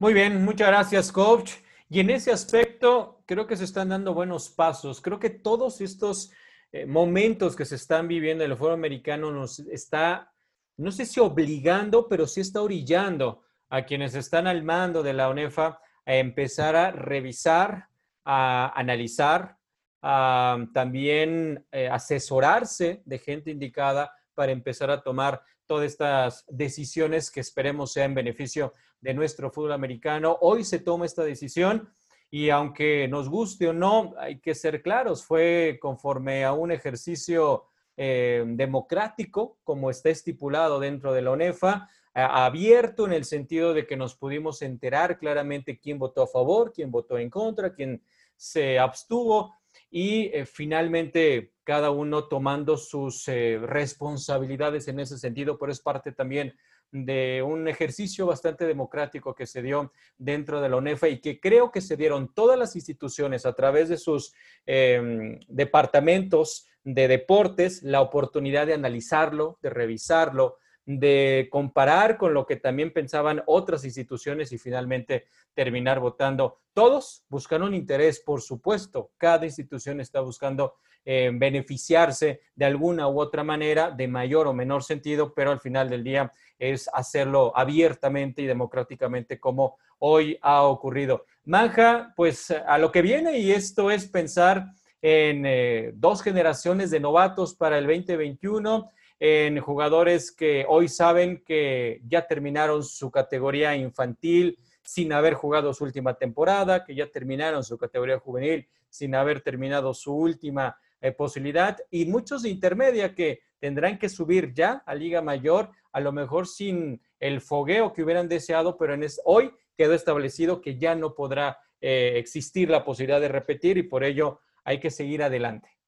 Muy 0.00 0.14
bien, 0.14 0.42
muchas 0.46 0.68
gracias, 0.68 1.12
coach. 1.12 1.52
Y 1.90 2.00
en 2.00 2.08
ese 2.08 2.32
aspecto, 2.32 3.22
creo 3.26 3.46
que 3.46 3.54
se 3.54 3.64
están 3.64 3.90
dando 3.90 4.14
buenos 4.14 4.48
pasos. 4.48 5.02
Creo 5.02 5.18
que 5.18 5.28
todos 5.28 5.82
estos 5.82 6.32
eh, 6.72 6.86
momentos 6.86 7.54
que 7.54 7.66
se 7.66 7.74
están 7.74 8.08
viviendo 8.08 8.42
en 8.42 8.50
el 8.50 8.56
foro 8.56 8.72
americano 8.72 9.30
nos 9.30 9.58
está, 9.58 10.32
no 10.78 10.90
sé 10.90 11.04
si 11.04 11.20
obligando, 11.20 12.08
pero 12.08 12.26
sí 12.26 12.40
está 12.40 12.62
orillando 12.62 13.42
a 13.68 13.84
quienes 13.84 14.14
están 14.14 14.46
al 14.46 14.62
mando 14.62 15.02
de 15.02 15.12
la 15.12 15.28
UNEFA 15.28 15.82
a 16.06 16.14
empezar 16.14 16.76
a 16.76 16.92
revisar, 16.92 17.88
a 18.24 18.72
analizar 18.74 19.58
a 20.00 20.64
también 20.72 21.66
eh, 21.72 21.90
asesorarse 21.90 23.02
de 23.04 23.18
gente 23.18 23.50
indicada 23.50 24.14
para 24.34 24.50
empezar 24.50 24.90
a 24.90 25.02
tomar 25.02 25.42
todas 25.66 25.84
estas 25.84 26.46
decisiones 26.48 27.30
que 27.30 27.40
esperemos 27.40 27.92
sean 27.92 28.12
en 28.12 28.14
beneficio 28.14 28.72
de 29.00 29.14
nuestro 29.14 29.50
fútbol 29.50 29.72
americano. 29.72 30.38
Hoy 30.40 30.64
se 30.64 30.78
toma 30.78 31.06
esta 31.06 31.22
decisión 31.22 31.88
y 32.30 32.50
aunque 32.50 33.08
nos 33.08 33.28
guste 33.28 33.68
o 33.68 33.72
no, 33.72 34.14
hay 34.18 34.40
que 34.40 34.54
ser 34.54 34.82
claros, 34.82 35.24
fue 35.24 35.78
conforme 35.80 36.44
a 36.44 36.52
un 36.52 36.70
ejercicio 36.70 37.64
eh, 37.96 38.44
democrático, 38.46 39.58
como 39.64 39.90
está 39.90 40.10
estipulado 40.10 40.78
dentro 40.78 41.12
de 41.12 41.22
la 41.22 41.32
ONEFA, 41.32 41.88
abierto 42.12 43.06
en 43.06 43.12
el 43.12 43.24
sentido 43.24 43.72
de 43.72 43.86
que 43.86 43.96
nos 43.96 44.16
pudimos 44.16 44.62
enterar 44.62 45.18
claramente 45.18 45.78
quién 45.78 45.98
votó 45.98 46.22
a 46.22 46.26
favor, 46.26 46.72
quién 46.72 46.90
votó 46.90 47.18
en 47.18 47.30
contra, 47.30 47.72
quién 47.72 48.02
se 48.36 48.78
abstuvo 48.78 49.54
y 49.90 50.30
eh, 50.32 50.46
finalmente 50.46 51.52
cada 51.64 51.90
uno 51.90 52.24
tomando 52.28 52.76
sus 52.76 53.26
eh, 53.28 53.58
responsabilidades 53.62 54.88
en 54.88 55.00
ese 55.00 55.18
sentido, 55.18 55.58
pero 55.58 55.72
es 55.72 55.80
parte 55.80 56.12
también 56.12 56.54
de 56.92 57.42
un 57.46 57.68
ejercicio 57.68 58.26
bastante 58.26 58.66
democrático 58.66 59.34
que 59.34 59.46
se 59.46 59.62
dio 59.62 59.92
dentro 60.18 60.60
de 60.60 60.68
la 60.68 60.76
ONEFA 60.76 61.08
y 61.08 61.20
que 61.20 61.38
creo 61.38 61.70
que 61.70 61.80
se 61.80 61.96
dieron 61.96 62.32
todas 62.34 62.58
las 62.58 62.74
instituciones 62.76 63.46
a 63.46 63.52
través 63.52 63.88
de 63.88 63.96
sus 63.96 64.34
em, 64.66 65.38
departamentos 65.48 66.66
de 66.82 67.08
deportes 67.08 67.82
la 67.82 68.00
oportunidad 68.00 68.66
de 68.66 68.74
analizarlo, 68.74 69.58
de 69.62 69.70
revisarlo, 69.70 70.58
de 70.98 71.48
comparar 71.50 72.16
con 72.16 72.34
lo 72.34 72.46
que 72.46 72.56
también 72.56 72.92
pensaban 72.92 73.42
otras 73.46 73.84
instituciones 73.84 74.52
y 74.52 74.58
finalmente 74.58 75.26
terminar 75.54 76.00
votando. 76.00 76.58
Todos 76.72 77.24
buscan 77.28 77.62
un 77.62 77.74
interés, 77.74 78.20
por 78.20 78.40
supuesto. 78.40 79.10
Cada 79.16 79.46
institución 79.46 80.00
está 80.00 80.20
buscando 80.20 80.74
eh, 81.04 81.30
beneficiarse 81.32 82.40
de 82.54 82.64
alguna 82.64 83.08
u 83.08 83.20
otra 83.20 83.44
manera, 83.44 83.90
de 83.90 84.08
mayor 84.08 84.46
o 84.46 84.52
menor 84.52 84.82
sentido, 84.82 85.32
pero 85.34 85.50
al 85.50 85.60
final 85.60 85.88
del 85.88 86.04
día 86.04 86.32
es 86.58 86.90
hacerlo 86.92 87.52
abiertamente 87.56 88.42
y 88.42 88.46
democráticamente 88.46 89.38
como 89.38 89.78
hoy 89.98 90.38
ha 90.42 90.62
ocurrido. 90.62 91.26
Manja, 91.44 92.12
pues 92.16 92.50
a 92.50 92.78
lo 92.78 92.92
que 92.92 93.02
viene 93.02 93.38
y 93.38 93.52
esto 93.52 93.90
es 93.90 94.06
pensar 94.08 94.66
en 95.02 95.46
eh, 95.46 95.92
dos 95.94 96.22
generaciones 96.22 96.90
de 96.90 97.00
novatos 97.00 97.54
para 97.54 97.78
el 97.78 97.86
2021 97.86 98.90
en 99.20 99.60
jugadores 99.60 100.32
que 100.32 100.64
hoy 100.66 100.88
saben 100.88 101.44
que 101.44 102.00
ya 102.06 102.26
terminaron 102.26 102.82
su 102.82 103.10
categoría 103.10 103.76
infantil 103.76 104.58
sin 104.82 105.12
haber 105.12 105.34
jugado 105.34 105.74
su 105.74 105.84
última 105.84 106.14
temporada, 106.14 106.84
que 106.84 106.94
ya 106.94 107.10
terminaron 107.10 107.62
su 107.62 107.76
categoría 107.76 108.18
juvenil 108.18 108.66
sin 108.88 109.14
haber 109.14 109.42
terminado 109.42 109.92
su 109.92 110.14
última 110.14 110.76
eh, 111.02 111.12
posibilidad, 111.12 111.78
y 111.90 112.06
muchos 112.06 112.42
de 112.42 112.48
intermedia 112.48 113.14
que 113.14 113.40
tendrán 113.58 113.98
que 113.98 114.08
subir 114.08 114.52
ya 114.54 114.82
a 114.86 114.94
Liga 114.94 115.20
Mayor, 115.20 115.70
a 115.92 116.00
lo 116.00 116.12
mejor 116.12 116.46
sin 116.46 117.00
el 117.18 117.40
fogueo 117.42 117.92
que 117.92 118.02
hubieran 118.02 118.26
deseado, 118.26 118.76
pero 118.78 118.94
en 118.94 119.06
hoy 119.24 119.52
quedó 119.76 119.94
establecido 119.94 120.60
que 120.60 120.78
ya 120.78 120.94
no 120.94 121.14
podrá 121.14 121.58
eh, 121.80 122.14
existir 122.16 122.70
la 122.70 122.84
posibilidad 122.84 123.20
de 123.20 123.28
repetir 123.28 123.76
y 123.78 123.82
por 123.82 124.02
ello 124.02 124.40
hay 124.64 124.80
que 124.80 124.90
seguir 124.90 125.22
adelante. 125.22 125.79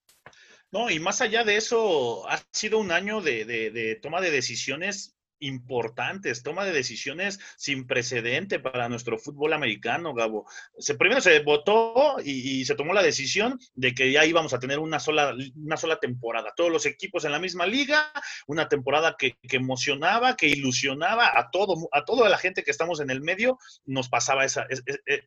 No, 0.72 0.90
y 0.90 0.98
más 0.98 1.20
allá 1.20 1.44
de 1.44 1.56
eso, 1.56 2.28
ha 2.28 2.42
sido 2.50 2.78
un 2.78 2.92
año 2.92 3.20
de, 3.20 3.44
de 3.44 3.94
toma 3.96 4.20
de 4.20 4.30
decisiones 4.30 5.14
importantes, 5.42 6.42
toma 6.42 6.64
de 6.64 6.72
decisiones 6.72 7.38
sin 7.56 7.86
precedente 7.86 8.58
para 8.58 8.88
nuestro 8.88 9.18
fútbol 9.18 9.52
americano, 9.52 10.14
Gabo. 10.14 10.48
Se, 10.78 10.94
primero 10.94 11.20
se 11.20 11.40
votó 11.40 12.16
y, 12.24 12.64
se 12.64 12.74
tomó 12.74 12.92
la 12.92 13.02
decisión 13.02 13.58
de 13.74 13.94
que 13.94 14.12
ya 14.12 14.24
íbamos 14.24 14.54
a 14.54 14.58
tener 14.58 14.78
una 14.78 15.00
sola, 15.00 15.34
una 15.56 15.76
sola 15.76 15.98
temporada, 15.98 16.52
todos 16.56 16.70
los 16.70 16.86
equipos 16.86 17.24
en 17.24 17.32
la 17.32 17.38
misma 17.38 17.66
liga, 17.66 18.12
una 18.46 18.68
temporada 18.68 19.16
que, 19.18 19.36
emocionaba, 19.50 20.36
que 20.36 20.48
ilusionaba 20.48 21.38
a 21.38 21.50
todo, 21.50 21.88
a 21.92 22.04
toda 22.04 22.28
la 22.28 22.38
gente 22.38 22.62
que 22.62 22.70
estamos 22.70 23.00
en 23.00 23.10
el 23.10 23.20
medio, 23.20 23.58
nos 23.84 24.08
pasaba 24.08 24.44
esa, 24.44 24.66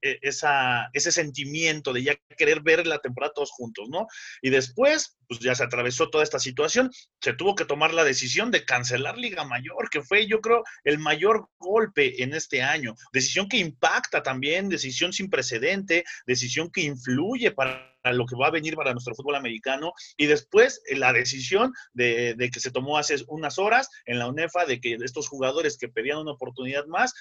esa, 0.02 0.90
ese 0.94 1.12
sentimiento 1.12 1.94
de 1.94 2.04
ya 2.04 2.16
querer 2.38 2.62
ver 2.62 2.88
la 2.88 3.00
temporada 3.00 3.34
todos 3.34 3.52
juntos, 3.52 3.88
¿no? 3.90 4.08
Y 4.42 4.50
después, 4.50 5.18
pues 5.28 5.40
ya 5.40 5.56
se 5.56 5.64
atravesó 5.64 6.10
toda 6.10 6.24
esta 6.24 6.40
situación, 6.40 6.92
se 7.22 7.34
tuvo 7.34 7.56
que 7.56 7.66
tomar 7.66 7.94
la 7.94 8.04
decisión 8.04 8.52
de 8.52 8.66
cancelar 8.66 9.18
Liga 9.18 9.44
Mayor, 9.44 9.90
que 9.90 10.02
fue, 10.06 10.28
yo 10.28 10.42
creo, 10.42 10.64
el 10.84 11.00
mayor 11.00 11.48
golpe 11.60 12.24
en 12.24 12.34
este 12.34 12.62
año. 12.62 12.96
Decisión 13.12 13.50
que 13.50 13.58
impacta 13.58 14.24
también, 14.24 14.70
decisión 14.70 15.14
sin 15.14 15.30
precedente, 15.30 16.04
decisión 16.26 16.72
que 16.72 16.82
influye 16.82 17.52
para 17.52 17.96
lo 18.14 18.26
que 18.26 18.36
va 18.36 18.48
a 18.48 18.52
venir 18.52 18.76
para 18.76 18.94
nuestro 18.94 19.16
fútbol 19.16 19.36
americano. 19.36 19.94
Y 20.18 20.28
después 20.28 20.82
eh, 20.88 20.98
la 20.98 21.14
decisión 21.14 21.74
de, 21.94 22.36
de, 22.36 22.50
que 22.50 22.60
se 22.60 22.72
tomó 22.72 22.98
hace 22.98 23.16
unas 23.28 23.58
horas 23.58 23.90
en 24.06 24.20
la 24.20 24.28
UNEFA 24.28 24.66
de 24.66 24.80
que 24.80 24.98
estos 25.04 25.28
jugadores 25.28 25.78
que 25.78 25.90
pedían 25.90 26.20
una 26.20 26.32
oportunidad 26.32 26.86
más 26.86 27.14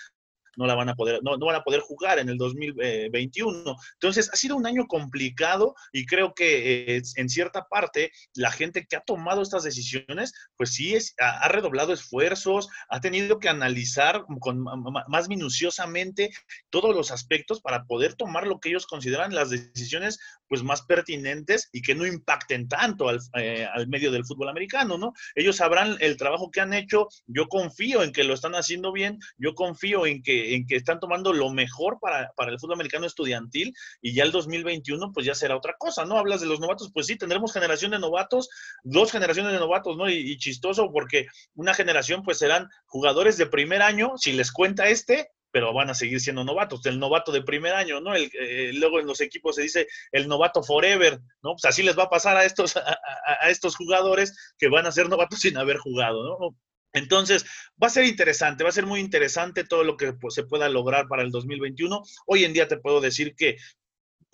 no 0.57 0.66
la 0.66 0.74
van 0.74 0.88
a 0.88 0.94
poder, 0.94 1.20
no, 1.22 1.36
no 1.36 1.46
van 1.46 1.57
a 1.57 1.62
poder 1.62 1.80
jugar 1.80 2.18
en 2.18 2.28
el 2.28 2.36
2021. 2.38 3.76
Entonces, 3.94 4.30
ha 4.32 4.36
sido 4.36 4.57
un 4.57 4.66
año 4.66 4.86
complicado 4.86 5.74
y 5.92 6.07
creo 6.07 6.34
que 6.34 6.96
eh, 6.96 7.02
en 7.16 7.28
cierta 7.28 7.66
parte 7.68 8.11
la 8.34 8.50
gente 8.50 8.86
que 8.86 8.96
ha 8.96 9.00
tomado 9.00 9.42
estas 9.42 9.64
decisiones, 9.64 10.32
pues 10.57 10.74
sí, 10.74 10.94
es, 10.94 11.14
ha, 11.18 11.48
redoblado 11.48 11.92
esfuerzos, 11.92 12.68
ha 12.88 13.00
tenido 13.00 13.38
que 13.38 13.48
analizar 13.48 14.24
con, 14.40 14.62
más 15.09 15.28
minuciosamente 15.28 16.30
todos 16.70 16.94
los 16.94 17.11
aspectos 17.11 17.61
para 17.61 17.84
poder 17.84 18.14
tomar 18.14 18.46
lo 18.46 18.61
que 18.61 18.70
ellos 18.70 18.86
consideran 18.86 19.34
las 19.34 19.50
decisiones 19.50 20.18
pues 20.48 20.62
más 20.62 20.82
pertinentes 20.82 21.68
y 21.72 21.82
que 21.82 21.94
no 21.94 22.07
impacten 22.07 22.68
tanto 22.68 23.09
al, 23.09 23.18
eh, 23.36 23.66
al 23.72 23.88
medio 23.88 24.12
del 24.12 24.24
fútbol 24.24 24.48
americano, 24.48 24.98
¿no? 24.98 25.12
Ellos 25.34 25.57
sabrán 25.57 25.96
el 26.00 26.16
trabajo 26.16 26.50
que 26.50 26.61
han 26.61 26.74
hecho, 26.74 27.09
yo 27.26 27.48
confío 27.48 28.02
en 28.02 28.12
que 28.12 28.24
lo 28.24 28.34
están 28.34 28.55
haciendo 28.55 28.92
bien, 28.92 29.18
yo 29.38 29.55
confío 29.55 30.07
en 30.07 30.22
que 30.22 30.43
en 30.45 30.66
que 30.66 30.76
están 30.76 31.01
tomando 31.01 31.32
lo 31.32 31.51
mejor 31.51 31.99
para, 32.01 32.32
el 32.49 32.59
fútbol 32.59 32.74
americano 32.74 33.07
estudiantil 33.07 33.72
y 34.03 34.14
ya 34.14 34.24
el 34.24 34.32
2021 34.32 35.12
pues 35.12 35.26
ya 35.26 35.34
será 35.34 35.57
otra 35.57 35.74
cosa, 35.78 36.05
¿no? 36.05 36.18
Hablas 36.18 36.40
de 36.40 36.47
los 36.47 36.61
novatos, 36.61 36.90
pues 36.92 37.07
sí, 37.07 37.16
tendremos 37.16 37.53
generación 37.53 37.92
de 37.92 37.99
novatos, 37.99 38.49
dos 38.82 39.11
generaciones 39.12 39.53
de 39.53 39.59
novatos, 39.59 39.97
¿no? 39.97 40.09
Y, 40.09 40.36
chistoso 40.38 40.90
porque 40.92 41.26
una 41.55 41.74
generación 41.74 42.22
pues 42.22 42.38
serán 42.38 42.68
jugadores 42.86 43.36
de 43.36 43.47
primer 43.47 43.82
año, 43.82 44.12
si 44.16 44.32
les 44.32 44.53
cuenta 44.53 44.88
este, 44.88 45.30
pero 45.51 45.72
van 45.72 45.88
a 45.88 45.95
seguir 45.95 46.20
siendo 46.20 46.45
novatos, 46.45 46.84
el 46.86 46.99
novato 46.99 47.30
de 47.30 47.42
primer 47.42 47.74
año, 47.74 48.01
¿no? 48.01 48.14
El, 48.14 48.30
eh, 48.38 48.72
luego 48.74 48.99
en 48.99 49.07
los 49.07 49.20
equipos 49.20 49.55
se 49.55 49.62
dice 49.62 49.86
el 50.11 50.26
novato 50.26 50.62
forever, 50.62 51.20
¿no? 51.42 51.53
Pues 51.53 51.64
así 51.64 51.82
les 51.82 51.97
va 51.97 52.05
a 52.05 52.11
pasar 52.11 52.36
a 52.36 52.45
estos, 52.45 52.76
a 52.76 53.49
estos 53.49 53.76
jugadores 53.76 54.55
que 54.59 54.68
van 54.68 54.86
a 54.86 54.92
ser 54.92 55.09
novatos 55.09 55.40
sin 55.40 55.57
haber 55.57 55.78
jugado, 55.78 56.24
¿no? 56.24 56.57
Entonces, 56.95 57.45
va 57.82 57.88
a 57.88 57.90
ser 57.90 58.05
interesante, 58.05 58.64
va 58.64 58.70
a 58.70 58.72
ser 58.72 58.86
muy 58.86 59.01
interesante 59.01 59.64
todo 59.64 59.84
lo 59.84 59.97
que 59.97 60.14
pues, 60.14 60.34
se 60.34 60.45
pueda 60.45 60.68
lograr 60.68 61.07
para 61.09 61.22
el 61.22 61.30
2021. 61.30 62.03
Hoy 62.26 62.45
en 62.45 62.53
día 62.53 62.68
te 62.68 62.78
puedo 62.78 63.01
decir 63.01 63.34
que 63.36 63.57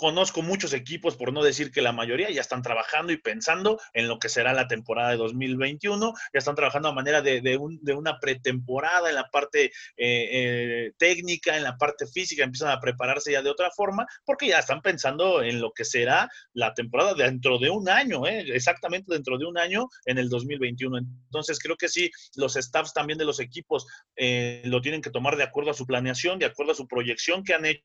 Conozco 0.00 0.40
muchos 0.40 0.72
equipos, 0.72 1.14
por 1.14 1.30
no 1.30 1.44
decir 1.44 1.70
que 1.70 1.82
la 1.82 1.92
mayoría, 1.92 2.30
ya 2.30 2.40
están 2.40 2.62
trabajando 2.62 3.12
y 3.12 3.18
pensando 3.18 3.78
en 3.92 4.08
lo 4.08 4.18
que 4.18 4.30
será 4.30 4.54
la 4.54 4.66
temporada 4.66 5.10
de 5.10 5.18
2021, 5.18 6.14
ya 6.32 6.38
están 6.38 6.54
trabajando 6.54 6.88
a 6.88 6.94
manera 6.94 7.20
de, 7.20 7.58
una 7.58 8.18
pretemporada 8.18 9.10
en 9.10 9.16
la 9.16 9.28
parte 9.28 9.66
eh, 9.66 9.72
eh, 9.98 10.92
técnica, 10.96 11.54
en 11.54 11.64
la 11.64 11.76
parte 11.76 12.06
física, 12.06 12.44
empiezan 12.44 12.70
a 12.70 12.80
prepararse 12.80 13.32
ya 13.32 13.42
de 13.42 13.50
otra 13.50 13.70
forma, 13.72 14.06
porque 14.24 14.48
ya 14.48 14.60
están 14.60 14.80
pensando 14.80 15.42
en 15.42 15.60
lo 15.60 15.70
que 15.72 15.84
será 15.84 16.30
la 16.54 16.72
temporada 16.72 17.12
dentro 17.12 17.58
de 17.58 17.68
un 17.68 17.86
año, 17.90 18.26
eh, 18.26 18.46
exactamente 18.54 19.12
dentro 19.12 19.36
de 19.36 19.44
un 19.44 19.58
año 19.58 19.86
en 20.06 20.16
el 20.16 20.30
2021. 20.30 20.96
Entonces, 20.96 21.58
creo 21.58 21.76
que 21.76 21.90
sí, 21.90 22.10
los 22.36 22.54
staffs 22.54 22.94
también 22.94 23.18
de 23.18 23.26
los 23.26 23.38
equipos 23.38 23.86
lo 24.16 24.80
tienen 24.80 25.02
que 25.02 25.10
tomar 25.10 25.36
de 25.36 25.42
acuerdo 25.42 25.72
a 25.72 25.74
su 25.74 25.84
planeación, 25.84 26.38
de 26.38 26.46
acuerdo 26.46 26.72
a 26.72 26.74
su 26.74 26.88
proyección 26.88 27.44
que 27.44 27.52
han 27.52 27.66
hecho 27.66 27.84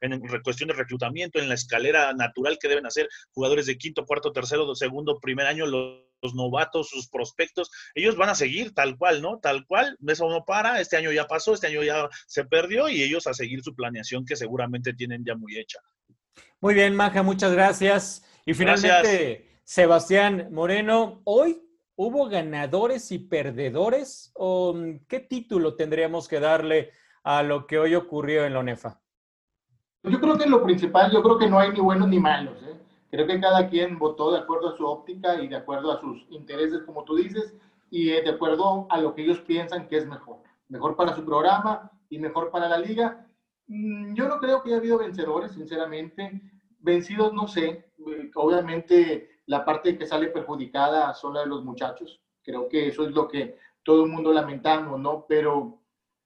en 0.00 0.20
cuestión 0.42 0.68
de 0.68 0.74
reclutamiento, 0.74 1.38
en 1.38 1.48
la 1.48 1.54
escalera 1.54 2.12
natural 2.12 2.58
que 2.60 2.68
deben 2.68 2.86
hacer 2.86 3.08
jugadores 3.32 3.66
de 3.66 3.78
quinto, 3.78 4.04
cuarto, 4.06 4.32
tercero, 4.32 4.74
segundo, 4.74 5.18
primer 5.20 5.46
año, 5.46 5.66
los, 5.66 6.04
novatos, 6.34 6.88
sus 6.88 7.08
prospectos, 7.08 7.70
ellos 7.94 8.16
van 8.16 8.30
a 8.30 8.34
seguir 8.34 8.72
tal 8.72 8.96
cual, 8.96 9.20
¿no? 9.20 9.40
Tal 9.40 9.66
cual, 9.66 9.98
eso 10.06 10.26
no 10.30 10.46
para, 10.46 10.80
este 10.80 10.96
año 10.96 11.12
ya 11.12 11.26
pasó, 11.26 11.52
este 11.52 11.66
año 11.66 11.82
ya 11.82 12.08
se 12.26 12.46
perdió 12.46 12.88
y 12.88 13.02
ellos 13.02 13.26
a 13.26 13.34
seguir 13.34 13.62
su 13.62 13.74
planeación 13.74 14.24
que 14.24 14.34
seguramente 14.34 14.94
tienen 14.94 15.22
ya 15.22 15.34
muy 15.34 15.58
hecha. 15.58 15.80
Muy 16.60 16.72
bien, 16.72 16.96
Maja, 16.96 17.22
muchas 17.22 17.52
gracias. 17.52 18.24
Y 18.46 18.54
finalmente, 18.54 19.60
Sebastián 19.64 20.48
Moreno, 20.50 21.20
hoy 21.24 21.60
¿Hubo 21.96 22.28
ganadores 22.28 23.12
y 23.12 23.18
perdedores? 23.20 24.32
¿O 24.34 24.74
mm, 24.74 25.06
qué 25.06 25.20
título 25.20 25.76
tendríamos 25.76 26.26
que 26.26 26.40
darle 26.40 26.90
a 27.22 27.42
lo 27.42 27.66
que 27.66 27.78
hoy 27.78 27.94
ocurrió 27.94 28.44
en 28.44 28.54
la 28.54 28.58
ONEFA? 28.60 29.00
Yo 30.04 30.20
creo 30.20 30.36
que 30.36 30.46
lo 30.46 30.62
principal, 30.62 31.10
yo 31.10 31.22
creo 31.22 31.38
que 31.38 31.48
no 31.48 31.58
hay 31.58 31.72
ni 31.72 31.80
buenos 31.80 32.08
ni 32.08 32.18
malos. 32.18 32.62
¿eh? 32.62 32.78
Creo 33.10 33.26
que 33.26 33.40
cada 33.40 33.68
quien 33.68 33.98
votó 33.98 34.32
de 34.32 34.38
acuerdo 34.38 34.68
a 34.68 34.76
su 34.76 34.84
óptica 34.86 35.40
y 35.40 35.48
de 35.48 35.56
acuerdo 35.56 35.90
a 35.90 36.00
sus 36.00 36.26
intereses, 36.28 36.82
como 36.82 37.04
tú 37.04 37.16
dices, 37.16 37.54
y 37.90 38.06
de 38.10 38.28
acuerdo 38.28 38.86
a 38.90 38.98
lo 38.98 39.14
que 39.14 39.22
ellos 39.22 39.40
piensan 39.40 39.88
que 39.88 39.96
es 39.96 40.06
mejor. 40.06 40.42
Mejor 40.68 40.94
para 40.94 41.14
su 41.14 41.24
programa 41.24 41.90
y 42.10 42.18
mejor 42.18 42.50
para 42.50 42.68
la 42.68 42.76
liga. 42.76 43.26
Mm, 43.66 44.12
yo 44.14 44.28
no 44.28 44.40
creo 44.40 44.62
que 44.62 44.68
haya 44.68 44.78
habido 44.78 44.98
vencedores, 44.98 45.52
sinceramente. 45.52 46.42
vencidos 46.80 47.32
no 47.32 47.48
sé, 47.48 47.86
obviamente 48.34 49.40
la 49.46 49.64
parte 49.64 49.96
que 49.96 50.06
sale 50.06 50.28
perjudicada 50.28 51.14
son 51.14 51.32
la 51.32 51.40
de 51.40 51.46
los 51.46 51.64
muchachos, 51.64 52.20
creo 52.42 52.68
que 52.68 52.88
eso 52.88 53.06
es 53.06 53.12
lo 53.12 53.26
que 53.26 53.56
todo 53.82 54.04
el 54.04 54.10
mundo 54.10 54.34
lamentamos, 54.34 55.00
¿no? 55.00 55.24
Pero, 55.26 55.80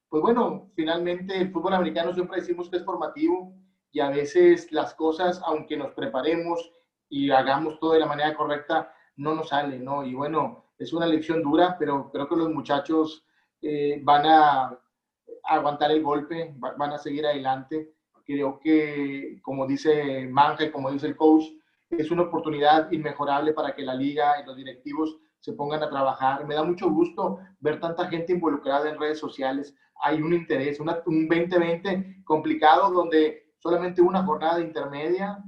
pues 0.09 0.21
bueno, 0.21 0.71
finalmente 0.75 1.41
el 1.41 1.53
fútbol 1.53 1.75
americano 1.75 2.13
siempre 2.13 2.41
decimos 2.41 2.69
que 2.69 2.79
es 2.79 2.85
formativo 2.85 3.55
y 3.91 4.01
a 4.01 4.11
veces 4.11 4.71
las 4.73 4.95
cosas, 4.95 5.41
aunque 5.45 5.77
nos 5.77 5.93
preparemos 5.93 6.73
y 7.09 7.31
hagamos 7.31 7.79
todo 7.81 7.93
de 7.93 8.01
la 8.01 8.07
manera 8.07 8.35
correcta, 8.35 8.93
no 9.17 9.35
nos 9.35 9.49
sale, 9.49 9.79
¿no? 9.79 10.05
Y 10.05 10.15
bueno, 10.15 10.73
es 10.79 10.93
una 10.93 11.07
lección 11.07 11.43
dura, 11.43 11.77
pero 11.79 12.11
creo 12.11 12.29
que 12.29 12.37
los 12.37 12.51
muchachos 12.51 13.27
eh, 13.63 14.01
van 14.03 14.27
a 14.27 14.79
aguantar 15.45 15.91
el 15.91 16.03
golpe, 16.03 16.55
van 16.57 16.93
a 16.93 16.99
seguir 16.99 17.27
adelante. 17.27 17.95
Creo 18.25 18.61
que, 18.61 19.41
como 19.43 19.67
dice 19.67 20.29
Manja 20.29 20.65
y 20.65 20.71
como 20.71 20.91
dice 20.91 21.07
el 21.07 21.17
coach, 21.17 21.45
es 21.91 22.11
una 22.11 22.23
oportunidad 22.23 22.93
inmejorable 22.93 23.55
para 23.55 23.75
que 23.75 23.83
la 23.83 23.95
liga 23.95 24.41
y 24.41 24.47
los 24.47 24.57
directivos 24.57 25.17
se 25.41 25.55
pongan 25.55 25.83
a 25.83 25.89
trabajar. 25.89 26.47
Me 26.47 26.55
da 26.55 26.63
mucho 26.63 26.91
gusto 26.91 27.39
ver 27.61 27.81
tanta 27.81 28.09
gente 28.09 28.35
involucrada 28.35 28.91
en 28.91 29.01
redes 29.01 29.19
sociales. 29.19 29.75
Hay 30.03 30.21
un 30.21 30.35
interés, 30.35 30.79
un 30.79 30.87
2020 30.87 32.23
complicado 32.25 32.91
donde 32.91 33.48
solamente 33.59 34.01
una 34.01 34.25
jornada 34.25 34.61
intermedia, 34.61 35.43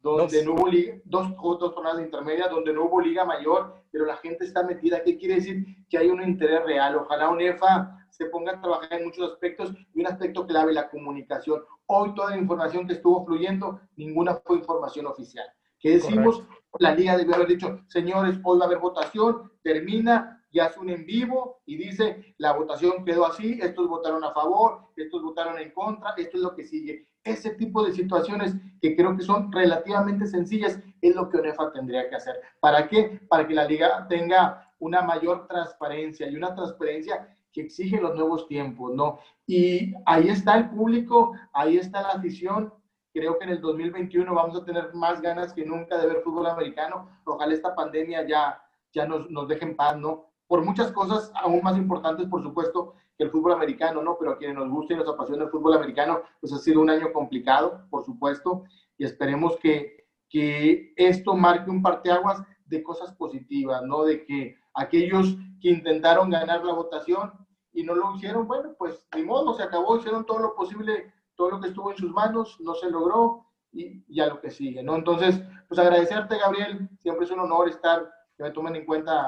donde 0.00 0.44
no 0.44 0.52
hubo 0.52 0.68
liga, 0.68 0.96
dos, 1.04 1.34
dos 1.40 1.72
jornadas 1.72 2.02
intermedias, 2.02 2.50
donde 2.50 2.74
no 2.74 2.84
hubo 2.84 3.00
liga 3.00 3.24
mayor, 3.24 3.74
pero 3.90 4.04
la 4.04 4.16
gente 4.18 4.44
está 4.44 4.62
metida. 4.62 5.02
¿Qué 5.02 5.16
quiere 5.16 5.36
decir? 5.36 5.64
Que 5.88 5.96
hay 5.96 6.08
un 6.08 6.22
interés 6.22 6.62
real. 6.64 6.96
Ojalá 6.96 7.30
UNEFA 7.30 8.06
se 8.10 8.26
ponga 8.26 8.52
a 8.52 8.60
trabajar 8.60 8.92
en 8.92 9.06
muchos 9.06 9.32
aspectos 9.32 9.72
y 9.94 10.00
un 10.00 10.06
aspecto 10.06 10.46
clave, 10.46 10.74
la 10.74 10.90
comunicación. 10.90 11.62
Hoy 11.86 12.14
toda 12.14 12.30
la 12.30 12.36
información 12.36 12.86
que 12.86 12.94
estuvo 12.94 13.24
fluyendo, 13.24 13.80
ninguna 13.96 14.34
fue 14.36 14.58
información 14.58 15.06
oficial. 15.06 15.46
¿Qué 15.80 15.92
decimos? 15.92 16.44
La 16.78 16.94
liga 16.94 17.16
debe 17.16 17.34
haber 17.34 17.48
dicho, 17.48 17.80
señores, 17.88 18.38
hoy 18.44 18.58
va 18.58 18.64
a 18.64 18.66
haber 18.66 18.78
votación, 18.78 19.52
termina, 19.62 20.44
y 20.50 20.60
hace 20.60 20.78
un 20.78 20.88
en 20.88 21.04
vivo 21.04 21.62
y 21.66 21.76
dice, 21.76 22.34
la 22.38 22.52
votación 22.52 23.04
quedó 23.04 23.26
así, 23.26 23.58
estos 23.60 23.88
votaron 23.88 24.22
a 24.22 24.32
favor, 24.32 24.92
estos 24.96 25.22
votaron 25.22 25.58
en 25.58 25.72
contra, 25.72 26.14
esto 26.16 26.36
es 26.36 26.42
lo 26.42 26.54
que 26.54 26.64
sigue 26.64 27.08
ese 27.24 27.50
tipo 27.50 27.84
de 27.84 27.92
situaciones 27.92 28.54
que 28.80 28.94
creo 28.94 29.16
que 29.16 29.22
son 29.22 29.50
relativamente 29.50 30.26
sencillas 30.26 30.78
es 31.00 31.16
lo 31.16 31.28
que 31.28 31.38
ONEFA 31.38 31.72
tendría 31.72 32.08
que 32.08 32.16
hacer. 32.16 32.36
¿Para 32.60 32.86
qué? 32.86 33.20
Para 33.28 33.48
que 33.48 33.54
la 33.54 33.64
liga 33.64 34.06
tenga 34.08 34.70
una 34.78 35.02
mayor 35.02 35.46
transparencia 35.48 36.28
y 36.28 36.36
una 36.36 36.54
transparencia 36.54 37.34
que 37.52 37.62
exige 37.62 38.00
los 38.00 38.14
nuevos 38.14 38.46
tiempos, 38.46 38.92
¿no? 38.92 39.20
Y 39.46 39.94
ahí 40.04 40.28
está 40.28 40.58
el 40.58 40.70
público, 40.70 41.32
ahí 41.52 41.78
está 41.78 42.02
la 42.02 42.08
afición. 42.10 42.74
Creo 43.12 43.38
que 43.38 43.44
en 43.44 43.50
el 43.50 43.60
2021 43.60 44.34
vamos 44.34 44.60
a 44.60 44.64
tener 44.64 44.92
más 44.92 45.22
ganas 45.22 45.52
que 45.52 45.64
nunca 45.64 45.96
de 45.96 46.08
ver 46.08 46.22
fútbol 46.22 46.46
americano. 46.46 47.08
Ojalá 47.24 47.54
esta 47.54 47.74
pandemia 47.74 48.26
ya, 48.26 48.60
ya 48.92 49.06
nos, 49.06 49.30
nos 49.30 49.48
deje 49.48 49.64
en 49.64 49.76
paz, 49.76 49.96
¿no? 49.96 50.33
Por 50.46 50.64
muchas 50.64 50.92
cosas 50.92 51.32
aún 51.34 51.62
más 51.62 51.76
importantes, 51.76 52.26
por 52.28 52.42
supuesto, 52.42 52.94
que 53.16 53.24
el 53.24 53.30
fútbol 53.30 53.52
americano, 53.52 54.02
¿no? 54.02 54.16
Pero 54.18 54.32
a 54.32 54.38
quienes 54.38 54.56
nos 54.56 54.68
gusta 54.68 54.94
y 54.94 54.96
nos 54.96 55.08
apasiona 55.08 55.44
el 55.44 55.50
fútbol 55.50 55.74
americano, 55.74 56.22
pues 56.40 56.52
ha 56.52 56.58
sido 56.58 56.80
un 56.80 56.90
año 56.90 57.12
complicado, 57.12 57.86
por 57.90 58.04
supuesto, 58.04 58.64
y 58.98 59.04
esperemos 59.04 59.56
que, 59.58 60.06
que 60.28 60.92
esto 60.96 61.34
marque 61.34 61.70
un 61.70 61.82
parteaguas 61.82 62.42
de 62.66 62.82
cosas 62.82 63.12
positivas, 63.12 63.82
¿no? 63.82 64.04
De 64.04 64.24
que 64.24 64.56
aquellos 64.74 65.36
que 65.60 65.70
intentaron 65.70 66.30
ganar 66.30 66.64
la 66.64 66.74
votación 66.74 67.32
y 67.72 67.82
no 67.82 67.94
lo 67.94 68.14
hicieron, 68.14 68.46
bueno, 68.46 68.74
pues 68.78 69.06
ni 69.14 69.22
modo, 69.22 69.54
se 69.54 69.62
acabó, 69.62 69.96
hicieron 69.96 70.26
todo 70.26 70.38
lo 70.38 70.54
posible, 70.54 71.12
todo 71.36 71.50
lo 71.50 71.60
que 71.60 71.68
estuvo 71.68 71.90
en 71.90 71.96
sus 71.96 72.12
manos, 72.12 72.58
no 72.60 72.74
se 72.74 72.90
logró 72.90 73.46
y 73.72 74.04
ya 74.14 74.26
lo 74.26 74.40
que 74.40 74.50
sigue, 74.50 74.82
¿no? 74.82 74.94
Entonces, 74.94 75.40
pues 75.68 75.78
agradecerte, 75.78 76.38
Gabriel, 76.38 76.88
siempre 77.02 77.24
es 77.24 77.30
un 77.32 77.40
honor 77.40 77.68
estar, 77.68 78.08
que 78.36 78.44
me 78.44 78.50
tomen 78.50 78.76
en 78.76 78.86
cuenta 78.86 79.22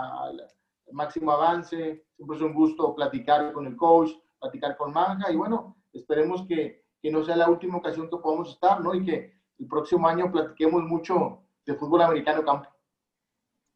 el 0.86 0.94
máximo 0.94 1.32
avance. 1.32 2.04
Siempre 2.16 2.36
es 2.36 2.42
un 2.42 2.54
gusto 2.54 2.94
platicar 2.94 3.52
con 3.52 3.66
el 3.66 3.76
coach, 3.76 4.10
platicar 4.40 4.76
con 4.76 4.92
Manja 4.92 5.30
y 5.30 5.36
bueno, 5.36 5.76
esperemos 5.92 6.46
que, 6.46 6.84
que 7.00 7.10
no 7.10 7.24
sea 7.24 7.36
la 7.36 7.48
última 7.48 7.78
ocasión 7.78 8.08
que 8.08 8.16
podamos 8.16 8.50
estar, 8.50 8.80
¿no? 8.80 8.94
Y 8.94 9.04
que 9.04 9.36
el 9.58 9.66
próximo 9.66 10.08
año 10.08 10.30
platiquemos 10.30 10.82
mucho 10.82 11.42
de 11.64 11.74
fútbol 11.74 12.02
americano 12.02 12.44
campo. 12.44 12.68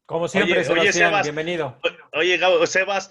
Como 0.06 0.26
siempre, 0.26 0.66
oye, 0.68 0.92
Sebas, 0.92 1.22
bienvenido. 1.22 1.76
Oye, 2.12 2.36
Gabo, 2.36 2.66
Sebas, 2.66 3.10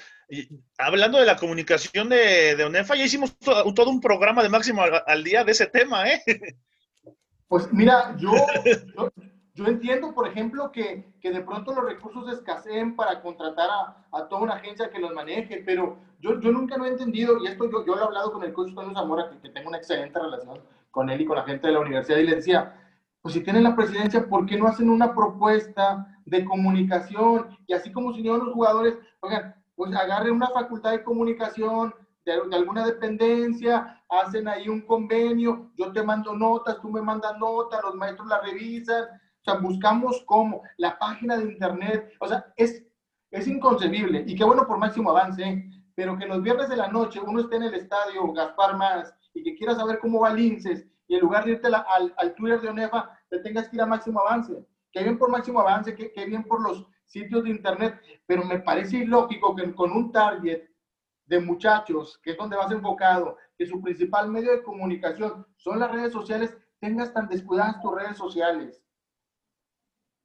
hablando 0.78 1.18
de 1.18 1.26
la 1.26 1.38
comunicación 1.38 2.10
de, 2.10 2.58
de 2.58 2.64
ONEFA, 2.66 2.97
ya 2.97 3.06
hicimos 3.06 3.38
todo, 3.39 3.89
un 3.89 4.02
programa 4.02 4.43
de 4.43 4.50
máximo 4.50 4.82
al, 4.82 5.24
día 5.24 5.45
de 5.45 5.54
ese 5.54 5.68
tema, 5.68 6.10
¿eh? 6.12 6.22
Pues 7.47 7.72
mira, 7.72 8.18
yo, 8.20 8.34
yo 8.97 9.10
entiendo, 9.68 10.14
por 10.14 10.28
ejemplo, 10.28 10.72
que, 10.72 11.14
que, 11.22 11.32
de 11.32 11.41
pronto 11.41 11.74
los 11.74 11.86
recursos 11.86 12.32
escaseen 12.32 12.95
para 12.95 13.22
contratar 13.22 13.70
a, 13.70 14.07
a, 14.12 14.28
toda 14.28 14.43
una 14.43 14.53
agencia 14.55 14.89
que 14.89 14.99
los 14.99 15.14
maneje, 15.14 15.64
pero 15.66 15.97
yo, 16.20 16.39
yo 16.39 16.51
nunca 16.51 16.78
lo 16.78 16.86
he 16.86 16.89
entendido, 16.89 17.38
y 17.39 17.47
esto 17.47 17.70
yo, 17.70 17.86
yo 17.86 17.95
lo 17.95 18.01
he 18.01 18.05
hablado 18.05 18.32
con 18.32 18.43
el 18.43 18.53
coach 18.53 18.70
Antonio 18.70 18.93
Zamora, 18.93 19.30
que, 19.30 19.39
que, 19.39 19.49
tengo 19.49 19.70
una 19.70 19.78
excelente 19.78 20.20
relación 20.20 20.60
con 20.91 21.10
él 21.10 21.22
y 21.22 21.26
con 21.26 21.38
la 21.38 21.43
gente 21.43 21.68
de 21.68 21.74
la 21.74 21.80
universidad, 21.80 22.20
y 22.20 22.28
le 22.28 22.36
decía, 22.36 22.76
pues 23.22 23.34
si 23.34 23.41
tienen 23.41 23.64
la 23.64 23.76
presidencia, 23.76 24.28
¿por 24.28 24.45
qué 24.45 24.57
no 24.57 24.68
hacen 24.68 24.89
una 24.89 25.14
propuesta 25.14 26.07
de 26.26 26.45
comunicación? 26.45 27.57
Y 27.68 27.74
así 27.74 27.91
como 27.91 28.14
si 28.14 28.24
los 28.24 28.53
jugadores, 28.53 28.95
oigan, 29.20 29.55
pues 29.76 29.95
agarren 29.95 30.36
una 30.36 30.49
facultad 30.49 30.91
de 30.91 31.03
comunicación, 31.03 31.93
de, 32.26 32.34
de, 32.49 32.55
alguna 32.55 32.86
dependencia, 32.86 34.03
hacen 34.10 34.47
ahí 34.47 34.70
un 34.70 34.82
convenio, 34.82 35.72
yo 35.76 35.91
te 35.91 36.03
mando 36.03 36.36
notas, 36.36 36.80
tú 36.82 36.89
me 36.89 37.01
mandas 37.01 37.38
notas, 37.38 37.82
los 37.84 37.95
maestros 37.95 38.28
la 38.28 38.41
revisan, 38.41 39.05
o 39.42 39.44
sea, 39.44 39.60
buscamos 39.60 40.24
cómo, 40.26 40.62
la 40.78 40.98
página 41.00 41.38
de 41.38 41.46
internet, 41.46 42.14
o 42.20 42.28
sea, 42.28 42.46
es, 42.56 42.84
es 43.32 43.48
inconcebible. 43.48 44.24
Y 44.28 44.36
qué 44.36 44.44
bueno 44.44 44.68
por 44.68 44.78
máximo 44.78 45.12
avance, 45.12 45.44
¿eh? 45.44 45.70
pero 45.96 46.18
que 46.18 46.26
los 46.26 46.42
viernes 46.42 46.70
de 46.70 46.78
la 46.78 46.88
noche 46.88 47.20
uno 47.20 47.42
esté 47.42 47.58
en 47.58 47.64
el 47.64 47.74
estadio 47.74 48.32
Gaspar 48.34 48.78
Más 48.78 49.14
y 49.34 49.44
que 49.44 49.56
quiera 49.56 49.76
saber 49.76 50.00
cómo 50.00 50.22
va 50.22 50.34
Linces 50.34 50.86
y 51.08 51.16
en 51.16 51.22
lugar 51.22 51.44
de 51.44 51.52
irte 51.52 51.68
al, 51.68 52.14
al, 52.16 52.36
Twitter 52.36 52.62
de 52.62 52.70
ONEFA, 52.70 53.20
te 53.30 53.40
tengas 53.40 53.68
que 53.68 53.78
ir 53.78 53.82
a 53.82 53.86
máximo 53.86 54.20
avance. 54.20 54.66
Qué 54.92 55.04
bien 55.04 55.18
por 55.18 55.30
máximo 55.30 55.60
avance, 55.60 55.96
qué, 55.96 56.12
qué 56.12 56.26
bien 56.26 56.44
por 56.44 56.62
los 56.62 56.86
sitios 57.06 57.44
de 57.44 57.50
internet, 57.50 58.00
pero 58.28 58.44
me 58.46 58.60
parece 58.60 58.98
ilógico 58.98 59.56
que 59.56 59.74
con 59.74 59.92
un 59.92 60.12
target 60.12 60.70
de 61.26 61.40
muchachos, 61.40 62.20
que 62.24 62.32
es 62.32 62.38
donde 62.38 62.58
vas 62.58 62.72
enfocado, 62.72 63.38
que 63.58 63.66
su 63.66 63.82
principal 63.82 64.30
medio 64.30 64.52
de 64.52 64.64
comunicación 64.64 65.46
son 65.58 65.80
las 65.80 65.92
redes 65.92 66.14
sociales, 66.14 66.56
tengas 66.80 67.14
tan 67.14 67.28
descuidadas 67.28 67.82
tus 67.82 67.94
redes 67.94 68.18
sociales. 68.18 68.82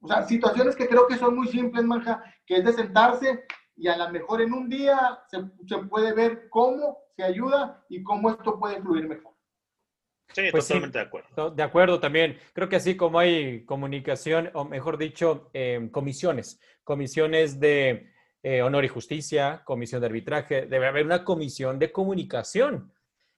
O 0.04 0.06
sea, 0.06 0.22
situaciones 0.26 0.76
que 0.76 0.86
creo 0.86 1.06
que 1.06 1.16
son 1.16 1.34
muy 1.34 1.48
simples, 1.48 1.82
Manja, 1.82 2.22
que 2.44 2.56
es 2.56 2.64
de 2.64 2.74
sentarse 2.74 3.44
y 3.74 3.88
a 3.88 3.96
lo 3.96 4.10
mejor 4.10 4.42
en 4.42 4.52
un 4.52 4.68
día 4.68 5.18
se, 5.30 5.38
se 5.66 5.78
puede 5.84 6.12
ver 6.12 6.50
cómo 6.50 6.98
se 7.16 7.22
ayuda 7.24 7.82
y 7.88 8.02
cómo 8.02 8.28
esto 8.28 8.58
puede 8.58 8.82
fluir 8.82 9.08
mejor. 9.08 9.32
Sí, 10.34 10.42
pues 10.50 10.68
totalmente 10.68 10.98
de 10.98 11.04
acuerdo. 11.04 11.50
De 11.50 11.62
acuerdo 11.62 12.00
también. 12.00 12.38
Creo 12.52 12.68
que 12.68 12.76
así 12.76 12.98
como 12.98 13.18
hay 13.18 13.64
comunicación, 13.64 14.50
o 14.52 14.66
mejor 14.66 14.98
dicho, 14.98 15.48
eh, 15.54 15.88
comisiones, 15.90 16.60
comisiones 16.82 17.58
de 17.58 18.10
eh, 18.42 18.60
honor 18.60 18.84
y 18.84 18.88
justicia, 18.88 19.62
comisión 19.64 20.02
de 20.02 20.06
arbitraje, 20.08 20.66
debe 20.66 20.86
haber 20.86 21.06
una 21.06 21.24
comisión 21.24 21.78
de 21.78 21.92
comunicación 21.92 22.92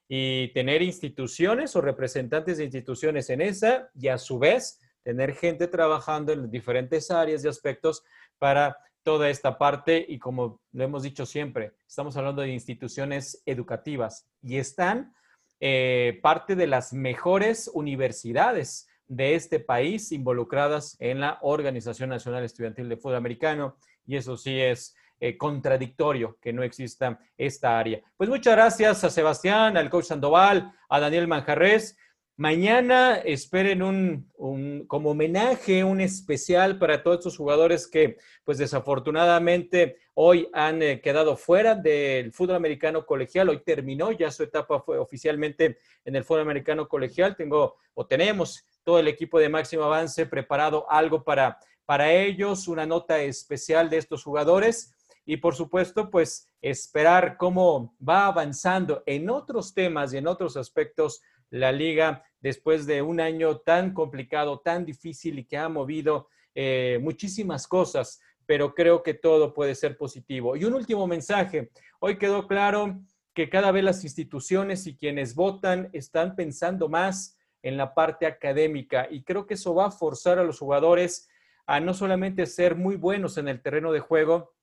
y 0.08 0.48
tener 0.52 0.82
instituciones 0.82 1.76
o 1.76 1.80
representantes 1.80 2.58
de 2.58 2.64
instituciones 2.64 3.30
en 3.30 3.40
esa 3.40 3.88
y 3.94 4.08
a 4.08 4.18
su 4.18 4.40
vez 4.40 4.80
tener 5.06 5.36
gente 5.36 5.68
trabajando 5.68 6.32
en 6.32 6.50
diferentes 6.50 7.12
áreas 7.12 7.44
y 7.44 7.48
aspectos 7.48 8.02
para 8.40 8.76
toda 9.04 9.30
esta 9.30 9.56
parte 9.56 10.04
y 10.08 10.18
como 10.18 10.60
lo 10.72 10.82
hemos 10.82 11.04
dicho 11.04 11.24
siempre, 11.24 11.74
estamos 11.86 12.16
hablando 12.16 12.42
de 12.42 12.48
instituciones 12.48 13.40
educativas 13.46 14.28
y 14.42 14.56
están 14.56 15.14
eh, 15.60 16.18
parte 16.24 16.56
de 16.56 16.66
las 16.66 16.92
mejores 16.92 17.70
universidades 17.72 18.88
de 19.06 19.36
este 19.36 19.60
país 19.60 20.10
involucradas 20.10 20.96
en 20.98 21.20
la 21.20 21.38
Organización 21.42 22.10
Nacional 22.10 22.42
Estudiantil 22.42 22.88
de 22.88 22.96
Fútbol 22.96 23.14
Americano 23.14 23.76
y 24.06 24.16
eso 24.16 24.36
sí 24.36 24.60
es 24.60 24.96
eh, 25.20 25.36
contradictorio 25.36 26.36
que 26.42 26.52
no 26.52 26.64
exista 26.64 27.20
esta 27.38 27.78
área. 27.78 28.02
Pues 28.16 28.28
muchas 28.28 28.56
gracias 28.56 29.04
a 29.04 29.10
Sebastián, 29.10 29.76
al 29.76 29.88
coach 29.88 30.06
Sandoval, 30.06 30.72
a 30.88 30.98
Daniel 30.98 31.28
Manjarres 31.28 31.96
Mañana 32.38 33.14
esperen 33.16 33.82
un, 33.82 34.84
como 34.88 35.12
homenaje, 35.12 35.84
un 35.84 36.02
especial 36.02 36.78
para 36.78 37.02
todos 37.02 37.18
estos 37.18 37.38
jugadores 37.38 37.88
que, 37.88 38.18
pues 38.44 38.58
desafortunadamente, 38.58 39.96
hoy 40.12 40.46
han 40.52 40.82
eh, 40.82 41.00
quedado 41.00 41.38
fuera 41.38 41.74
del 41.74 42.34
fútbol 42.34 42.56
americano 42.56 43.06
colegial. 43.06 43.48
Hoy 43.48 43.62
terminó 43.64 44.12
ya 44.12 44.30
su 44.30 44.42
etapa 44.42 44.80
fue 44.80 44.98
oficialmente 44.98 45.78
en 46.04 46.14
el 46.14 46.24
fútbol 46.24 46.42
americano 46.42 46.86
colegial. 46.88 47.36
Tengo 47.36 47.76
o 47.94 48.06
tenemos 48.06 48.66
todo 48.84 48.98
el 48.98 49.08
equipo 49.08 49.38
de 49.38 49.48
máximo 49.48 49.84
avance 49.84 50.26
preparado 50.26 50.84
algo 50.90 51.24
para, 51.24 51.58
para 51.86 52.12
ellos, 52.12 52.68
una 52.68 52.84
nota 52.84 53.18
especial 53.22 53.88
de 53.88 53.96
estos 53.96 54.22
jugadores 54.22 54.92
y 55.26 55.38
por 55.38 55.56
supuesto, 55.56 56.08
pues 56.08 56.48
esperar 56.62 57.36
cómo 57.36 57.96
va 58.06 58.26
avanzando 58.26 59.02
en 59.06 59.28
otros 59.28 59.74
temas 59.74 60.14
y 60.14 60.18
en 60.18 60.28
otros 60.28 60.56
aspectos 60.56 61.20
la 61.50 61.72
Liga 61.72 62.24
después 62.40 62.86
de 62.86 63.02
un 63.02 63.20
año 63.20 63.58
tan 63.58 63.92
complicado, 63.92 64.60
tan 64.60 64.84
difícil 64.84 65.38
y 65.38 65.44
que 65.44 65.56
ha 65.56 65.68
movido 65.68 66.28
eh, 66.54 66.98
muchísimas 67.02 67.66
cosas, 67.66 68.20
pero 68.46 68.74
creo 68.74 69.02
que 69.02 69.14
todo 69.14 69.52
puede 69.52 69.74
ser 69.74 69.96
positivo. 69.96 70.56
Y 70.56 70.64
un 70.64 70.74
último 70.74 71.06
mensaje. 71.06 71.70
Hoy 72.00 72.18
quedó 72.18 72.46
claro 72.46 73.00
que 73.34 73.50
cada 73.50 73.70
vez 73.72 73.84
las 73.84 74.04
instituciones 74.04 74.86
y 74.86 74.96
quienes 74.96 75.34
votan 75.34 75.90
están 75.92 76.34
pensando 76.36 76.88
más 76.88 77.36
en 77.62 77.76
la 77.76 77.94
parte 77.94 78.26
académica 78.26 79.08
y 79.10 79.24
creo 79.24 79.46
que 79.46 79.54
eso 79.54 79.74
va 79.74 79.86
a 79.86 79.90
forzar 79.90 80.38
a 80.38 80.44
los 80.44 80.58
jugadores 80.58 81.28
a 81.66 81.80
no 81.80 81.92
solamente 81.92 82.46
ser 82.46 82.76
muy 82.76 82.96
buenos 82.96 83.38
en 83.38 83.48
el 83.48 83.60
terreno 83.60 83.92
de 83.92 84.00
juego, 84.00 84.54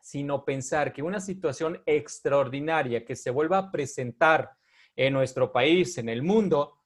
sino 0.00 0.44
pensar 0.44 0.92
que 0.92 1.02
una 1.02 1.20
situación 1.20 1.82
extraordinaria 1.86 3.04
que 3.04 3.16
se 3.16 3.30
vuelva 3.30 3.58
a 3.58 3.70
presentar 3.70 4.52
en 4.96 5.12
nuestro 5.12 5.52
país, 5.52 5.98
en 5.98 6.08
el 6.08 6.22
mundo, 6.22 6.78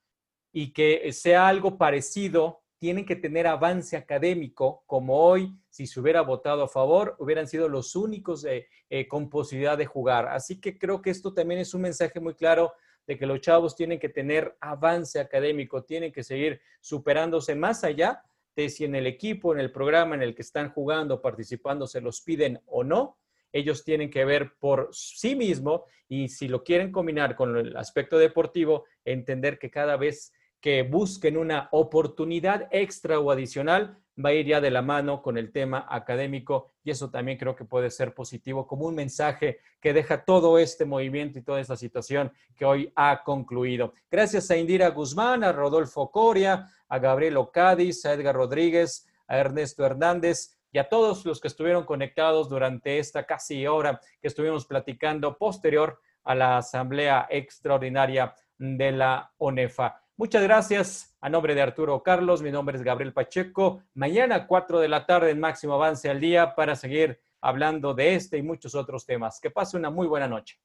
y 0.58 0.72
que 0.72 1.12
sea 1.12 1.48
algo 1.48 1.76
parecido 1.76 2.62
tienen 2.78 3.04
que 3.04 3.14
tener 3.14 3.46
avance 3.46 3.94
académico, 3.94 4.84
como 4.86 5.18
hoy, 5.18 5.54
si 5.68 5.86
se 5.86 6.00
hubiera 6.00 6.22
votado 6.22 6.62
a 6.62 6.68
favor, 6.68 7.14
hubieran 7.18 7.46
sido 7.46 7.68
los 7.68 7.94
únicos 7.94 8.46
eh, 8.46 8.66
con 9.06 9.28
posibilidad 9.28 9.76
de 9.76 9.84
jugar. 9.84 10.28
Así 10.28 10.58
que 10.58 10.78
creo 10.78 11.02
que 11.02 11.10
esto 11.10 11.34
también 11.34 11.60
es 11.60 11.74
un 11.74 11.82
mensaje 11.82 12.20
muy 12.20 12.32
claro 12.32 12.72
de 13.06 13.18
que 13.18 13.26
los 13.26 13.42
chavos 13.42 13.76
tienen 13.76 13.98
que 13.98 14.08
tener 14.08 14.56
avance 14.62 15.20
académico, 15.20 15.84
tienen 15.84 16.10
que 16.10 16.24
seguir 16.24 16.58
superándose 16.80 17.54
más 17.54 17.84
allá 17.84 18.22
de 18.56 18.70
si 18.70 18.86
en 18.86 18.94
el 18.94 19.06
equipo, 19.06 19.52
en 19.52 19.60
el 19.60 19.70
programa 19.70 20.14
en 20.14 20.22
el 20.22 20.34
que 20.34 20.40
están 20.40 20.70
jugando, 20.70 21.20
participando, 21.20 21.86
se 21.86 22.00
los 22.00 22.22
piden 22.22 22.62
o 22.64 22.82
no. 22.82 23.18
Ellos 23.52 23.84
tienen 23.84 24.08
que 24.08 24.24
ver 24.24 24.54
por 24.58 24.88
sí 24.92 25.36
mismo 25.36 25.84
y 26.08 26.28
si 26.28 26.48
lo 26.48 26.64
quieren 26.64 26.92
combinar 26.92 27.36
con 27.36 27.58
el 27.58 27.76
aspecto 27.76 28.16
deportivo, 28.16 28.86
entender 29.04 29.58
que 29.58 29.70
cada 29.70 29.98
vez 29.98 30.32
que 30.66 30.82
busquen 30.82 31.36
una 31.36 31.68
oportunidad 31.70 32.66
extra 32.72 33.20
o 33.20 33.30
adicional, 33.30 33.96
va 34.18 34.30
a 34.30 34.32
ir 34.32 34.46
ya 34.46 34.60
de 34.60 34.72
la 34.72 34.82
mano 34.82 35.22
con 35.22 35.38
el 35.38 35.52
tema 35.52 35.86
académico 35.88 36.72
y 36.82 36.90
eso 36.90 37.08
también 37.08 37.38
creo 37.38 37.54
que 37.54 37.64
puede 37.64 37.88
ser 37.88 38.14
positivo 38.14 38.66
como 38.66 38.86
un 38.86 38.96
mensaje 38.96 39.60
que 39.80 39.92
deja 39.92 40.24
todo 40.24 40.58
este 40.58 40.84
movimiento 40.84 41.38
y 41.38 41.42
toda 41.42 41.60
esta 41.60 41.76
situación 41.76 42.32
que 42.56 42.64
hoy 42.64 42.92
ha 42.96 43.22
concluido. 43.22 43.94
Gracias 44.10 44.50
a 44.50 44.56
Indira 44.56 44.88
Guzmán, 44.88 45.44
a 45.44 45.52
Rodolfo 45.52 46.10
Coria, 46.10 46.68
a 46.88 46.98
Gabriel 46.98 47.38
Cádiz, 47.52 48.04
a 48.04 48.14
Edgar 48.14 48.34
Rodríguez, 48.34 49.06
a 49.28 49.38
Ernesto 49.38 49.86
Hernández 49.86 50.58
y 50.72 50.78
a 50.78 50.88
todos 50.88 51.24
los 51.24 51.40
que 51.40 51.46
estuvieron 51.46 51.84
conectados 51.84 52.48
durante 52.48 52.98
esta 52.98 53.24
casi 53.24 53.68
hora 53.68 54.00
que 54.20 54.26
estuvimos 54.26 54.66
platicando 54.66 55.38
posterior 55.38 56.00
a 56.24 56.34
la 56.34 56.58
asamblea 56.58 57.28
extraordinaria 57.30 58.34
de 58.58 58.90
la 58.90 59.30
ONEFA. 59.38 60.02
Muchas 60.18 60.42
gracias. 60.42 61.14
A 61.20 61.28
nombre 61.28 61.54
de 61.54 61.60
Arturo 61.60 62.02
Carlos, 62.02 62.40
mi 62.40 62.50
nombre 62.50 62.78
es 62.78 62.82
Gabriel 62.82 63.12
Pacheco. 63.12 63.82
Mañana, 63.92 64.46
4 64.46 64.80
de 64.80 64.88
la 64.88 65.04
tarde, 65.04 65.30
en 65.30 65.38
Máximo 65.38 65.74
Avance 65.74 66.08
al 66.08 66.20
Día, 66.20 66.54
para 66.54 66.74
seguir 66.74 67.20
hablando 67.42 67.92
de 67.92 68.14
este 68.14 68.38
y 68.38 68.42
muchos 68.42 68.74
otros 68.74 69.04
temas. 69.04 69.38
Que 69.40 69.50
pase 69.50 69.76
una 69.76 69.90
muy 69.90 70.06
buena 70.06 70.26
noche. 70.26 70.58